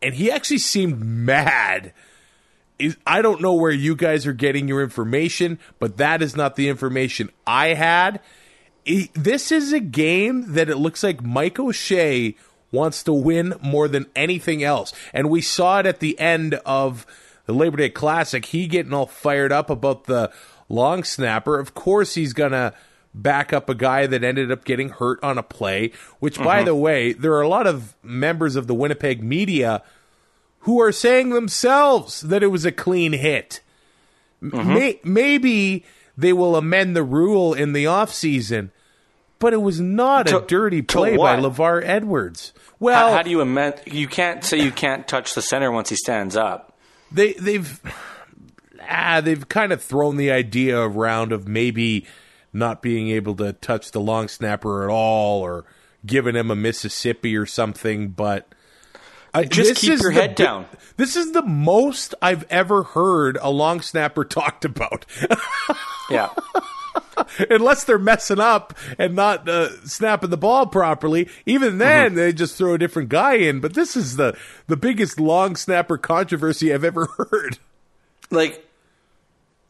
and 0.00 0.14
he 0.14 0.30
actually 0.30 0.58
seemed 0.58 1.04
mad. 1.04 1.92
Is 2.82 2.96
I 3.06 3.22
don't 3.22 3.40
know 3.40 3.54
where 3.54 3.70
you 3.70 3.94
guys 3.94 4.26
are 4.26 4.32
getting 4.32 4.68
your 4.68 4.82
information, 4.82 5.58
but 5.78 5.96
that 5.98 6.22
is 6.22 6.36
not 6.36 6.56
the 6.56 6.68
information 6.68 7.30
I 7.46 7.68
had. 7.68 8.20
It- 8.84 9.14
this 9.14 9.52
is 9.52 9.72
a 9.72 9.80
game 9.80 10.54
that 10.54 10.68
it 10.68 10.76
looks 10.76 11.02
like 11.02 11.22
Mike 11.22 11.58
O'Shea 11.58 12.34
wants 12.72 13.02
to 13.04 13.12
win 13.12 13.54
more 13.62 13.86
than 13.86 14.06
anything 14.16 14.64
else. 14.64 14.92
And 15.12 15.30
we 15.30 15.40
saw 15.40 15.80
it 15.80 15.86
at 15.86 16.00
the 16.00 16.18
end 16.18 16.54
of 16.66 17.06
the 17.46 17.52
Labor 17.52 17.76
Day 17.76 17.90
Classic. 17.90 18.44
He 18.44 18.66
getting 18.66 18.92
all 18.92 19.06
fired 19.06 19.52
up 19.52 19.70
about 19.70 20.04
the 20.04 20.32
long 20.68 21.04
snapper. 21.04 21.58
Of 21.58 21.74
course, 21.74 22.14
he's 22.14 22.32
going 22.32 22.52
to 22.52 22.72
back 23.14 23.52
up 23.52 23.68
a 23.68 23.74
guy 23.74 24.06
that 24.06 24.24
ended 24.24 24.50
up 24.50 24.64
getting 24.64 24.88
hurt 24.88 25.22
on 25.22 25.38
a 25.38 25.42
play, 25.42 25.92
which, 26.18 26.38
by 26.38 26.58
mm-hmm. 26.58 26.66
the 26.66 26.74
way, 26.74 27.12
there 27.12 27.34
are 27.34 27.42
a 27.42 27.48
lot 27.48 27.66
of 27.66 27.94
members 28.02 28.56
of 28.56 28.66
the 28.66 28.74
Winnipeg 28.74 29.22
media 29.22 29.82
who 30.62 30.80
are 30.80 30.92
saying 30.92 31.30
themselves 31.30 32.20
that 32.22 32.42
it 32.42 32.48
was 32.48 32.64
a 32.64 32.72
clean 32.72 33.12
hit. 33.12 33.60
May- 34.40 35.00
maybe 35.04 35.84
they 36.16 36.32
will 36.32 36.56
amend 36.56 36.96
the 36.96 37.02
rule 37.04 37.54
in 37.54 37.72
the 37.72 37.84
offseason, 37.84 38.70
but 39.38 39.52
it 39.52 39.62
was 39.62 39.80
not 39.80 40.28
a 40.32 40.40
dirty 40.40 40.82
play 40.82 41.16
by? 41.16 41.36
LeVar 41.36 41.82
Edwards. 41.84 42.52
How, 42.56 42.62
Well, 42.78 43.12
how 43.12 43.22
do 43.22 43.30
you 43.30 43.40
amend? 43.40 43.80
You 43.86 44.08
can't 44.08 44.42
say 44.44 44.58
you 44.58 44.72
can't 44.72 45.06
touch 45.06 45.34
the 45.34 45.42
center 45.42 45.70
once 45.70 45.88
he 45.90 45.96
stands 45.96 46.36
up. 46.36 46.76
they 47.12 47.34
they've 47.34 47.80
ah, 48.88 49.20
they've 49.20 49.48
kind 49.48 49.72
of 49.72 49.82
thrown 49.82 50.16
the 50.16 50.30
idea 50.32 50.78
around 50.80 51.32
of 51.32 51.46
maybe 51.46 52.06
not 52.52 52.82
being 52.82 53.08
able 53.08 53.34
to 53.36 53.52
touch 53.54 53.92
the 53.92 54.00
long 54.00 54.28
snapper 54.28 54.84
at 54.84 54.90
all 54.90 55.40
or 55.40 55.64
giving 56.04 56.34
him 56.34 56.50
a 56.50 56.56
Mississippi 56.56 57.36
or 57.36 57.46
something, 57.46 58.08
but 58.08 58.52
I, 59.34 59.44
Just 59.44 59.76
keep 59.80 60.00
your 60.00 60.10
head 60.10 60.34
down. 60.34 60.66
This 60.98 61.16
is 61.16 61.32
the 61.32 61.42
most 61.42 62.14
I've 62.20 62.44
ever 62.50 62.82
heard 62.82 63.38
a 63.40 63.50
long 63.50 63.80
snapper 63.80 64.24
talked 64.26 64.64
about. 64.64 65.06
Yeah. 66.10 66.28
Unless 67.50 67.84
they're 67.84 67.98
messing 67.98 68.40
up 68.40 68.74
and 68.98 69.14
not 69.14 69.48
uh, 69.48 69.70
snapping 69.86 70.28
the 70.30 70.36
ball 70.36 70.66
properly, 70.66 71.28
even 71.46 71.78
then 71.78 72.08
Mm-hmm. 72.08 72.16
they 72.16 72.32
just 72.32 72.56
throw 72.56 72.74
a 72.74 72.78
different 72.78 73.08
guy 73.08 73.34
in. 73.36 73.60
But 73.60 73.72
this 73.74 73.96
is 73.96 74.16
the 74.16 74.36
the 74.66 74.76
biggest 74.76 75.18
long 75.18 75.56
snapper 75.56 75.96
controversy 75.96 76.72
I've 76.72 76.84
ever 76.84 77.06
heard. 77.30 77.58
like, 78.30 78.66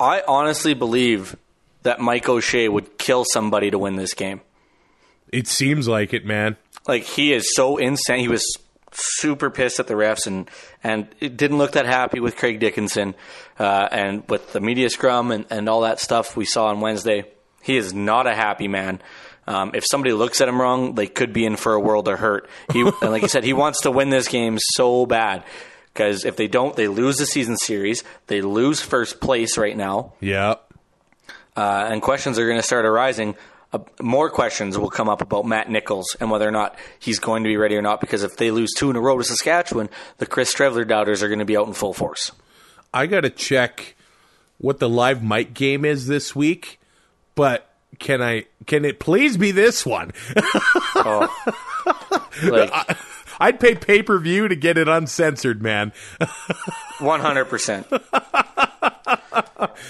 I 0.01 0.23
honestly 0.27 0.75
believe 0.75 1.37
that 1.83 2.01
Mike 2.01 2.29
O'Shea 2.29 2.69
would 2.69 2.99
kill 2.99 3.25
somebody 3.25 3.71
to 3.71 3.79
win 3.79 3.95
this 3.97 4.15
game. 4.15 4.41
It 5.33 5.47
seems 5.47 5.87
like 5.89 6.13
it, 6.13 6.25
man. 6.25 6.57
Like 6.89 7.05
he 7.05 7.33
is 7.33 7.55
so 7.55 7.77
insane. 7.77 8.19
He 8.21 8.29
was 8.29 8.57
super 8.93 9.51
pissed 9.51 9.81
at 9.81 9.87
the 9.87 9.95
refs 9.95 10.27
and 10.27 10.51
and 10.85 11.09
it 11.21 11.37
didn't 11.37 11.59
look 11.59 11.73
that 11.73 11.87
happy 11.87 12.21
with 12.21 12.37
Craig 12.37 12.61
Dickenson 12.61 13.15
uh, 13.59 13.89
and 13.91 14.29
with 14.29 14.53
the 14.53 14.61
media 14.61 14.91
scrum 14.91 15.31
and, 15.31 15.47
and 15.51 15.69
all 15.69 15.81
that 15.83 16.01
stuff 16.01 16.37
we 16.37 16.45
saw 16.45 16.67
on 16.67 16.81
Wednesday. 16.81 17.25
He 17.63 17.77
is 17.77 17.95
not 17.95 18.27
a 18.27 18.35
happy 18.35 18.69
man. 18.69 19.01
Um, 19.47 19.73
if 19.75 19.85
somebody 19.87 20.13
looks 20.13 20.41
at 20.41 20.49
him 20.49 20.61
wrong, 20.61 20.95
they 20.95 21.07
could 21.07 21.33
be 21.33 21.45
in 21.45 21.57
for 21.57 21.75
a 21.75 21.81
world 21.81 22.07
of 22.09 22.19
hurt. 22.19 22.49
He 22.73 22.81
and 23.03 23.11
like 23.11 23.25
I 23.25 23.29
said, 23.29 23.45
he 23.45 23.53
wants 23.53 23.83
to 23.83 23.91
win 23.91 24.11
this 24.11 24.29
game 24.29 24.59
so 24.61 25.07
bad 25.07 25.45
because 25.93 26.25
if 26.25 26.37
they 26.37 26.47
don't, 26.49 26.75
they 26.77 26.89
lose 26.89 27.17
the 27.19 27.27
season 27.27 27.57
series. 27.57 28.03
They 28.27 28.41
lose 28.41 28.81
first 28.81 29.21
place 29.21 29.57
right 29.59 29.77
now 29.77 30.15
Yeah. 30.21 30.55
uh, 31.57 31.89
and 31.91 32.01
questions 32.03 32.39
are 32.39 32.47
going 32.47 32.59
to 32.59 32.63
start 32.67 32.85
arising. 32.85 33.37
Uh, 33.73 33.79
more 34.01 34.29
questions 34.29 34.79
will 34.79 34.91
come 34.91 35.09
up 35.09 35.23
about 35.23 35.47
Matt 35.47 35.71
Nichols 35.71 36.17
and 36.21 36.31
whether 36.31 36.47
or 36.47 36.51
not 36.51 36.77
he's 36.99 37.19
going 37.19 37.43
to 37.45 37.49
be 37.49 37.57
ready 37.57 37.77
or 37.77 37.83
not. 37.83 38.01
Because 38.01 38.23
if 38.23 38.37
they 38.37 38.51
lose 38.51 38.73
two 38.75 38.91
in 38.91 38.97
a 38.97 39.01
row 39.01 39.17
to 39.17 39.25
Saskatchewan, 39.25 39.89
the 40.19 40.27
Chris 40.27 40.55
Streveler 40.55 40.87
doubters 40.87 41.23
are 41.23 41.29
going 41.29 41.39
to 41.39 41.45
be 41.45 41.57
out 41.57 41.67
in 41.67 41.73
full 41.73 41.95
force. 41.95 42.33
I 42.93 43.07
got 43.07 43.23
to 43.23 43.31
check 43.31 43.97
what 44.59 44.79
the 44.79 44.89
live 44.89 45.23
mic 45.23 45.55
game 45.55 45.85
is 45.85 46.07
this 46.07 46.37
week, 46.37 46.79
but 47.35 47.69
can 47.99 48.21
I 48.23 48.45
can 48.67 48.85
it 48.85 49.01
please 49.01 49.37
be 49.37 49.51
this 49.51 49.87
one? 49.87 50.13
Like 52.43 52.73
I'd 53.41 53.61
pay 53.61 53.75
pay-per-view 53.75 54.49
to 54.49 54.57
get 54.57 54.79
it 54.79 54.89
uncensored, 54.89 55.63
man. 55.63 55.93
one 56.99 57.21
hundred 57.21 57.47
percent. 57.47 57.87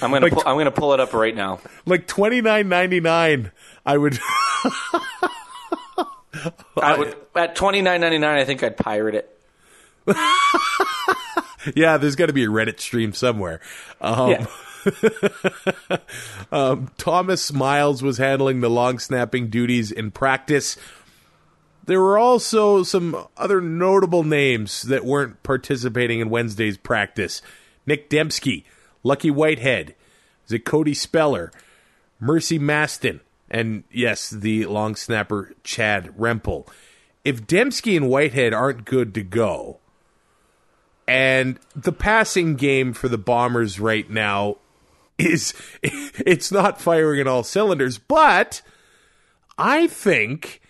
I'm 0.02 0.10
gonna 0.10 0.28
pull, 0.30 0.42
I'm 0.46 0.56
gonna 0.58 0.70
pull 0.70 0.92
it 0.94 1.00
up 1.00 1.12
right 1.12 1.34
now. 1.34 1.60
like 1.86 2.06
29.99 2.06 3.50
I 3.84 3.98
would 3.98 4.18
I 6.80 6.98
would, 6.98 7.16
at 7.34 7.54
twenty 7.56 7.82
nine 7.82 8.00
ninety 8.00 8.18
nine, 8.18 8.38
I 8.38 8.44
think 8.44 8.62
I'd 8.62 8.76
pirate 8.76 9.14
it. 9.14 9.28
Yeah, 11.76 11.96
there's 11.96 12.16
got 12.16 12.26
to 12.26 12.32
be 12.32 12.42
a 12.42 12.48
Reddit 12.48 12.80
stream 12.80 13.12
somewhere. 13.12 13.60
Um, 14.00 14.30
Yeah. 14.30 14.46
Thomas 16.98 17.52
Miles 17.52 18.02
was 18.02 18.18
handling 18.18 18.60
the 18.60 18.68
long 18.68 18.98
snapping 18.98 19.48
duties 19.48 19.92
in 19.92 20.10
practice. 20.10 20.76
There 21.84 22.00
were 22.00 22.18
also 22.18 22.82
some 22.82 23.28
other 23.36 23.60
notable 23.60 24.24
names 24.24 24.82
that 24.82 25.04
weren't 25.04 25.42
participating 25.44 26.18
in 26.20 26.30
Wednesday's 26.30 26.76
practice. 26.76 27.42
Nick 27.86 28.10
Dembski, 28.10 28.64
Lucky 29.02 29.30
Whitehead, 29.30 29.94
is 30.46 30.52
it 30.52 30.64
Cody 30.64 30.94
Speller, 30.94 31.52
Mercy 32.20 32.58
Maston, 32.58 33.20
and 33.50 33.84
yes, 33.90 34.30
the 34.30 34.66
long 34.66 34.96
snapper 34.96 35.52
Chad 35.64 36.16
Rempel. 36.18 36.66
If 37.24 37.46
Dembski 37.46 37.96
and 37.96 38.08
Whitehead 38.08 38.52
aren't 38.52 38.84
good 38.84 39.14
to 39.14 39.22
go, 39.22 39.78
and 41.06 41.58
the 41.74 41.92
passing 41.92 42.54
game 42.54 42.92
for 42.92 43.08
the 43.08 43.18
Bombers 43.18 43.78
right 43.78 44.08
now 44.08 44.56
is 45.18 45.54
it's 45.82 46.50
not 46.50 46.80
firing 46.80 47.20
at 47.20 47.26
all 47.26 47.42
cylinders, 47.42 47.98
but 47.98 48.62
I 49.58 49.86
think 49.86 50.60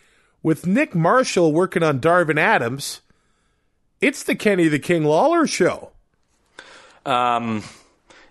with 0.43 0.67
Nick 0.67 0.95
Marshall 0.95 1.53
working 1.53 1.83
on 1.83 2.01
Darvin 2.01 2.39
Adams, 2.39 3.01
it's 4.01 4.23
the 4.23 4.35
Kenny 4.35 4.69
the 4.69 4.79
King 4.79 5.05
Lawler 5.05 5.47
show. 5.47 5.91
Um, 7.07 7.63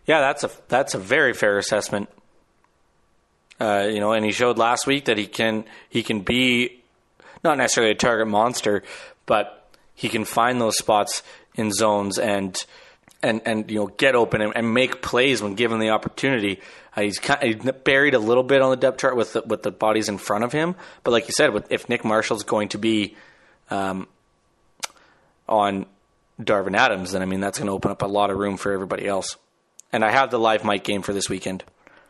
yeah, 0.05 0.21
that's 0.21 0.43
a 0.43 0.51
that's 0.67 0.93
a 0.93 0.99
very 0.99 1.33
fair 1.33 1.57
assessment. 1.57 2.09
Uh, 3.59 3.87
you 3.91 3.99
know, 3.99 4.11
and 4.13 4.25
he 4.25 4.31
showed 4.31 4.57
last 4.57 4.87
week 4.87 5.05
that 5.05 5.17
he 5.17 5.27
can 5.27 5.65
he 5.89 6.01
can 6.01 6.21
be 6.21 6.81
not 7.43 7.57
necessarily 7.57 7.91
a 7.91 7.95
target 7.95 8.27
monster, 8.27 8.83
but 9.25 9.69
he 9.93 10.09
can 10.09 10.25
find 10.25 10.59
those 10.59 10.77
spots 10.77 11.21
in 11.55 11.71
zones 11.71 12.17
and 12.17 12.65
and 13.21 13.41
and 13.45 13.69
you 13.69 13.77
know 13.77 13.87
get 13.87 14.15
open 14.15 14.41
and, 14.41 14.53
and 14.55 14.73
make 14.73 15.01
plays 15.01 15.41
when 15.41 15.55
given 15.55 15.79
the 15.79 15.89
opportunity. 15.89 16.59
Uh, 16.95 17.01
he's 17.01 17.19
kind 17.19 17.43
he's 17.43 17.71
buried 17.83 18.13
a 18.13 18.19
little 18.19 18.43
bit 18.43 18.61
on 18.61 18.71
the 18.71 18.77
depth 18.77 18.99
chart 18.99 19.15
with 19.15 19.33
the, 19.33 19.41
with 19.43 19.63
the 19.63 19.71
bodies 19.71 20.09
in 20.09 20.17
front 20.17 20.43
of 20.43 20.51
him, 20.51 20.75
but 21.03 21.11
like 21.11 21.27
you 21.27 21.33
said, 21.33 21.53
with, 21.53 21.71
if 21.71 21.87
Nick 21.87 22.03
Marshall's 22.03 22.43
going 22.43 22.69
to 22.69 22.77
be 22.77 23.15
um, 23.69 24.07
on 25.47 25.85
Darvin 26.41 26.75
Adams, 26.75 27.11
then 27.11 27.21
I 27.21 27.25
mean 27.25 27.39
that's 27.39 27.59
going 27.59 27.67
to 27.67 27.73
open 27.73 27.91
up 27.91 28.01
a 28.01 28.07
lot 28.07 28.31
of 28.31 28.37
room 28.37 28.57
for 28.57 28.71
everybody 28.71 29.07
else. 29.07 29.37
And 29.93 30.05
I 30.05 30.11
have 30.11 30.31
the 30.31 30.39
live 30.39 30.63
mic 30.63 30.83
game 30.83 31.01
for 31.01 31.13
this 31.13 31.29
weekend. 31.29 31.63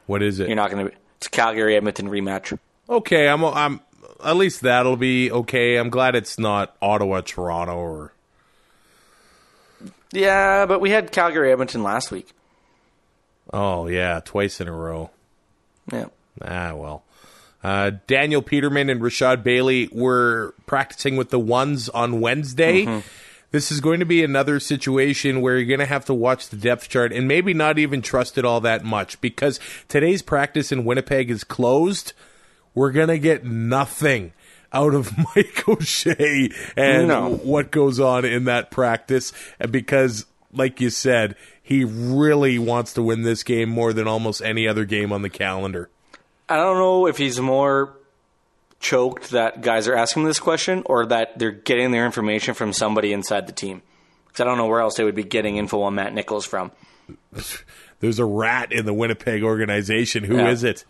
What 0.06 0.22
is 0.22 0.40
it? 0.40 0.48
You're 0.48 0.56
not 0.56 0.72
going 0.72 0.88
to. 0.88 0.94
It's 1.18 1.28
a 1.28 1.30
Calgary 1.30 1.76
Edmonton 1.76 2.10
rematch. 2.10 2.58
okay, 2.90 3.28
I'm 3.28 3.44
I'm 3.44 3.80
at 4.24 4.36
least 4.36 4.62
that'll 4.62 4.98
be 4.98 5.32
okay. 5.32 5.78
I'm 5.78 5.90
glad 5.90 6.16
it's 6.16 6.38
not 6.40 6.76
Ottawa 6.82 7.22
Toronto 7.22 7.76
or 7.76 8.14
Yeah, 10.12 10.66
but 10.66 10.82
we 10.82 10.90
had 10.92 11.12
Calgary 11.12 11.52
Edmonton 11.52 11.84
last 11.84 12.12
week. 12.12 12.30
Oh 13.54 13.88
yeah, 13.88 14.20
twice 14.24 14.62
in 14.62 14.68
a 14.68 14.72
row. 14.72 15.10
Yeah. 15.92 16.06
Ah, 16.42 16.74
well. 16.76 17.04
Uh, 17.64 17.92
Daniel 18.08 18.42
Petermann 18.42 18.90
and 18.92 19.02
Rasheed 19.02 19.44
Bailey 19.44 19.88
were 19.92 20.56
practicing 20.66 21.16
with 21.16 21.30
the 21.30 21.40
ones 21.40 21.90
on 21.90 22.20
Wednesday. 22.20 23.04
This 23.52 23.72
is 23.72 23.82
going 23.82 24.00
to 24.00 24.06
be 24.06 24.24
another 24.24 24.60
situation 24.62 25.42
where 25.42 25.58
you're 25.58 25.66
going 25.68 25.80
to 25.82 25.86
have 25.86 26.06
to 26.06 26.14
watch 26.14 26.48
the 26.50 26.56
depth 26.56 26.88
chart 26.88 27.12
and 27.12 27.28
maybe 27.28 27.54
not 27.54 27.78
even 27.78 28.02
trust 28.02 28.38
it 28.38 28.46
all 28.46 28.62
that 28.62 28.84
much 28.86 29.20
because 29.20 29.60
today's 29.90 30.22
practice 30.22 30.72
in 30.72 30.86
Winnipeg 30.86 31.30
is 31.30 31.44
closed. 31.44 32.14
We're 32.74 32.92
going 32.94 33.10
to 33.10 33.20
get 33.20 33.44
nothing 33.44 34.32
out 34.72 34.94
of 34.94 35.12
Mike 35.36 35.68
O'Shea 35.68 36.50
and 36.78 37.10
No. 37.10 37.36
what 37.44 37.72
goes 37.72 38.00
on 38.00 38.24
in 38.24 38.46
that 38.46 38.72
practice 38.72 39.34
because, 39.70 40.26
like 40.54 40.80
you 40.80 40.90
said, 40.90 41.36
he 41.62 41.84
really 41.84 42.58
wants 42.58 42.94
to 42.94 43.04
win 43.04 43.24
this 43.24 43.44
game 43.44 43.68
more 43.68 43.92
than 43.92 44.08
almost 44.08 44.42
any 44.42 44.66
other 44.66 44.86
game 44.86 45.12
on 45.12 45.24
the 45.24 45.30
calendar. 45.30 45.90
I 46.48 46.56
don't 46.56 46.78
know 46.78 47.06
if 47.08 47.18
he's 47.18 47.40
more 47.40 47.96
choked 48.82 49.30
that 49.32 49.62
guys 49.62 49.88
are 49.88 49.96
asking 49.96 50.26
this 50.26 50.40
question 50.40 50.84
or 50.86 51.06
that 51.06 51.38
they're 51.40 51.52
getting 51.52 51.92
their 51.92 52.06
information 52.06 52.54
from 52.54 52.74
somebody 52.74 53.14
inside 53.14 53.48
the 53.48 53.54
team. 53.54 53.82
Because 54.28 54.42
I 54.42 54.44
don't 54.46 54.58
know 54.58 54.68
where 54.68 54.82
else 54.82 54.96
they 54.96 55.04
would 55.04 55.16
be 55.16 55.24
getting 55.24 55.58
info 55.58 55.82
on 55.84 55.96
Matt 55.96 56.14
Nichols 56.14 56.46
from. 56.46 56.72
There's 58.00 58.20
a 58.20 58.26
rat 58.26 58.72
in 58.72 58.86
the 58.86 58.94
Winnipeg 58.94 59.44
organization. 59.44 60.24
Who 60.24 60.40
is 60.40 60.64
Yeah. 60.64 60.72
it? 60.72 60.86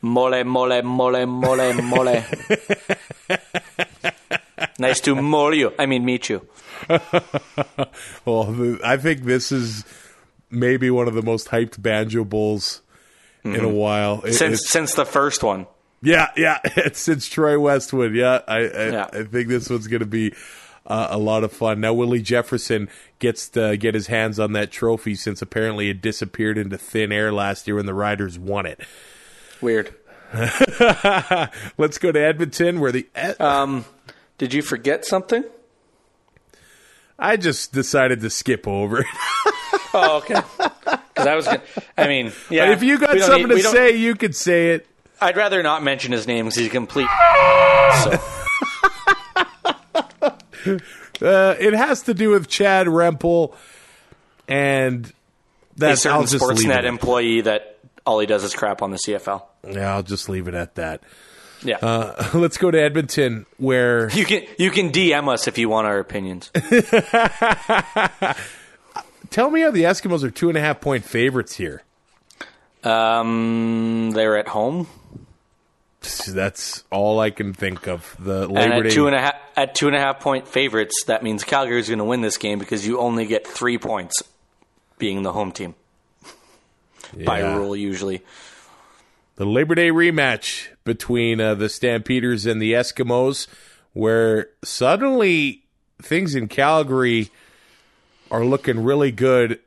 Mole, 0.00 0.44
mole, 0.44 0.82
mole, 0.82 1.26
mole, 1.26 1.72
mole. 1.82 2.04
nice 4.78 5.00
to 5.00 5.14
mole 5.14 5.54
you. 5.54 5.72
I 5.78 5.86
mean, 5.86 6.04
meet 6.04 6.28
you. 6.28 6.46
Well, 8.24 8.78
I 8.84 8.96
think 8.96 9.24
this 9.24 9.52
is 9.52 9.84
maybe 10.50 10.90
one 10.90 11.08
of 11.08 11.14
the 11.14 11.22
most 11.22 11.48
hyped 11.48 11.80
banjo 11.80 12.24
bowls 12.24 12.82
in 13.42 13.54
a 13.54 13.58
mm-hmm. 13.58 13.72
while. 13.72 14.22
It- 14.24 14.34
Since 14.34 14.68
since 14.68 14.94
the 14.94 15.04
first 15.04 15.42
one. 15.42 15.66
Yeah, 16.04 16.28
yeah, 16.36 16.58
it's 16.64 17.00
since 17.00 17.26
Troy 17.28 17.58
Westwood. 17.58 18.14
Yeah, 18.14 18.40
I, 18.46 18.56
I, 18.58 18.60
Yeah. 18.90 19.08
I 19.12 19.22
think 19.24 19.48
this 19.48 19.68
one's 19.68 19.86
going 19.88 20.00
to 20.00 20.06
be 20.06 20.32
uh, 20.86 21.08
a 21.10 21.18
lot 21.18 21.44
of 21.44 21.52
fun. 21.52 21.80
Now, 21.80 21.92
Willie 21.94 22.20
Jefferson 22.22 22.88
gets 23.18 23.48
to 23.50 23.76
get 23.76 23.94
his 23.94 24.06
hands 24.08 24.38
on 24.38 24.52
that 24.52 24.70
trophy 24.70 25.14
since 25.14 25.40
apparently 25.42 25.88
it 25.88 26.00
disappeared 26.02 26.58
into 26.58 26.76
thin 26.78 27.10
air 27.10 27.32
last 27.32 27.66
year 27.66 27.76
when 27.76 27.86
the 27.86 27.94
Riders 27.94 28.38
won 28.38 28.66
it. 28.66 28.80
Weird. 29.60 29.94
Let's 31.78 31.98
go 31.98 32.12
to 32.12 32.18
Edmonton, 32.20 32.80
where 32.80 32.92
the 32.92 33.06
Um, 33.40 33.84
did 34.38 34.52
you 34.52 34.62
forget 34.62 35.04
something? 35.04 35.44
I 37.18 37.36
just 37.36 37.72
decided 37.72 38.20
to 38.22 38.30
skip 38.30 38.66
over 38.66 39.00
it. 39.00 39.06
Oh, 39.94 40.16
okay. 40.18 40.40
Because 40.58 41.26
I 41.28 41.34
was, 41.36 41.44
gonna, 41.46 41.62
I 41.96 42.08
mean, 42.08 42.32
yeah. 42.50 42.66
But 42.66 42.72
if 42.72 42.82
you 42.82 42.98
got 42.98 43.16
something 43.20 43.48
need- 43.48 43.62
to 43.62 43.68
say, 43.68 43.96
you 43.96 44.16
could 44.16 44.34
say 44.34 44.70
it. 44.72 44.86
I'd 45.24 45.36
rather 45.36 45.62
not 45.62 45.82
mention 45.82 46.12
his 46.12 46.26
name 46.26 46.44
because 46.44 46.56
he's 46.58 46.66
a 46.68 46.70
complete. 46.70 47.08
So 48.04 48.18
Uh, 51.22 51.54
it 51.60 51.74
has 51.74 52.02
to 52.02 52.14
do 52.14 52.30
with 52.30 52.48
Chad 52.48 52.86
Rempel, 52.88 53.54
and 54.48 55.12
a 55.80 55.86
I'll 55.86 55.96
certain 55.96 56.26
just 56.26 56.42
Sportsnet 56.42 56.84
employee 56.84 57.42
that 57.42 57.78
all 58.04 58.18
he 58.18 58.26
does 58.26 58.42
is 58.44 58.54
crap 58.54 58.82
on 58.82 58.90
the 58.90 58.98
CFL. 58.98 59.42
Yeah, 59.70 59.94
I'll 59.94 60.02
just 60.02 60.28
leave 60.28 60.48
it 60.48 60.54
at 60.54 60.74
that. 60.74 61.02
Yeah. 61.62 61.76
Uh, 61.76 62.30
let's 62.34 62.58
go 62.58 62.70
to 62.70 62.80
Edmonton, 62.80 63.46
where 63.58 64.10
you 64.14 64.24
can 64.24 64.42
you 64.58 64.70
can 64.70 64.90
DM 64.90 65.32
us 65.32 65.46
if 65.46 65.56
you 65.56 65.68
want 65.68 65.86
our 65.86 65.98
opinions. 65.98 66.50
tell 69.30 69.50
me 69.50 69.60
how 69.60 69.70
the 69.70 69.84
Eskimos 69.84 70.24
are 70.24 70.30
two 70.30 70.48
and 70.48 70.58
a 70.58 70.60
half 70.60 70.80
point 70.80 71.04
favorites 71.04 71.54
here. 71.56 71.82
Um, 72.82 74.10
they're 74.12 74.36
at 74.36 74.48
home, 74.48 74.88
That's 76.26 76.84
all 76.90 77.20
I 77.20 77.30
can 77.30 77.52
think 77.52 77.86
of. 77.88 78.16
The 78.18 78.48
and 78.48 78.72
at 78.72 78.82
Day. 78.84 78.90
two 78.90 79.06
and 79.06 79.14
a 79.14 79.20
half 79.20 79.34
at 79.56 79.74
two 79.74 79.86
and 79.86 79.96
a 79.96 80.00
half 80.00 80.20
point 80.20 80.48
favorites, 80.48 81.04
that 81.06 81.22
means 81.22 81.44
Calgary's 81.44 81.88
going 81.88 81.98
to 81.98 82.04
win 82.04 82.20
this 82.20 82.36
game 82.36 82.58
because 82.58 82.86
you 82.86 82.98
only 82.98 83.26
get 83.26 83.46
three 83.46 83.78
points 83.78 84.22
being 84.98 85.22
the 85.22 85.32
home 85.32 85.52
team 85.52 85.74
by 87.24 87.40
rule 87.40 87.76
usually. 87.76 88.22
the 89.36 89.46
Labor 89.46 89.74
Day 89.74 89.90
rematch 89.90 90.68
between 90.84 91.40
uh, 91.40 91.54
the 91.54 91.68
Stampeders 91.68 92.46
and 92.46 92.60
the 92.60 92.72
Eskimos, 92.72 93.46
where 93.92 94.50
suddenly 94.62 95.64
things 96.02 96.34
in 96.34 96.48
Calgary 96.48 97.30
are 98.30 98.44
looking 98.44 98.82
really 98.82 99.12
good. 99.12 99.60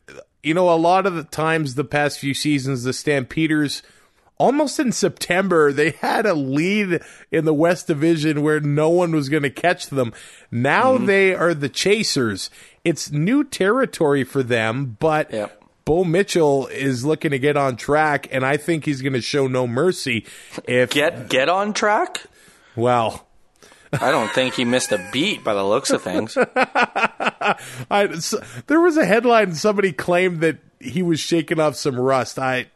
You 0.44 0.54
know, 0.54 0.70
a 0.70 0.76
lot 0.76 1.06
of 1.06 1.16
the 1.16 1.24
times 1.24 1.76
the 1.76 1.84
past 1.84 2.20
few 2.20 2.34
seasons, 2.34 2.84
the 2.84 2.94
Stampeders, 2.94 3.82
almost 4.38 4.80
in 4.80 4.92
September, 4.92 5.72
they 5.72 5.92
had 5.92 6.26
a 6.26 6.34
lead 6.34 7.02
in 7.32 7.46
the 7.46 7.54
West 7.54 7.88
Division 7.88 8.42
where 8.42 8.60
no 8.60 8.90
one 8.90 9.14
was 9.14 9.30
going 9.30 9.44
to 9.44 9.50
catch 9.50 9.88
them. 9.88 10.14
Now 10.52 10.96
mm-hmm. 10.96 11.06
they 11.06 11.36
are 11.36 11.54
the 11.54 11.70
chasers. 11.70 12.50
It's 12.84 13.12
new 13.12 13.44
territory 13.44 14.24
for 14.24 14.44
them, 14.44 14.98
but. 15.00 15.32
Yep. 15.32 15.64
Bo 15.86 16.04
Mitchell 16.04 16.68
is 16.68 17.06
looking 17.06 17.32
to 17.32 17.40
get 17.40 17.56
on 17.56 17.78
track, 17.78 18.28
and 18.32 18.46
I 18.46 18.58
think 18.58 18.84
he's 18.84 19.02
going 19.02 19.14
to 19.14 19.22
show 19.22 19.48
no 19.48 19.66
mercy. 19.66 20.26
If 20.66 20.90
Get 20.90 21.30
get 21.30 21.48
on 21.48 21.72
track. 21.72 22.26
well, 22.76 23.26
I 23.94 24.12
don't 24.12 24.30
think 24.30 24.56
he 24.56 24.66
missed 24.66 24.92
a 24.92 25.10
beat 25.14 25.46
by 25.46 25.54
the 25.54 25.64
looks 25.64 25.92
of 25.92 26.02
things. 26.02 26.38
I, 26.56 27.56
s 27.90 28.36
there 28.68 28.82
was 28.82 28.98
a 28.98 29.06
headline. 29.06 29.56
Somebody 29.56 29.94
claimed 29.94 30.42
that 30.42 30.58
he 30.80 31.02
was 31.02 31.20
shaking 31.22 31.60
off 31.60 31.76
some 31.76 31.98
rust. 31.98 32.38
I, 32.38 32.68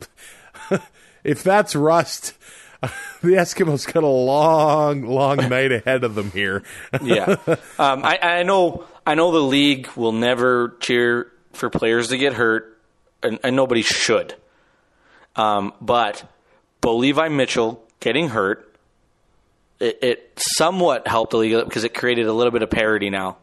if 1.23 1.43
that's 1.43 1.75
rust, 1.75 2.33
the 2.81 3.33
Eskimos 3.33 3.91
got 3.91 4.03
a 4.03 4.07
long, 4.07 5.03
long 5.03 5.37
night 5.49 5.71
ahead 5.71 6.03
of 6.03 6.15
them 6.15 6.31
here. 6.31 6.63
yeah. 7.01 7.35
Um, 7.79 8.03
I, 8.05 8.19
I 8.21 8.43
know. 8.43 8.85
I 9.05 9.15
know 9.15 9.31
the 9.31 9.39
league 9.39 9.87
will 9.95 10.11
never 10.11 10.75
cheer 10.79 11.31
for 11.53 11.69
players 11.71 12.09
to 12.09 12.17
get 12.17 12.33
hurt, 12.33 12.79
and, 13.23 13.39
and 13.43 13.55
nobody 13.55 13.81
should. 13.81 14.35
Um, 15.35 15.73
but 15.81 16.23
Bo 16.81 16.97
Levi 16.97 17.27
Mitchell 17.29 17.83
getting 17.99 18.29
hurt, 18.29 18.75
it, 19.79 19.97
it 20.03 20.33
somewhat 20.55 21.07
helped 21.07 21.31
the 21.31 21.37
league 21.37 21.65
because 21.65 21.83
it 21.83 21.93
created 21.95 22.27
a 22.27 22.33
little 22.33 22.51
bit 22.51 22.61
of 22.61 22.69
parity 22.69 23.09
now, 23.09 23.37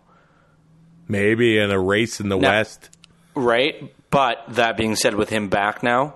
Maybe 1.09 1.59
in 1.59 1.71
a 1.71 1.79
race 1.81 2.21
in 2.21 2.29
the 2.29 2.37
No. 2.37 2.49
West. 2.49 2.91
right? 3.35 3.93
But 4.11 4.45
that 4.51 4.77
being 4.77 4.95
said, 4.95 5.15
with 5.15 5.29
him 5.31 5.49
back 5.49 5.83
now, 5.83 6.15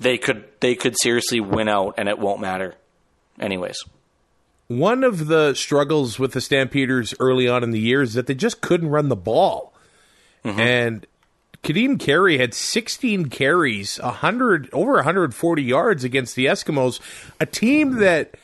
they 0.00 0.18
could 0.18 0.44
they 0.60 0.74
could 0.74 0.98
seriously 0.98 1.40
win 1.40 1.68
out, 1.68 1.94
and 1.98 2.08
it 2.08 2.18
won't 2.18 2.40
matter, 2.40 2.74
anyways. 3.38 3.84
One 4.66 5.04
of 5.04 5.26
the 5.26 5.54
struggles 5.54 6.18
with 6.18 6.32
the 6.32 6.40
Stampeders 6.40 7.12
early 7.20 7.48
on 7.48 7.62
in 7.62 7.70
the 7.70 7.80
year 7.80 8.02
is 8.02 8.14
that 8.14 8.26
they 8.26 8.34
just 8.34 8.60
couldn't 8.60 8.88
run 8.88 9.08
the 9.08 9.16
ball. 9.16 9.74
Mm-hmm. 10.44 10.60
And 10.60 11.06
Kadeem 11.62 11.98
Carey 11.98 12.38
had 12.38 12.54
16 12.54 13.26
carries, 13.30 13.98
100 14.00 14.70
over 14.72 14.94
140 14.94 15.62
yards 15.62 16.04
against 16.04 16.36
the 16.36 16.46
Eskimos, 16.46 17.00
a 17.38 17.46
team 17.46 17.96
that 17.96 18.36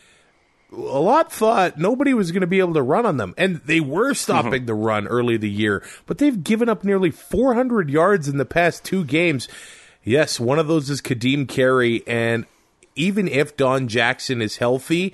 a 0.72 0.76
lot 0.76 1.32
thought 1.32 1.78
nobody 1.78 2.12
was 2.12 2.32
going 2.32 2.42
to 2.42 2.46
be 2.46 2.58
able 2.58 2.74
to 2.74 2.82
run 2.82 3.06
on 3.06 3.16
them. 3.16 3.34
And 3.38 3.56
they 3.64 3.80
were 3.80 4.12
stopping 4.12 4.52
mm-hmm. 4.52 4.66
the 4.66 4.74
run 4.74 5.06
early 5.06 5.36
the 5.36 5.48
year, 5.48 5.82
but 6.06 6.18
they've 6.18 6.42
given 6.42 6.68
up 6.68 6.84
nearly 6.84 7.10
400 7.10 7.88
yards 7.88 8.28
in 8.28 8.36
the 8.36 8.44
past 8.44 8.84
two 8.84 9.04
games. 9.04 9.48
Yes, 10.06 10.38
one 10.38 10.60
of 10.60 10.68
those 10.68 10.88
is 10.88 11.00
Kadeem 11.00 11.48
Carey, 11.48 12.04
and 12.06 12.46
even 12.94 13.26
if 13.26 13.56
Don 13.56 13.88
Jackson 13.88 14.40
is 14.40 14.58
healthy, 14.58 15.12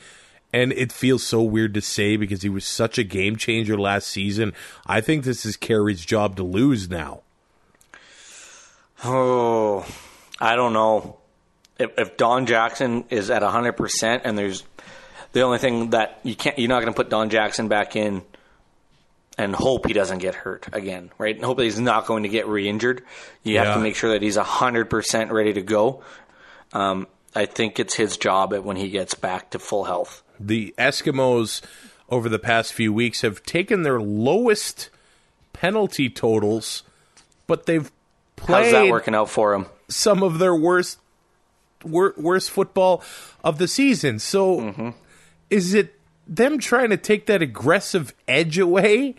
and 0.53 0.71
it 0.75 0.93
feels 0.93 1.23
so 1.23 1.41
weird 1.41 1.73
to 1.73 1.81
say 1.81 2.19
because 2.19 2.43
he 2.43 2.51
was 2.51 2.67
such 2.67 2.99
a 2.99 3.03
game 3.03 3.37
changer 3.37 3.79
last 3.79 4.07
season, 4.07 4.53
I 4.87 5.01
think 5.01 5.25
this 5.25 5.47
is 5.47 5.57
Carey's 5.57 6.05
job 6.05 6.37
to 6.37 6.43
lose 6.43 6.91
now. 6.91 7.23
Oh, 9.03 9.87
I 10.39 10.57
don't 10.57 10.75
know. 10.75 11.17
If, 11.79 11.99
if 11.99 12.17
Don 12.19 12.45
Jackson 12.45 13.07
is 13.09 13.31
at 13.31 13.41
100% 13.41 14.21
and 14.25 14.37
there's 14.37 14.63
the 15.33 15.41
only 15.41 15.57
thing 15.57 15.89
that 15.91 16.21
you 16.23 16.37
can't, 16.37 16.59
you're 16.59 16.69
not 16.69 16.83
going 16.83 16.93
to 16.93 16.97
put 16.97 17.09
Don 17.09 17.31
Jackson 17.31 17.69
back 17.69 17.97
in 17.97 18.23
and 19.39 19.55
hope 19.55 19.87
he 19.87 19.93
doesn't 19.93 20.19
get 20.19 20.35
hurt 20.35 20.69
again, 20.73 21.11
right? 21.19 21.35
And 21.35 21.45
hope 21.45 21.57
that 21.59 21.65
he's 21.65 21.81
not 21.81 22.07
going 22.07 22.23
to 22.25 22.29
get 22.29 22.47
re 22.47 22.69
injured. 22.69 23.03
You 23.43 23.59
have 23.59 23.75
to 23.75 23.81
make 23.81 23.97
sure 23.97 24.11
that 24.13 24.23
he's 24.23 24.37
100% 24.37 25.31
ready 25.31 25.53
to 25.55 25.63
go. 25.63 26.03
Um, 26.73 27.07
I 27.35 27.47
think 27.47 27.79
it's 27.81 27.95
his 27.95 28.17
job 28.17 28.53
at 28.53 28.63
when 28.65 28.77
he 28.77 28.91
gets 28.91 29.15
back 29.15 29.51
to 29.51 29.59
full 29.59 29.85
health. 29.85 30.23
The 30.39 30.75
Eskimos 30.79 31.63
over 32.09 32.29
the 32.29 32.39
past 32.39 32.73
few 32.75 32.93
weeks 32.93 33.23
have 33.23 33.43
taken 33.45 33.83
their 33.85 34.01
lowest 34.01 34.91
penalty 35.53 36.11
totals, 36.11 36.83
but 37.47 37.67
they've 37.67 37.91
How's 38.47 38.73
that 38.73 38.91
working 38.91 39.15
out 39.15 39.31
for 39.31 39.55
him? 39.55 39.67
some 39.89 40.23
of 40.23 40.39
their 40.39 40.55
worst 40.55 40.99
wor- 41.85 42.15
worst 42.17 42.51
football 42.51 43.03
of 43.45 43.59
the 43.59 43.69
season. 43.69 44.19
So 44.19 44.95
is 45.49 45.75
it 45.75 45.95
them 46.27 46.59
trying 46.59 46.91
to 46.91 46.97
take 46.97 47.27
that 47.27 47.43
aggressive 47.43 48.15
edge 48.29 48.59
away? 48.59 49.15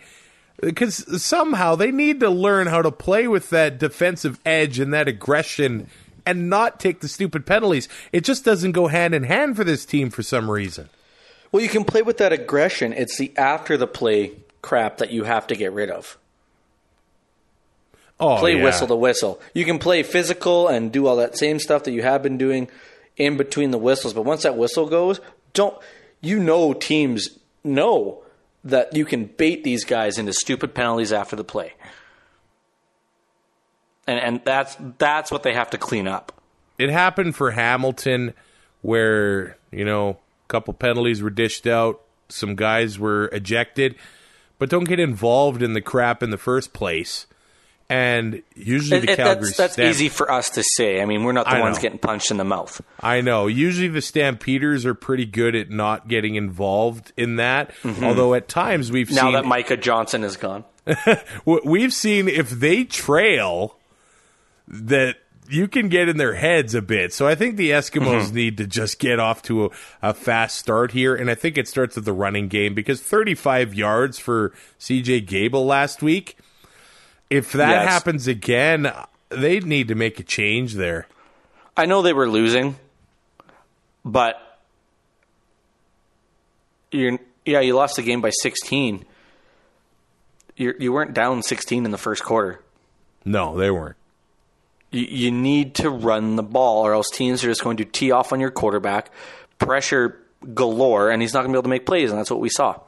Because 0.60 1.22
somehow 1.22 1.74
they 1.74 1.90
need 1.90 2.20
to 2.20 2.30
learn 2.30 2.68
how 2.68 2.82
to 2.82 2.92
play 2.92 3.26
with 3.26 3.50
that 3.50 3.78
defensive 3.78 4.38
edge 4.46 4.78
and 4.78 4.94
that 4.94 5.08
aggression 5.08 5.88
and 6.24 6.48
not 6.48 6.80
take 6.80 7.00
the 7.00 7.08
stupid 7.08 7.44
penalties. 7.44 7.88
It 8.12 8.24
just 8.24 8.44
doesn't 8.44 8.72
go 8.72 8.86
hand 8.86 9.14
in 9.14 9.24
hand 9.24 9.56
for 9.56 9.64
this 9.64 9.84
team 9.84 10.10
for 10.10 10.22
some 10.22 10.50
reason. 10.50 10.88
Well, 11.52 11.62
you 11.62 11.68
can 11.68 11.84
play 11.84 12.02
with 12.02 12.18
that 12.18 12.32
aggression. 12.32 12.92
It's 12.92 13.18
the 13.18 13.32
after 13.36 13.76
the 13.76 13.86
play 13.86 14.32
crap 14.62 14.98
that 14.98 15.10
you 15.10 15.24
have 15.24 15.46
to 15.48 15.56
get 15.56 15.72
rid 15.72 15.90
of. 15.90 16.18
Oh, 18.18 18.38
play 18.38 18.56
yeah. 18.56 18.64
whistle 18.64 18.86
to 18.86 18.96
whistle. 18.96 19.40
You 19.52 19.64
can 19.64 19.78
play 19.78 20.02
physical 20.02 20.68
and 20.68 20.92
do 20.92 21.06
all 21.06 21.16
that 21.16 21.36
same 21.36 21.58
stuff 21.58 21.84
that 21.84 21.92
you 21.92 22.02
have 22.02 22.22
been 22.22 22.38
doing 22.38 22.68
in 23.16 23.36
between 23.36 23.70
the 23.70 23.78
whistles, 23.78 24.14
but 24.14 24.22
once 24.22 24.42
that 24.42 24.56
whistle 24.56 24.88
goes, 24.88 25.20
don't 25.52 25.76
you 26.24 26.38
know 26.38 26.72
teams 26.72 27.38
know 27.62 28.22
that 28.64 28.96
you 28.96 29.04
can 29.04 29.26
bait 29.26 29.62
these 29.64 29.84
guys 29.84 30.18
into 30.18 30.32
stupid 30.32 30.74
penalties 30.74 31.12
after 31.12 31.36
the 31.36 31.44
play. 31.44 31.74
And 34.06 34.18
and 34.20 34.44
that's 34.44 34.76
that's 34.98 35.30
what 35.30 35.42
they 35.42 35.54
have 35.54 35.70
to 35.70 35.78
clean 35.78 36.08
up. 36.08 36.32
it 36.78 36.90
happened 36.90 37.36
for 37.36 37.52
Hamilton 37.52 38.34
where, 38.82 39.56
you 39.70 39.84
know, 39.84 40.10
a 40.10 40.48
couple 40.48 40.74
penalties 40.74 41.22
were 41.22 41.30
dished 41.30 41.66
out, 41.66 42.02
some 42.28 42.54
guys 42.54 42.98
were 42.98 43.26
ejected, 43.28 43.94
but 44.58 44.68
don't 44.68 44.84
get 44.84 45.00
involved 45.00 45.62
in 45.62 45.72
the 45.72 45.80
crap 45.80 46.22
in 46.22 46.30
the 46.30 46.36
first 46.38 46.72
place. 46.74 47.26
And 47.94 48.42
usually 48.56 49.00
the 49.00 49.12
It- 49.12 49.16
Calgary 49.16 49.44
that's 49.46 49.56
that's 49.56 49.72
Stamp- 49.74 49.90
easy 49.90 50.08
for 50.08 50.30
us 50.30 50.50
to 50.50 50.62
say. 50.62 51.00
I 51.00 51.04
mean, 51.04 51.22
we're 51.24 51.32
not 51.32 51.44
the 51.46 51.52
I 51.56 51.60
ones 51.60 51.76
know. 51.76 51.82
getting 51.82 51.98
punched 51.98 52.30
in 52.30 52.36
the 52.38 52.44
mouth. 52.44 52.80
I 53.00 53.20
know. 53.20 53.46
Usually 53.46 53.88
the 53.88 54.02
Stampeders 54.02 54.84
are 54.84 54.94
pretty 54.94 55.26
good 55.26 55.54
at 55.54 55.70
not 55.70 56.08
getting 56.08 56.34
involved 56.34 57.12
in 57.16 57.36
that. 57.36 57.70
Although 58.02 58.34
at 58.34 58.48
times 58.48 58.90
we've 58.90 59.06
Mm-hmm. 59.08 59.14
Now 59.16 59.22
seen 59.26 59.32
that 59.34 59.44
Micah 59.44 59.76
Johnson 59.76 60.24
is 60.24 60.36
gone. 60.36 60.64
we've 61.44 61.92
seen 61.94 62.28
if 62.28 62.50
they 62.50 62.84
trail 62.84 63.76
that 64.66 65.16
you 65.48 65.68
can 65.68 65.88
get 65.90 66.08
in 66.08 66.16
their 66.16 66.34
heads 66.34 66.74
a 66.74 66.80
bit. 66.82 67.12
So 67.12 67.26
I 67.28 67.34
think 67.34 67.56
the 67.56 67.70
Eskimos 67.70 68.22
Mm-hmm. 68.26 68.34
need 68.34 68.56
to 68.58 68.66
just 68.66 68.98
get 68.98 69.20
off 69.20 69.42
to 69.42 69.66
a, 69.66 69.70
a 70.02 70.14
fast 70.14 70.56
start 70.56 70.92
here. 70.92 71.14
And 71.14 71.30
I 71.30 71.34
think 71.34 71.58
it 71.58 71.68
starts 71.68 71.96
with 71.96 72.06
the 72.06 72.12
running 72.14 72.48
game 72.48 72.74
because 72.74 73.00
35 73.02 73.74
yards 73.74 74.18
for 74.18 74.52
CJ 74.80 75.26
Gable 75.26 75.66
last 75.66 76.02
week. 76.02 76.38
If 77.30 77.52
that 77.52 77.70
Yes. 77.70 77.88
happens 77.88 78.26
again, 78.28 78.92
they 79.30 79.60
need 79.60 79.88
to 79.88 79.94
make 79.94 80.20
a 80.20 80.22
change 80.22 80.74
there. 80.74 81.06
I 81.76 81.86
know 81.86 82.02
they 82.02 82.12
were 82.12 82.28
losing, 82.28 82.76
but 84.04 84.40
you're 86.92 87.18
yeah, 87.44 87.60
you 87.60 87.74
lost 87.74 87.96
the 87.96 88.02
game 88.02 88.20
by 88.20 88.30
16. 88.30 89.04
You 90.56 90.74
you 90.78 90.92
weren't 90.92 91.14
down 91.14 91.42
16 91.42 91.84
in 91.84 91.90
the 91.90 91.98
first 91.98 92.22
quarter. 92.24 92.60
No, 93.24 93.56
they 93.56 93.70
weren't. 93.70 93.96
You, 94.90 95.02
you 95.04 95.30
need 95.32 95.74
to 95.76 95.90
run 95.90 96.36
the 96.36 96.42
ball, 96.42 96.86
or 96.86 96.94
else 96.94 97.10
teams 97.10 97.42
are 97.42 97.48
just 97.48 97.64
going 97.64 97.78
to 97.78 97.84
tee 97.84 98.12
off 98.12 98.32
on 98.32 98.38
your 98.40 98.50
quarterback, 98.50 99.10
pressure 99.58 100.20
galore, 100.54 101.10
and 101.10 101.20
he's 101.20 101.34
not 101.34 101.40
going 101.40 101.48
to 101.52 101.56
be 101.56 101.58
able 101.58 101.62
to 101.64 101.68
make 101.70 101.86
plays, 101.86 102.10
and 102.10 102.18
that's 102.18 102.30
what 102.30 102.40
we 102.40 102.48
saw. 102.50 102.78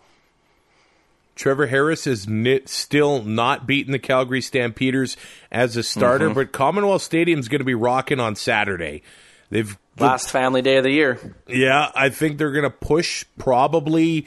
Trevor 1.37 1.67
Harris 1.67 2.07
is 2.07 2.27
nit, 2.27 2.69
still 2.69 3.23
not 3.23 3.67
beating 3.67 3.93
the 3.93 3.99
Calgary 3.99 4.41
Stampeders 4.41 5.17
as 5.53 5.77
a 5.77 5.83
starter, 5.83 6.27
mm-hmm. 6.27 6.35
but 6.35 6.53
Commonwealth 6.53 7.03
Stadium's 7.03 7.49
going 7.49 7.61
to 7.61 7.65
be 7.65 7.75
rocking 7.75 8.19
on 8.19 8.35
Saturday. 8.35 9.03
They've 9.51 9.79
Last 9.99 10.31
family 10.31 10.61
day 10.61 10.77
of 10.77 10.85
the 10.85 10.91
year. 10.91 11.37
yeah, 11.47 11.91
I 11.95 12.11
think 12.11 12.37
they're 12.37 12.53
going 12.53 12.65
to 12.65 12.71
push 12.71 13.25
probably 13.39 14.27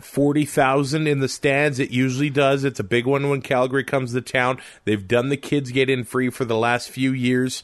40,000 0.00 1.06
in 1.06 1.20
the 1.20 1.28
stands. 1.28 1.80
It 1.80 1.90
usually 1.90 2.30
does. 2.30 2.64
It's 2.64 2.78
a 2.78 2.84
big 2.84 3.06
one 3.06 3.28
when 3.28 3.42
Calgary 3.42 3.84
comes 3.84 4.12
to 4.12 4.20
town. 4.20 4.60
They've 4.84 5.06
done 5.06 5.28
the 5.28 5.36
kids 5.36 5.72
get 5.72 5.90
in 5.90 6.04
free 6.04 6.30
for 6.30 6.44
the 6.44 6.56
last 6.56 6.90
few 6.90 7.12
years. 7.12 7.62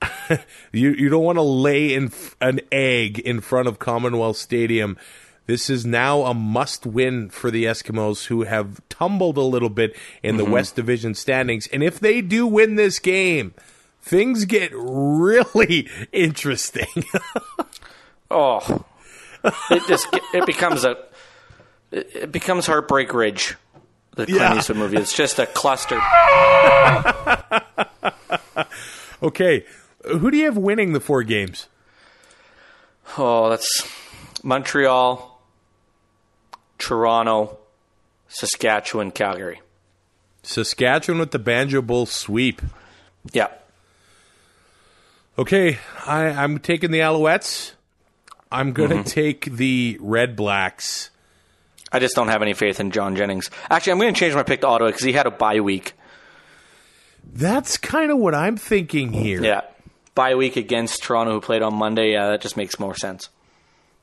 you 0.72 0.90
you 0.90 1.08
don't 1.08 1.24
want 1.24 1.36
to 1.36 1.42
lay 1.42 1.94
in 1.94 2.06
f- 2.06 2.36
an 2.40 2.60
egg 2.70 3.18
in 3.18 3.40
front 3.40 3.68
of 3.68 3.78
Commonwealth 3.78 4.36
Stadium. 4.36 4.96
This 5.46 5.70
is 5.70 5.86
now 5.86 6.22
a 6.22 6.34
must 6.34 6.84
win 6.84 7.30
for 7.30 7.50
the 7.50 7.64
Eskimos 7.64 8.26
who 8.26 8.42
have 8.42 8.80
tumbled 8.88 9.36
a 9.36 9.42
little 9.42 9.70
bit 9.70 9.96
in 10.22 10.36
the 10.36 10.42
mm-hmm. 10.42 10.52
West 10.52 10.76
Division 10.76 11.14
standings. 11.14 11.68
And 11.68 11.82
if 11.82 12.00
they 12.00 12.20
do 12.20 12.46
win 12.46 12.74
this 12.74 12.98
game, 12.98 13.54
things 14.02 14.44
get 14.44 14.70
really 14.74 15.88
interesting. 16.12 16.86
Oh, 18.30 18.84
it 19.70 19.82
just 19.86 20.08
it 20.34 20.46
becomes 20.46 20.84
a 20.84 20.96
it 21.92 22.10
it 22.14 22.32
becomes 22.32 22.66
Heartbreak 22.66 23.14
Ridge, 23.14 23.54
the 24.16 24.26
Clint 24.26 24.40
Yeah. 24.40 24.58
Eastwood 24.58 24.78
movie. 24.78 24.96
It's 24.96 25.14
just 25.14 25.38
a 25.38 25.46
cluster. 25.46 26.00
okay, 29.22 29.64
who 30.04 30.30
do 30.30 30.36
you 30.36 30.46
have 30.46 30.56
winning 30.56 30.92
the 30.92 31.00
four 31.00 31.22
games? 31.22 31.68
Oh, 33.16 33.48
that's 33.48 33.88
Montreal, 34.42 35.35
Toronto, 36.78 37.58
Saskatchewan, 38.28 39.10
Calgary. 39.10 39.60
Saskatchewan 40.42 41.18
with 41.18 41.32
the 41.32 41.38
Banjo 41.38 41.82
Bowl 41.82 42.06
sweep. 42.06 42.62
Yeah, 43.32 43.48
Okay, 45.38 45.78
I, 46.06 46.28
I'm 46.28 46.58
taking 46.58 46.90
the 46.90 47.00
Alouettes. 47.00 47.72
I'm 48.50 48.72
going 48.72 48.90
to 48.90 48.96
mm-hmm. 48.96 49.04
take 49.04 49.44
the 49.44 49.98
Red 50.00 50.34
Blacks. 50.34 51.10
I 51.92 51.98
just 51.98 52.14
don't 52.14 52.28
have 52.28 52.42
any 52.42 52.54
faith 52.54 52.80
in 52.80 52.90
John 52.90 53.16
Jennings. 53.16 53.50
Actually, 53.70 53.92
I'm 53.92 53.98
going 53.98 54.14
to 54.14 54.18
change 54.18 54.34
my 54.34 54.42
pick 54.42 54.62
to 54.62 54.66
Ottawa 54.66 54.88
because 54.88 55.02
he 55.02 55.12
had 55.12 55.26
a 55.26 55.30
bye 55.30 55.60
week. 55.60 55.92
That's 57.34 57.76
kind 57.76 58.10
of 58.10 58.18
what 58.18 58.34
I'm 58.34 58.56
thinking 58.56 59.12
here. 59.12 59.42
Yeah, 59.42 59.62
bye 60.14 60.36
week 60.36 60.56
against 60.56 61.02
Toronto, 61.02 61.32
who 61.32 61.40
played 61.40 61.62
on 61.62 61.74
Monday. 61.74 62.12
Yeah, 62.12 62.30
that 62.30 62.40
just 62.40 62.56
makes 62.56 62.78
more 62.78 62.96
sense. 62.96 63.28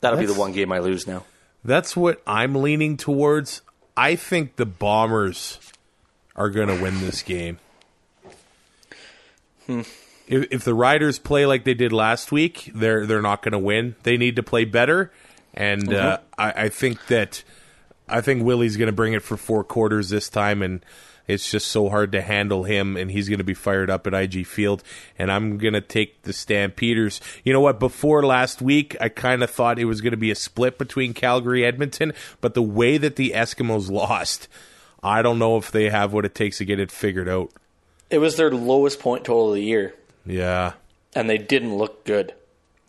That'll 0.01 0.19
be 0.19 0.25
the 0.25 0.33
one 0.33 0.51
game 0.51 0.71
I 0.71 0.79
lose 0.79 1.07
now. 1.07 1.23
That's 1.65 1.95
what 1.95 2.21
I'm 2.27 2.55
leaning 2.55 2.97
towards. 2.97 3.61
I 3.95 4.15
think 4.15 4.57
the 4.57 4.65
Bombers 4.65 5.59
are 6.35 6.49
going 6.49 6.67
to 6.67 6.81
win 6.81 6.99
this 6.99 7.21
game. 7.21 7.59
If, 10.27 10.47
if 10.51 10.63
the 10.63 10.73
Riders 10.73 11.19
play 11.19 11.45
like 11.45 11.63
they 11.63 11.73
did 11.73 11.93
last 11.93 12.31
week, 12.31 12.71
they're 12.73 13.05
they're 13.05 13.21
not 13.21 13.41
going 13.43 13.53
to 13.53 13.59
win. 13.59 13.95
They 14.03 14.17
need 14.17 14.35
to 14.37 14.43
play 14.43 14.65
better, 14.65 15.11
and 15.53 15.93
uh, 15.93 16.19
I, 16.37 16.51
I 16.63 16.69
think 16.69 17.07
that 17.07 17.43
I 18.07 18.21
think 18.21 18.43
Willie's 18.43 18.77
going 18.77 18.87
to 18.87 18.93
bring 18.93 19.13
it 19.13 19.21
for 19.21 19.37
four 19.37 19.63
quarters 19.63 20.09
this 20.09 20.29
time, 20.29 20.61
and 20.61 20.83
it's 21.27 21.49
just 21.49 21.67
so 21.69 21.89
hard 21.89 22.11
to 22.11 22.21
handle 22.21 22.63
him, 22.63 22.97
and 22.97 23.09
he's 23.09 23.29
going 23.29 23.37
to 23.39 23.43
be 23.43 23.53
fired 23.53 23.89
up 23.89 24.05
at 24.07 24.13
IG 24.13 24.45
Field, 24.45 24.83
and 25.17 25.31
I'm 25.31 25.57
going 25.57 25.73
to 25.73 25.81
take 25.81 26.23
the 26.23 26.33
Stampeders. 26.33 27.21
You 27.43 27.53
know 27.53 27.61
what? 27.61 27.79
Before 27.79 28.25
last 28.25 28.61
week, 28.61 28.95
I 28.99 29.09
kind 29.09 29.41
of 29.43 29.49
thought 29.49 29.79
it 29.79 29.85
was 29.85 30.01
going 30.01 30.11
to 30.11 30.17
be 30.17 30.31
a 30.31 30.35
split 30.35 30.77
between 30.77 31.13
Calgary 31.13 31.65
Edmonton, 31.65 32.13
but 32.41 32.53
the 32.53 32.61
way 32.61 32.97
that 32.97 33.15
the 33.15 33.31
Eskimos 33.35 33.89
lost, 33.91 34.47
I 35.01 35.21
don't 35.21 35.39
know 35.39 35.57
if 35.57 35.71
they 35.71 35.89
have 35.89 36.11
what 36.13 36.25
it 36.25 36.35
takes 36.35 36.57
to 36.57 36.65
get 36.65 36.79
it 36.79 36.91
figured 36.91 37.29
out. 37.29 37.51
It 38.09 38.17
was 38.19 38.35
their 38.35 38.51
lowest 38.51 38.99
point 38.99 39.23
total 39.25 39.49
of 39.49 39.55
the 39.55 39.63
year, 39.63 39.93
Yeah. 40.25 40.73
and 41.15 41.29
they 41.29 41.37
didn't 41.37 41.75
look 41.75 42.03
good. 42.05 42.33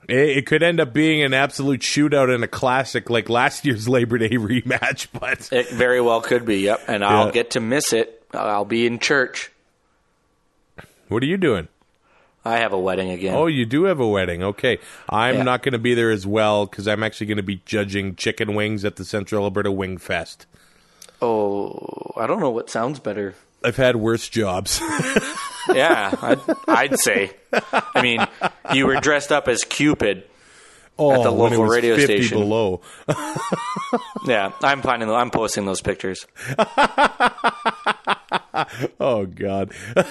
It, 0.07 0.45
could 0.45 0.62
end 0.62 0.80
up 0.80 0.93
being 0.93 1.22
an 1.22 1.32
absolute 1.32 1.80
shootout 1.80 2.35
and 2.35 2.45
a 2.45 2.49
classic 2.49 3.09
like 3.09 3.30
last 3.30 3.64
year's 3.64 3.89
Labor 3.89 4.18
Day 4.18 4.28
rematch, 4.32 5.07
but 5.18 5.49
It 5.51 5.70
very 5.70 6.01
well 6.03 6.20
could 6.20 6.45
be. 6.45 6.59
Yep, 6.59 6.82
and 6.89 7.03
I'll 7.03 7.30
get 7.30 7.53
to 7.53 7.61
miss 7.61 7.95
it. 7.95 8.22
I'll 8.35 8.64
be 8.64 8.87
in 8.87 8.99
church. 8.99 9.51
what 11.09 11.22
are 11.22 11.26
you 11.26 11.37
doing? 11.37 11.68
I 12.45 12.59
have 12.59 12.72
a 12.74 12.78
wedding 12.78 13.09
again. 13.11 13.35
Oh, 13.35 13.47
you 13.47 13.64
do 13.64 13.85
have 13.85 14.01
a 14.01 14.07
wedding. 14.07 14.43
Okay. 14.43 14.78
I'm 15.09 15.37
Yeah. 15.37 15.43
not 15.45 15.62
going 15.62 15.72
to 15.72 15.78
be 15.78 15.95
there 15.95 16.11
as 16.11 16.26
well 16.26 16.66
because 16.66 16.87
I'm 16.87 17.03
actually 17.03 17.26
going 17.28 17.39
to 17.39 17.43
be 17.43 17.62
judging 17.64 18.16
chicken 18.16 18.55
wings 18.55 18.85
at 18.85 18.97
the 18.97 19.05
Central 19.05 19.45
Alberta 19.45 19.72
Wing 19.72 19.97
Fest. 19.97 20.45
Oh, 21.22 22.12
I 22.16 22.26
don't 22.26 22.41
know 22.41 22.51
what 22.51 22.68
sounds 22.68 22.99
better. 23.01 23.35
I've 23.64 23.76
had 23.76 23.97
worse 23.97 24.28
jobs. 24.28 24.80
Yeah, 25.72 26.14
I'd, 26.20 26.41
I'd 26.68 26.99
say. 27.01 27.30
I 27.72 28.03
mean, 28.03 28.20
you 28.74 28.87
were 28.87 28.97
dressed 29.01 29.32
up 29.32 29.49
as 29.49 29.64
Cupid. 29.64 30.24
Oh, 30.99 31.22
the 31.22 31.32
when 31.32 31.53
it 31.53 31.59
local 31.59 31.72
radio 31.72 31.97
50 31.97 32.05
station. 32.22 32.38
below. 32.38 32.80
Yeah, 34.26 34.53
I'm 34.62 34.80
finding. 34.80 35.11
I'm 35.11 35.30
posting 35.30 35.66
those 35.66 35.82
pictures. 35.82 36.26
Oh, 39.01 39.26
God. 39.26 39.72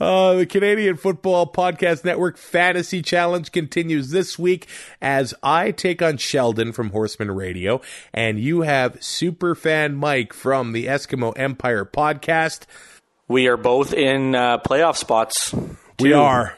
Uh, 0.00 0.34
the 0.34 0.46
Canadian 0.46 0.96
Football 0.96 1.52
Podcast 1.52 2.04
Network 2.04 2.36
Fantasy 2.38 3.00
Challenge 3.02 3.52
continues 3.52 4.10
this 4.10 4.38
week 4.38 4.66
as 5.00 5.34
I 5.42 5.70
take 5.72 6.00
on 6.02 6.16
Sheldon 6.16 6.72
from 6.72 6.90
Horseman 6.90 7.30
Radio, 7.30 7.80
and 8.12 8.40
you 8.40 8.62
have 8.62 8.94
Superfan 8.94 9.94
Mike 9.94 10.32
from 10.32 10.72
the 10.72 10.86
Eskimo 10.86 11.32
Empire 11.36 11.84
Podcast. 11.84 12.62
We 13.28 13.46
are 13.46 13.56
both 13.58 13.92
in 13.92 14.34
uh, 14.34 14.58
playoff 14.58 14.96
spots. 14.96 15.52
We 16.00 16.10
Two, 16.10 16.14
are. 16.16 16.56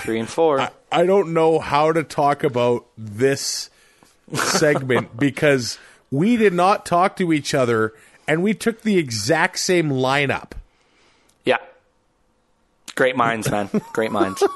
three 0.00 0.20
and 0.20 0.28
four. 0.28 0.60
I 0.60 0.70
don't 1.06 1.32
know 1.34 1.58
how 1.58 1.92
to 1.92 2.02
talk 2.02 2.44
about 2.44 2.86
this 2.96 3.70
segment 4.34 5.16
because 5.18 5.78
we 6.10 6.36
did 6.36 6.52
not 6.52 6.86
talk 6.86 7.16
to 7.16 7.32
each 7.32 7.54
other 7.54 7.92
and 8.26 8.42
we 8.42 8.54
took 8.54 8.82
the 8.82 8.98
exact 8.98 9.58
same 9.58 9.90
lineup. 9.90 10.52
yeah, 11.44 11.58
great 12.94 13.16
minds, 13.16 13.50
man. 13.50 13.70
Great 13.92 14.12
minds. 14.12 14.42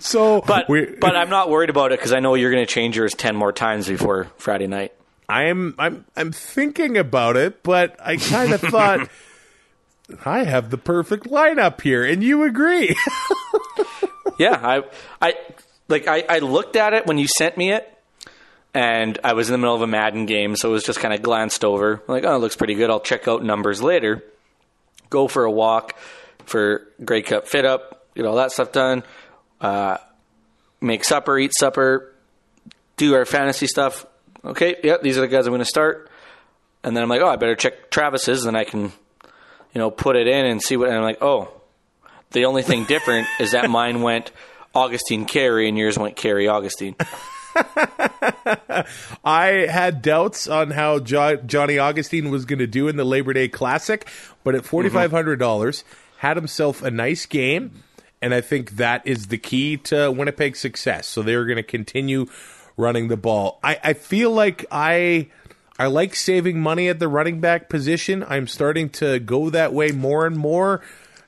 So, 0.00 0.40
But 0.46 0.68
we, 0.68 0.86
but 0.86 1.16
I'm 1.16 1.28
not 1.28 1.50
worried 1.50 1.68
about 1.68 1.92
it 1.92 1.98
because 1.98 2.12
I 2.12 2.20
know 2.20 2.34
you're 2.34 2.50
going 2.50 2.64
to 2.64 2.72
change 2.72 2.96
yours 2.96 3.12
ten 3.14 3.36
more 3.36 3.52
times 3.52 3.88
before 3.88 4.28
Friday 4.38 4.66
night. 4.66 4.92
I'm 5.28 5.74
I'm 5.78 6.04
I'm 6.16 6.32
thinking 6.32 6.96
about 6.96 7.36
it, 7.36 7.62
but 7.62 7.96
I 8.00 8.16
kind 8.16 8.52
of 8.52 8.60
thought 8.60 9.08
I 10.24 10.44
have 10.44 10.70
the 10.70 10.78
perfect 10.78 11.24
lineup 11.26 11.80
here, 11.82 12.04
and 12.04 12.22
you 12.22 12.44
agree. 12.44 12.96
Yeah, 14.38 14.60
I 14.62 14.82
I 15.20 15.34
like 15.88 16.08
I, 16.08 16.24
I 16.28 16.38
looked 16.40 16.76
at 16.76 16.92
it 16.94 17.06
when 17.06 17.18
you 17.18 17.26
sent 17.26 17.56
me 17.56 17.72
it, 17.72 17.92
and 18.74 19.18
I 19.24 19.32
was 19.32 19.48
in 19.48 19.52
the 19.52 19.58
middle 19.58 19.74
of 19.74 19.82
a 19.82 19.86
Madden 19.86 20.26
game, 20.26 20.56
so 20.56 20.70
it 20.70 20.72
was 20.72 20.84
just 20.84 21.00
kind 21.00 21.14
of 21.14 21.22
glanced 21.22 21.64
over. 21.64 22.02
Like, 22.06 22.24
oh, 22.24 22.36
it 22.36 22.38
looks 22.38 22.56
pretty 22.56 22.74
good. 22.74 22.90
I'll 22.90 23.00
check 23.00 23.28
out 23.28 23.42
numbers 23.42 23.82
later. 23.82 24.22
Go 25.08 25.28
for 25.28 25.44
a 25.44 25.50
walk 25.50 25.96
for 26.44 26.86
Grey 27.04 27.22
Cup 27.22 27.48
fit 27.48 27.64
up, 27.64 28.06
get 28.14 28.26
all 28.26 28.36
that 28.36 28.52
stuff 28.52 28.72
done. 28.72 29.02
Uh, 29.60 29.96
make 30.80 31.04
supper, 31.04 31.38
eat 31.38 31.52
supper, 31.56 32.14
do 32.96 33.14
our 33.14 33.24
fantasy 33.24 33.66
stuff. 33.66 34.06
Okay, 34.44 34.76
yeah, 34.82 34.96
these 35.02 35.18
are 35.18 35.22
the 35.22 35.28
guys 35.28 35.46
I'm 35.46 35.52
going 35.52 35.60
to 35.60 35.64
start. 35.64 36.10
And 36.84 36.96
then 36.96 37.02
I'm 37.02 37.08
like, 37.08 37.20
oh, 37.20 37.28
I 37.28 37.36
better 37.36 37.56
check 37.56 37.90
Travis's, 37.90 38.44
then 38.44 38.54
I 38.54 38.64
can, 38.64 38.82
you 38.82 38.92
know, 39.80 39.90
put 39.90 40.16
it 40.16 40.28
in 40.28 40.46
and 40.46 40.62
see 40.62 40.76
what. 40.76 40.88
And 40.88 40.96
I'm 40.96 41.02
like, 41.02 41.22
oh, 41.22 41.48
the 42.36 42.44
only 42.44 42.62
thing 42.62 42.84
different 42.84 43.26
is 43.40 43.52
that 43.52 43.70
mine 43.70 44.02
went 44.02 44.30
Augustine 44.74 45.24
Carey 45.24 45.70
and 45.70 45.78
yours 45.78 45.98
went 45.98 46.16
Carey 46.16 46.46
Augustine. 46.46 46.94
I 49.24 49.66
had 49.70 50.02
doubts 50.02 50.46
on 50.46 50.70
how 50.70 50.98
jo- 50.98 51.36
Johnny 51.36 51.78
Augustine 51.78 52.28
was 52.28 52.44
going 52.44 52.58
to 52.58 52.66
do 52.66 52.88
in 52.88 52.96
the 52.96 53.04
Labor 53.04 53.32
Day 53.32 53.48
Classic, 53.48 54.06
but 54.44 54.54
at 54.54 54.66
forty 54.66 54.90
five 54.90 55.10
hundred 55.12 55.38
dollars, 55.38 55.78
mm-hmm. 55.80 56.18
had 56.18 56.36
himself 56.36 56.82
a 56.82 56.90
nice 56.90 57.24
game, 57.24 57.82
and 58.20 58.34
I 58.34 58.42
think 58.42 58.72
that 58.72 59.06
is 59.06 59.28
the 59.28 59.38
key 59.38 59.78
to 59.78 60.12
Winnipeg's 60.12 60.58
success. 60.58 61.06
So 61.06 61.22
they're 61.22 61.46
going 61.46 61.56
to 61.56 61.62
continue 61.62 62.26
running 62.76 63.08
the 63.08 63.16
ball. 63.16 63.58
I, 63.64 63.80
I 63.82 63.92
feel 63.94 64.30
like 64.30 64.66
I 64.70 65.28
I 65.78 65.86
like 65.86 66.14
saving 66.14 66.60
money 66.60 66.90
at 66.90 66.98
the 66.98 67.08
running 67.08 67.40
back 67.40 67.70
position. 67.70 68.22
I'm 68.28 68.46
starting 68.46 68.90
to 68.90 69.20
go 69.20 69.48
that 69.48 69.72
way 69.72 69.92
more 69.92 70.26
and 70.26 70.36
more. 70.36 70.82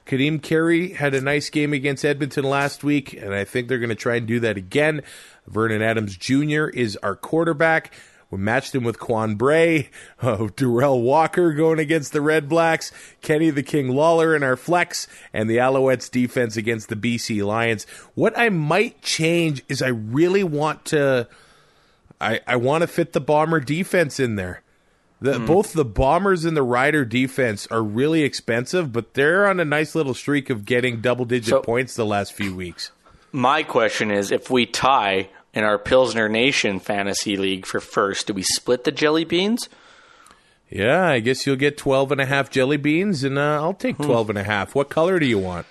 Kadeem 0.09 0.43
Carey 0.43 0.95
had 0.95 1.15
a 1.15 1.21
nice 1.21 1.51
game 1.51 1.75
against 1.75 2.03
Edmonton 2.03 2.45
last 2.45 2.83
week, 2.83 3.13
and 3.13 3.35
I 3.35 3.45
think 3.45 3.69
they're 3.69 3.79
going 3.79 3.91
to 3.91 3.95
try 3.95 4.17
and 4.17 4.27
do 4.27 4.41
that 4.41 4.57
again. 4.57 5.03
Vernon 5.47 5.83
Adams 5.83 6.17
Jr. 6.17 6.69
is 6.69 6.97
our 7.03 7.15
quarterback. 7.15 7.93
We 8.31 8.39
matched 8.39 8.75
him 8.75 8.85
with 8.85 8.99
Quan 8.99 9.35
Bray, 9.35 9.91
uh, 10.23 10.37
Derel 10.39 11.03
Walker 11.03 11.53
going 11.53 11.79
against 11.79 12.15
the 12.15 12.23
Red 12.23 12.49
Blacks, 12.49 12.91
Kenny 13.21 13.51
the 13.51 13.63
King 13.63 13.89
Lawler 13.89 14.35
in 14.35 14.43
our 14.43 14.57
flex, 14.57 15.09
and 15.35 15.49
the 15.49 15.59
Alouettes 15.59 16.11
defense 16.11 16.57
against 16.57 16.89
the 16.89 16.97
BC 16.97 17.45
Lions. 17.45 17.85
What 18.15 18.37
I 18.39 18.49
might 18.49 19.03
change 19.03 19.63
is 19.69 19.83
I 19.83 19.89
really 19.89 20.43
want 20.43 20.87
to, 20.87 21.29
I, 22.19 22.41
I 22.47 22.57
want 22.57 22.81
to 22.81 22.87
fit 22.87 23.13
the 23.13 23.21
Bomber 23.21 23.61
defense 23.61 24.19
in 24.19 24.37
there. 24.37 24.63
The, 25.21 25.35
mm. 25.35 25.47
Both 25.47 25.73
the 25.73 25.85
Bombers 25.85 26.45
and 26.45 26.57
the 26.57 26.63
Rider 26.63 27.05
defense 27.05 27.67
are 27.69 27.83
really 27.83 28.23
expensive, 28.23 28.93
but 28.93 29.15
they're 29.15 29.49
on 29.49 29.59
a 29.59 29.65
nice 29.65 29.95
little 29.95 30.15
streak 30.15 30.49
of 30.49 30.65
getting 30.65 31.01
double 31.01 31.25
digit 31.25 31.49
so, 31.49 31.61
points 31.61 31.97
the 31.97 32.07
last 32.07 32.33
few 32.33 32.55
weeks. 32.55 32.93
My 33.33 33.63
question 33.65 34.11
is 34.11 34.31
if 34.31 34.49
we 34.49 34.65
tie 34.65 35.29
in 35.53 35.65
our 35.65 35.79
Pilsner 35.79 36.29
Nation 36.29 36.79
Fantasy 36.79 37.37
League 37.37 37.67
for 37.67 37.81
first, 37.81 38.29
do 38.29 38.33
we 38.33 38.43
split 38.43 38.85
the 38.85 38.93
jelly 38.93 39.25
beans? 39.25 39.69
Yeah, 40.71 41.09
I 41.09 41.21
guess 41.21 41.47
you'll 41.47 41.57
get 41.57 41.77
12 41.79 42.13
and 42.13 42.21
a 42.21 42.27
half 42.27 42.51
jelly 42.51 42.77
beans, 42.77 43.25
and 43.25 43.39
uh, 43.39 43.61
I'll 43.63 43.75
take 43.75 43.97
hmm. 43.97 44.05
12 44.05 44.31
and 44.31 44.39
a 44.39 44.45
half. 44.45 44.75
What 44.75 44.89
color 44.89 45.19
do 45.19 45.27
you 45.27 45.39
want? 45.39 45.67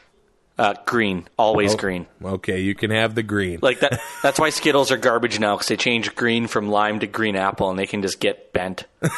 Uh, 0.58 0.74
green, 0.86 1.28
always 1.38 1.76
oh, 1.76 1.78
green. 1.78 2.08
Okay, 2.24 2.62
you 2.62 2.74
can 2.74 2.89
have 2.89 3.14
the 3.14 3.22
green. 3.22 3.60
Like 3.62 3.82
that. 3.82 3.99
That's 4.24 4.39
why 4.39 4.49
Skittles 4.49 4.91
are 4.91 4.97
garbage 4.97 5.39
now 5.39 5.55
because 5.55 5.68
they 5.68 5.78
changed 5.78 6.16
green 6.16 6.47
from 6.47 6.70
lime 6.70 6.99
to 7.01 7.08
green 7.08 7.36
apple, 7.36 7.70
and 7.70 7.78
they 7.78 7.86
can 7.86 8.01
just 8.01 8.20
get 8.20 8.53
bent. 8.53 8.86
uh, 9.01 9.10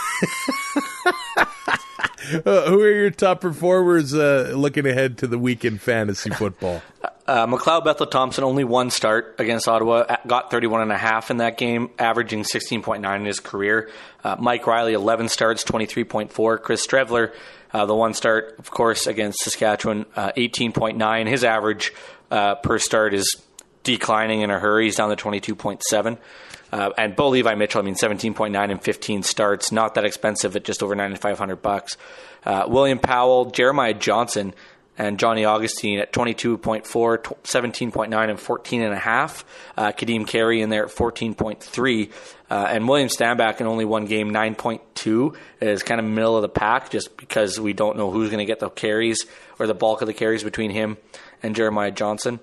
who 2.43 2.81
are 2.81 2.91
your 2.91 3.11
top 3.11 3.39
performers 3.39 4.13
uh, 4.13 4.51
looking 4.53 4.85
ahead 4.85 5.17
to 5.19 5.27
the 5.27 5.37
weekend 5.37 5.81
fantasy 5.81 6.29
football? 6.29 6.81
Uh, 7.29 7.45
McLeod 7.45 7.85
Bethel 7.85 8.07
Thompson 8.07 8.43
only 8.43 8.63
one 8.63 8.89
start 8.89 9.35
against 9.37 9.67
Ottawa, 9.67 10.17
got 10.25 10.49
31 10.49 10.81
and 10.81 10.91
a 10.91 10.97
half 10.97 11.29
in 11.29 11.37
that 11.37 11.57
game, 11.57 11.91
averaging 11.99 12.43
16.9 12.43 13.15
in 13.15 13.25
his 13.25 13.39
career. 13.39 13.89
Uh, 14.23 14.35
Mike 14.39 14.65
Reilly, 14.65 14.93
11 14.93 15.29
starts, 15.29 15.63
23.4. 15.63 16.61
Chris 16.61 16.85
Streveler 16.85 17.31
uh, 17.73 17.85
the 17.85 17.95
one 17.95 18.13
start, 18.13 18.55
of 18.59 18.71
course, 18.71 19.07
against 19.07 19.39
Saskatchewan, 19.39 20.05
uh, 20.15 20.31
18.9. 20.35 21.27
His 21.27 21.43
average 21.43 21.93
uh, 22.31 22.55
per 22.55 22.79
start 22.79 23.13
is 23.13 23.41
declining 23.83 24.41
in 24.41 24.49
a 24.49 24.59
hurry. 24.59 24.85
He's 24.85 24.95
down 24.95 25.15
to 25.15 25.15
22.7. 25.15 26.17
Uh, 26.71 26.91
and 26.97 27.15
Bo 27.15 27.29
Levi 27.29 27.55
Mitchell, 27.55 27.81
I 27.81 27.85
mean, 27.85 27.95
17.9 27.95 28.71
and 28.71 28.81
15 28.81 29.23
starts, 29.23 29.71
not 29.71 29.95
that 29.95 30.05
expensive 30.05 30.55
at 30.55 30.63
just 30.63 30.83
over 30.83 30.95
9,500 30.95 31.55
bucks. 31.57 31.97
Uh, 32.45 32.65
William 32.67 32.99
Powell, 32.99 33.45
Jeremiah 33.45 33.93
Johnson, 33.93 34.53
and 34.97 35.17
Johnny 35.17 35.45
Augustine 35.45 35.99
at 35.99 36.11
22.4, 36.11 36.83
17.9, 36.83 38.29
and 38.29 38.39
14.5. 38.39 39.43
Uh, 39.77 39.91
Kadeem 39.93 40.27
Carey 40.27 40.61
in 40.61 40.69
there 40.69 40.85
at 40.85 40.91
14.3. 40.91 42.11
Uh, 42.49 42.67
and 42.69 42.87
William 42.87 43.09
Stanback 43.09 43.61
in 43.61 43.67
only 43.67 43.85
one 43.85 44.05
game, 44.05 44.31
9.2, 44.31 45.35
is 45.61 45.83
kind 45.83 45.99
of 45.99 46.05
middle 46.05 46.35
of 46.35 46.41
the 46.41 46.49
pack 46.49 46.89
just 46.89 47.15
because 47.15 47.59
we 47.59 47.73
don't 47.73 47.97
know 47.97 48.09
who's 48.09 48.29
going 48.29 48.39
to 48.39 48.45
get 48.45 48.59
the 48.59 48.69
carries 48.69 49.25
or 49.59 49.67
the 49.67 49.73
bulk 49.73 50.01
of 50.01 50.07
the 50.07 50.13
carries 50.13 50.43
between 50.43 50.71
him 50.71 50.97
and 51.43 51.55
Jeremiah 51.55 51.91
Johnson. 51.91 52.39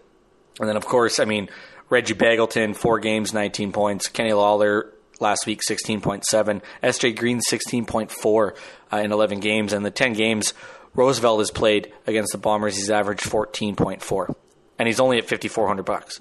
And 0.61 0.69
then, 0.69 0.77
of 0.77 0.87
course, 0.87 1.19
I 1.19 1.25
mean, 1.25 1.49
Reggie 1.91 2.15
Begelton, 2.15 2.77
four 2.77 3.01
games, 3.01 3.35
19 3.35 3.73
points. 3.73 4.09
Kenny 4.09 4.33
Lawler 4.33 4.93
last 5.19 5.47
week, 5.47 5.61
16.7. 5.69 6.63
SJ 6.83 7.17
Green, 7.17 7.41
16.4 7.41 8.57
uh, 8.93 8.97
in 8.99 9.13
11 9.13 9.41
games. 9.41 9.73
And 9.73 9.85
the 9.85 9.91
10 9.91 10.13
games 10.13 10.55
Roosevelt 10.97 11.41
has 11.41 11.51
played 11.51 11.93
against 12.07 12.33
the 12.33 12.39
Bombers. 12.39 12.77
He's 12.77 12.91
averaged 12.91 13.25
14.4, 13.25 14.35
and 14.79 14.89
he's 14.89 14.99
only 14.99 15.19
at 15.19 15.29
5,400 15.29 15.83
bucks. 15.85 16.21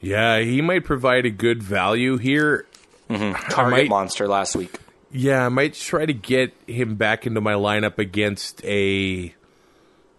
Yeah, 0.00 0.40
he 0.40 0.62
might 0.62 0.84
provide 0.84 1.26
a 1.26 1.30
good 1.30 1.62
value 1.62 2.16
here. 2.16 2.66
Mm-hmm. 3.08 3.50
Target 3.50 3.70
might, 3.70 3.88
monster 3.88 4.28
last 4.28 4.56
week. 4.56 4.78
Yeah, 5.10 5.46
I 5.46 5.48
might 5.48 5.74
try 5.74 6.06
to 6.06 6.12
get 6.12 6.54
him 6.66 6.96
back 6.96 7.26
into 7.26 7.40
my 7.40 7.54
lineup 7.54 7.98
against 7.98 8.64
a, 8.64 9.34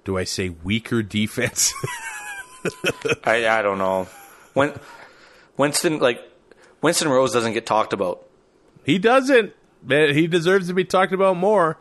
do 0.03 0.17
I 0.17 0.23
say 0.23 0.49
weaker 0.49 1.03
defense? 1.03 1.73
I 3.23 3.47
I 3.47 3.61
don't 3.61 3.77
know. 3.77 4.07
When 4.53 4.77
Winston 5.57 5.99
like 5.99 6.21
Winston 6.81 7.09
Rose 7.09 7.33
doesn't 7.33 7.53
get 7.53 7.65
talked 7.65 7.93
about. 7.93 8.25
He 8.83 8.97
doesn't. 8.97 9.53
He 9.87 10.27
deserves 10.27 10.67
to 10.67 10.73
be 10.73 10.83
talked 10.83 11.13
about 11.13 11.37
more. 11.37 11.77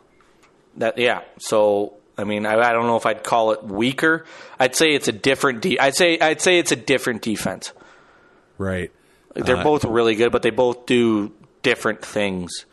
That 0.77 0.99
yeah. 0.99 1.23
So 1.39 1.95
I 2.17 2.25
mean, 2.25 2.47
I, 2.47 2.59
I 2.59 2.73
don't 2.73 2.87
know 2.87 2.97
if 2.97 3.07
I'd 3.07 3.23
call 3.23 3.53
it 3.53 3.65
weaker. 3.65 4.25
I'd 4.59 4.75
say 4.75 4.95
it's 4.95 5.09
a 5.09 5.13
different. 5.13 5.63
De- 5.63 5.79
I'd 5.79 5.95
say 5.95 6.19
I'd 6.19 6.41
say 6.41 6.59
it's 6.59 6.73
a 6.73 6.77
different 6.77 7.23
defense. 7.23 7.73
Right. 8.59 8.93
They're 9.39 9.57
uh, 9.57 9.65
both 9.65 9.85
really 9.85 10.15
good, 10.15 10.33
but 10.33 10.43
they 10.43 10.51
both 10.51 10.87
do 10.87 11.33
different 11.63 12.05
things. 12.05 12.67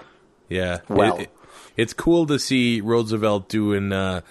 Yeah. 0.49 0.79
Well, 0.89 1.17
it, 1.17 1.29
it's 1.77 1.93
cool 1.93 2.25
to 2.27 2.39
see 2.39 2.81
Roosevelt 2.81 3.49
doing 3.49 3.91
uh, 3.91 4.21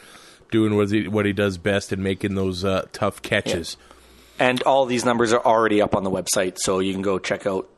doing 0.51 0.77
what 0.77 0.91
he 0.91 1.09
what 1.09 1.27
he 1.27 1.33
does 1.33 1.59
best 1.59 1.93
and 1.93 2.03
making 2.03 2.35
those 2.35 2.65
uh, 2.65 2.87
tough 2.93 3.23
catches. 3.23 3.77
Yeah. 3.79 4.47
And 4.47 4.63
all 4.65 4.85
these 4.87 5.05
numbers 5.05 5.33
are 5.33 5.45
already 5.45 5.81
up 5.81 5.95
on 5.95 6.03
the 6.03 6.11
website, 6.11 6.59
so 6.59 6.81
you 6.81 6.93
can 6.93 7.03
go 7.03 7.19
check 7.19 7.47
out 7.47 7.69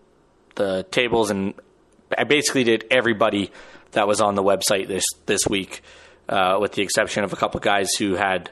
the 0.54 0.84
tables. 0.90 1.30
And 1.30 1.54
I 2.16 2.24
basically 2.24 2.64
did 2.64 2.86
everybody 2.90 3.52
that 3.92 4.08
was 4.08 4.20
on 4.20 4.34
the 4.36 4.42
website 4.42 4.88
this 4.88 5.04
this 5.26 5.46
week, 5.46 5.82
uh, 6.28 6.58
with 6.60 6.72
the 6.72 6.82
exception 6.82 7.24
of 7.24 7.32
a 7.32 7.36
couple 7.36 7.60
guys 7.60 7.90
who 7.98 8.14
had 8.14 8.50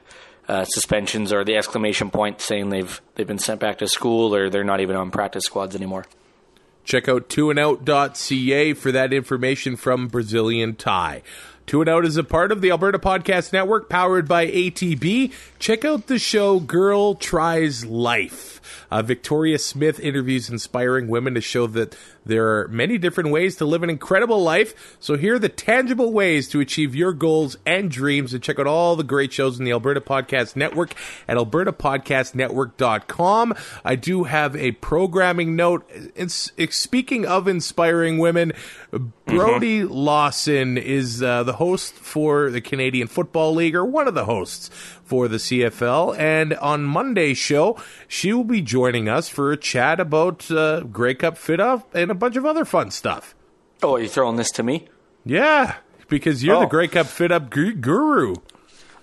uh, 0.49 0.64
suspensions 0.64 1.32
or 1.32 1.45
the 1.45 1.57
exclamation 1.57 2.11
point 2.11 2.40
saying 2.40 2.68
they've 2.70 3.01
they've 3.14 3.26
been 3.26 3.38
sent 3.38 3.61
back 3.61 3.78
to 3.78 3.88
school 3.88 4.34
or 4.34 4.51
they're 4.51 4.64
not 4.64 4.80
even 4.80 4.97
on 4.97 5.11
practice 5.11 5.45
squads 5.45 5.74
anymore. 5.74 6.05
Check 6.84 7.09
out 7.09 7.30
twoandout.ca 7.30 8.74
for 8.74 8.92
that 8.92 9.12
information 9.12 9.76
from 9.76 10.09
Brazilian 10.09 10.76
Tie. 10.76 11.22
Two 11.66 11.80
and 11.80 11.88
Out 11.88 12.04
is 12.04 12.18
a 12.18 12.24
part 12.24 12.52
of 12.52 12.60
the 12.60 12.70
Alberta 12.70 12.98
Podcast 12.98 13.50
Network 13.52 13.88
powered 13.88 14.28
by 14.28 14.46
ATB. 14.46 15.32
Check 15.58 15.84
out 15.84 16.06
the 16.08 16.18
show 16.18 16.60
Girl 16.60 17.14
Tries 17.14 17.86
Life. 17.86 18.60
Uh, 18.90 19.00
Victoria 19.02 19.58
Smith 19.58 19.98
interviews 19.98 20.50
inspiring 20.50 21.08
women 21.08 21.32
to 21.34 21.40
show 21.40 21.66
that 21.68 21.96
there 22.26 22.58
are 22.58 22.68
many 22.68 22.98
different 22.98 23.30
ways 23.30 23.56
to 23.56 23.64
live 23.64 23.82
an 23.82 23.88
incredible 23.90 24.42
life. 24.42 24.96
So 25.00 25.16
here 25.16 25.36
are 25.36 25.38
the 25.38 25.48
tangible 25.48 26.12
ways 26.12 26.48
to 26.50 26.60
achieve 26.60 26.94
your 26.94 27.12
goals 27.12 27.56
and 27.66 27.90
dreams. 27.90 28.34
And 28.34 28.42
check 28.42 28.58
out 28.58 28.66
all 28.66 28.96
the 28.96 29.04
great 29.04 29.32
shows 29.32 29.58
in 29.58 29.64
the 29.64 29.72
Alberta 29.72 30.00
Podcast 30.00 30.56
Network 30.56 30.94
at 31.28 31.36
albertapodcastnetwork.com. 31.36 33.54
I 33.84 33.96
do 33.96 34.24
have 34.24 34.56
a 34.56 34.72
programming 34.72 35.54
note. 35.56 35.88
It's, 36.14 36.52
it's 36.56 36.76
speaking 36.76 37.26
of 37.26 37.46
inspiring 37.48 38.18
women, 38.18 38.52
Brodie 39.37 39.80
mm-hmm. 39.80 39.93
Lawson 39.93 40.78
is 40.78 41.22
uh, 41.22 41.43
the 41.43 41.55
host 41.55 41.95
for 41.95 42.51
the 42.51 42.61
Canadian 42.61 43.09
Football 43.09 43.55
League, 43.55 43.74
or 43.74 43.85
one 43.85 44.09
of 44.09 44.14
the 44.14 44.24
hosts 44.24 44.68
for 45.05 45.28
the 45.28 45.37
CFL. 45.37 46.18
And 46.18 46.55
on 46.55 46.85
Monday's 46.85 47.39
show, 47.39 47.78
she 48.09 48.32
will 48.32 48.45
be 48.45 48.62
joining 48.62 49.09
us 49.09 49.28
for 49.28 49.53
a 49.53 49.57
chat 49.57 50.01
about 50.01 50.51
uh, 50.51 50.80
Grey 50.80 51.14
Cup 51.14 51.39
fit 51.39 51.61
up 51.61 51.95
and 51.95 52.11
a 52.11 52.14
bunch 52.14 52.37
of 52.37 52.45
other 52.45 52.64
fun 52.64 52.91
stuff. 52.91 53.35
Oh, 53.82 53.95
are 53.97 54.01
you 54.01 54.09
throwing 54.09 54.37
this 54.37 54.51
to 54.53 54.62
me? 54.62 54.89
Yeah, 55.24 55.76
because 56.09 56.45
you're 56.45 56.57
oh. 56.57 56.61
the 56.61 56.66
Grey 56.66 56.89
Cup 56.89 57.07
fit 57.07 57.32
up 57.32 57.51
guru. 57.51 58.37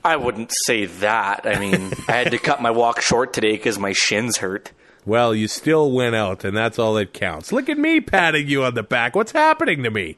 I 0.03 0.15
wouldn't 0.15 0.51
say 0.65 0.85
that. 0.85 1.45
I 1.45 1.59
mean, 1.59 1.91
I 2.07 2.13
had 2.13 2.31
to 2.31 2.37
cut 2.37 2.61
my 2.61 2.71
walk 2.71 3.01
short 3.01 3.33
today 3.33 3.51
because 3.51 3.77
my 3.77 3.93
shins 3.93 4.37
hurt. 4.37 4.71
Well, 5.05 5.33
you 5.33 5.47
still 5.47 5.91
went 5.91 6.15
out, 6.15 6.43
and 6.43 6.55
that's 6.55 6.77
all 6.77 6.93
that 6.95 7.13
counts. 7.13 7.51
Look 7.51 7.69
at 7.69 7.77
me 7.77 8.01
patting 8.01 8.47
you 8.47 8.63
on 8.63 8.75
the 8.75 8.83
back. 8.83 9.15
What's 9.15 9.31
happening 9.31 9.83
to 9.83 9.89
me? 9.89 10.17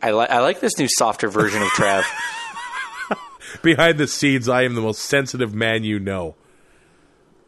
I, 0.00 0.12
li- 0.12 0.26
I 0.28 0.40
like 0.40 0.60
this 0.60 0.78
new 0.78 0.88
softer 0.88 1.28
version 1.28 1.62
of 1.62 1.68
Trav. 1.68 2.04
behind 3.62 3.98
the 3.98 4.08
scenes, 4.08 4.48
I 4.48 4.62
am 4.62 4.74
the 4.74 4.80
most 4.80 5.02
sensitive 5.02 5.54
man 5.54 5.84
you 5.84 5.98
know. 6.00 6.34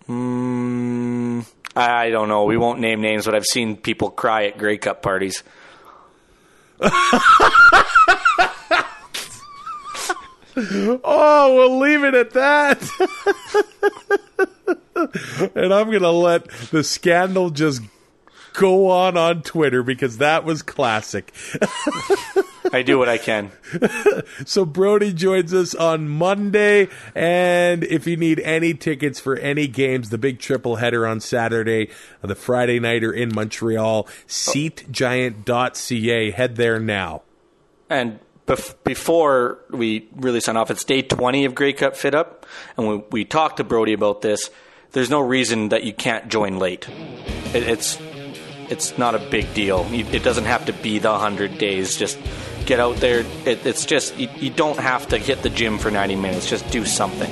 Mm, 0.09 1.47
I 1.75 2.11
don't 2.11 2.29
know. 2.29 2.45
We 2.45 2.59
won't 2.59 2.79
name 2.79 3.01
names, 3.01 3.25
but 3.25 3.35
I've 3.35 3.47
seen 3.47 3.77
people 3.77 4.11
cry 4.11 4.45
at 4.45 4.59
Grey 4.59 4.77
Cup 4.79 5.03
parties. 5.03 5.43
Oh, 10.57 11.55
we'll 11.57 11.81
leave 11.81 12.05
it 12.05 12.15
at 12.15 12.31
that. 12.31 12.81
and 15.55 15.73
I'm 15.73 15.91
going 15.91 16.03
to 16.03 16.11
let 16.11 16.49
the 16.71 16.85
scandal 16.85 17.51
just 17.51 17.83
go 18.55 18.91
on 18.91 19.17
on 19.17 19.43
Twitter 19.43 19.83
because 19.83 20.19
that 20.19 20.45
was 20.45 20.63
classic. 20.63 21.33
I 22.73 22.83
do 22.83 22.99
what 22.99 23.09
I 23.09 23.19
can. 23.19 23.51
So 24.47 24.65
Brodie 24.65 25.13
joins 25.13 25.55
us 25.55 25.75
on 25.75 26.09
Monday, 26.09 26.89
and 27.15 27.85
if 27.85 28.07
you 28.07 28.17
need 28.17 28.41
any 28.41 28.75
tickets 28.75 29.21
for 29.21 29.37
any 29.37 29.67
games, 29.67 30.11
the 30.11 30.19
big 30.19 30.39
triple 30.39 30.77
header 30.77 31.07
on 31.07 31.21
Saturday, 31.21 31.91
uh, 32.23 32.27
the 32.27 32.35
Friday 32.35 32.79
nighter 32.79 33.13
in 33.13 33.35
Montreal, 33.35 34.05
seatgiant.ca. 34.27 36.31
Head 36.33 36.57
there 36.57 36.81
now. 36.81 37.23
And 37.89 38.19
bef- 38.47 38.75
before 38.85 39.59
we 39.71 40.09
really 40.15 40.41
sign 40.41 40.57
off, 40.57 40.71
it's 40.71 40.85
day 40.85 41.03
20 41.03 41.45
of 41.45 41.55
Grey 41.55 41.73
Cup 41.73 41.97
Fit 41.97 42.15
Up, 42.15 42.47
and 42.77 42.89
we, 42.89 43.03
we 43.11 43.25
talked 43.25 43.59
to 43.59 43.65
Brody 43.65 43.93
about 43.93 44.23
this. 44.23 44.51
There's 44.95 45.11
no 45.11 45.21
reason 45.21 45.71
that 45.71 45.83
you 45.83 45.93
can't 45.93 46.29
join 46.29 46.59
late. 46.59 46.89
It, 47.53 47.65
it's 47.65 47.99
it's 48.71 48.97
not 48.97 49.17
a 49.17 49.19
big 49.19 49.53
deal. 49.53 49.87
It 49.91 50.23
doesn't 50.23 50.45
have 50.45 50.67
to 50.67 50.73
be 50.73 50.99
the 50.99 51.11
100 51.11 51.59
days. 51.59 51.97
Just 51.97 52.19
get 52.65 52.81
out 52.81 52.97
there. 52.97 53.25
It, 53.45 53.67
it's 53.67 53.85
just, 53.85 54.17
you, 54.17 54.29
you 54.37 54.51
don't 54.51 54.79
have 54.79 55.09
to 55.09 55.19
hit 55.19 55.43
the 55.43 55.51
gym 55.51 55.79
for 55.79 55.91
90 55.91 56.17
minutes. 56.17 56.49
Just 56.49 56.71
do 56.71 56.87
something. 56.87 57.31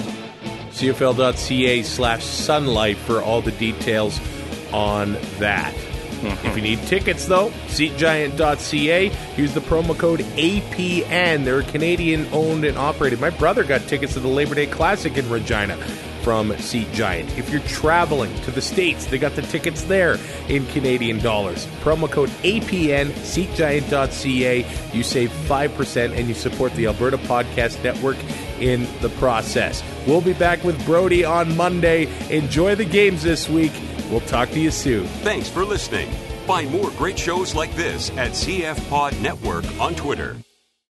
CFL.ca 0.73 1.83
slash 1.85 2.25
sunlight 2.25 2.97
for 2.97 3.23
all 3.23 3.41
the 3.41 3.53
details 3.53 4.21
on 4.73 5.13
that. 5.39 5.73
Mm-hmm. 5.73 6.47
If 6.49 6.57
you 6.57 6.63
need 6.63 6.83
tickets, 6.83 7.27
though, 7.27 7.51
seatgiant.ca. 7.69 9.13
Use 9.37 9.55
the 9.55 9.61
promo 9.61 9.97
code 9.97 10.21
APN. 10.21 11.45
They're 11.45 11.63
Canadian 11.63 12.29
owned 12.33 12.65
and 12.65 12.77
operated. 12.77 13.21
My 13.21 13.31
brother 13.31 13.65
got 13.65 13.83
tickets 13.83 14.15
to 14.15 14.21
the 14.21 14.29
Labor 14.29 14.55
Day 14.55 14.67
Classic 14.67 15.17
in 15.17 15.29
Regina 15.31 15.79
from 16.23 16.57
Seat 16.59 16.91
Giant. 16.93 17.37
If 17.39 17.51
you're 17.51 17.61
traveling 17.63 18.35
to 18.43 18.51
the 18.51 18.63
States, 18.63 19.07
they 19.07 19.19
got 19.19 19.35
the 19.35 19.43
tickets 19.43 19.83
there 19.83 20.19
in 20.49 20.67
Canadian 20.67 21.19
dollars. 21.19 21.67
Promo 21.83 22.11
code 22.11 22.31
APN, 22.43 23.11
seatgiant.ca. 23.11 24.67
You 24.93 25.03
save 25.03 25.31
5% 25.31 26.17
and 26.17 26.29
you 26.29 26.35
support 26.35 26.73
the 26.75 26.87
Alberta 26.87 27.19
Podcast 27.19 27.83
Network 27.83 28.17
in 28.61 28.87
the 29.01 29.09
process. 29.11 29.83
We'll 30.07 30.21
be 30.21 30.35
back 30.35 30.63
with 30.65 30.85
Brodie 30.85 31.25
on 31.25 31.57
Monday. 31.57 32.09
Enjoy 32.35 32.75
the 32.75 32.85
games 32.85 33.23
this 33.23 33.49
week. 33.49 33.73
We'll 34.11 34.21
talk 34.21 34.51
to 34.51 34.61
you 34.61 34.71
soon. 34.71 35.07
Thanks 35.07 35.49
for 35.49 35.65
listening. 35.65 36.11
Find 36.47 36.71
more 36.71 36.91
great 36.93 37.19
shows 37.19 37.55
like 37.55 37.75
this 37.75 38.11
at 38.11 38.33
CF 38.33 38.89
Pod 38.89 39.19
Network 39.21 39.65
on 39.81 39.95
Twitter. 39.95 40.37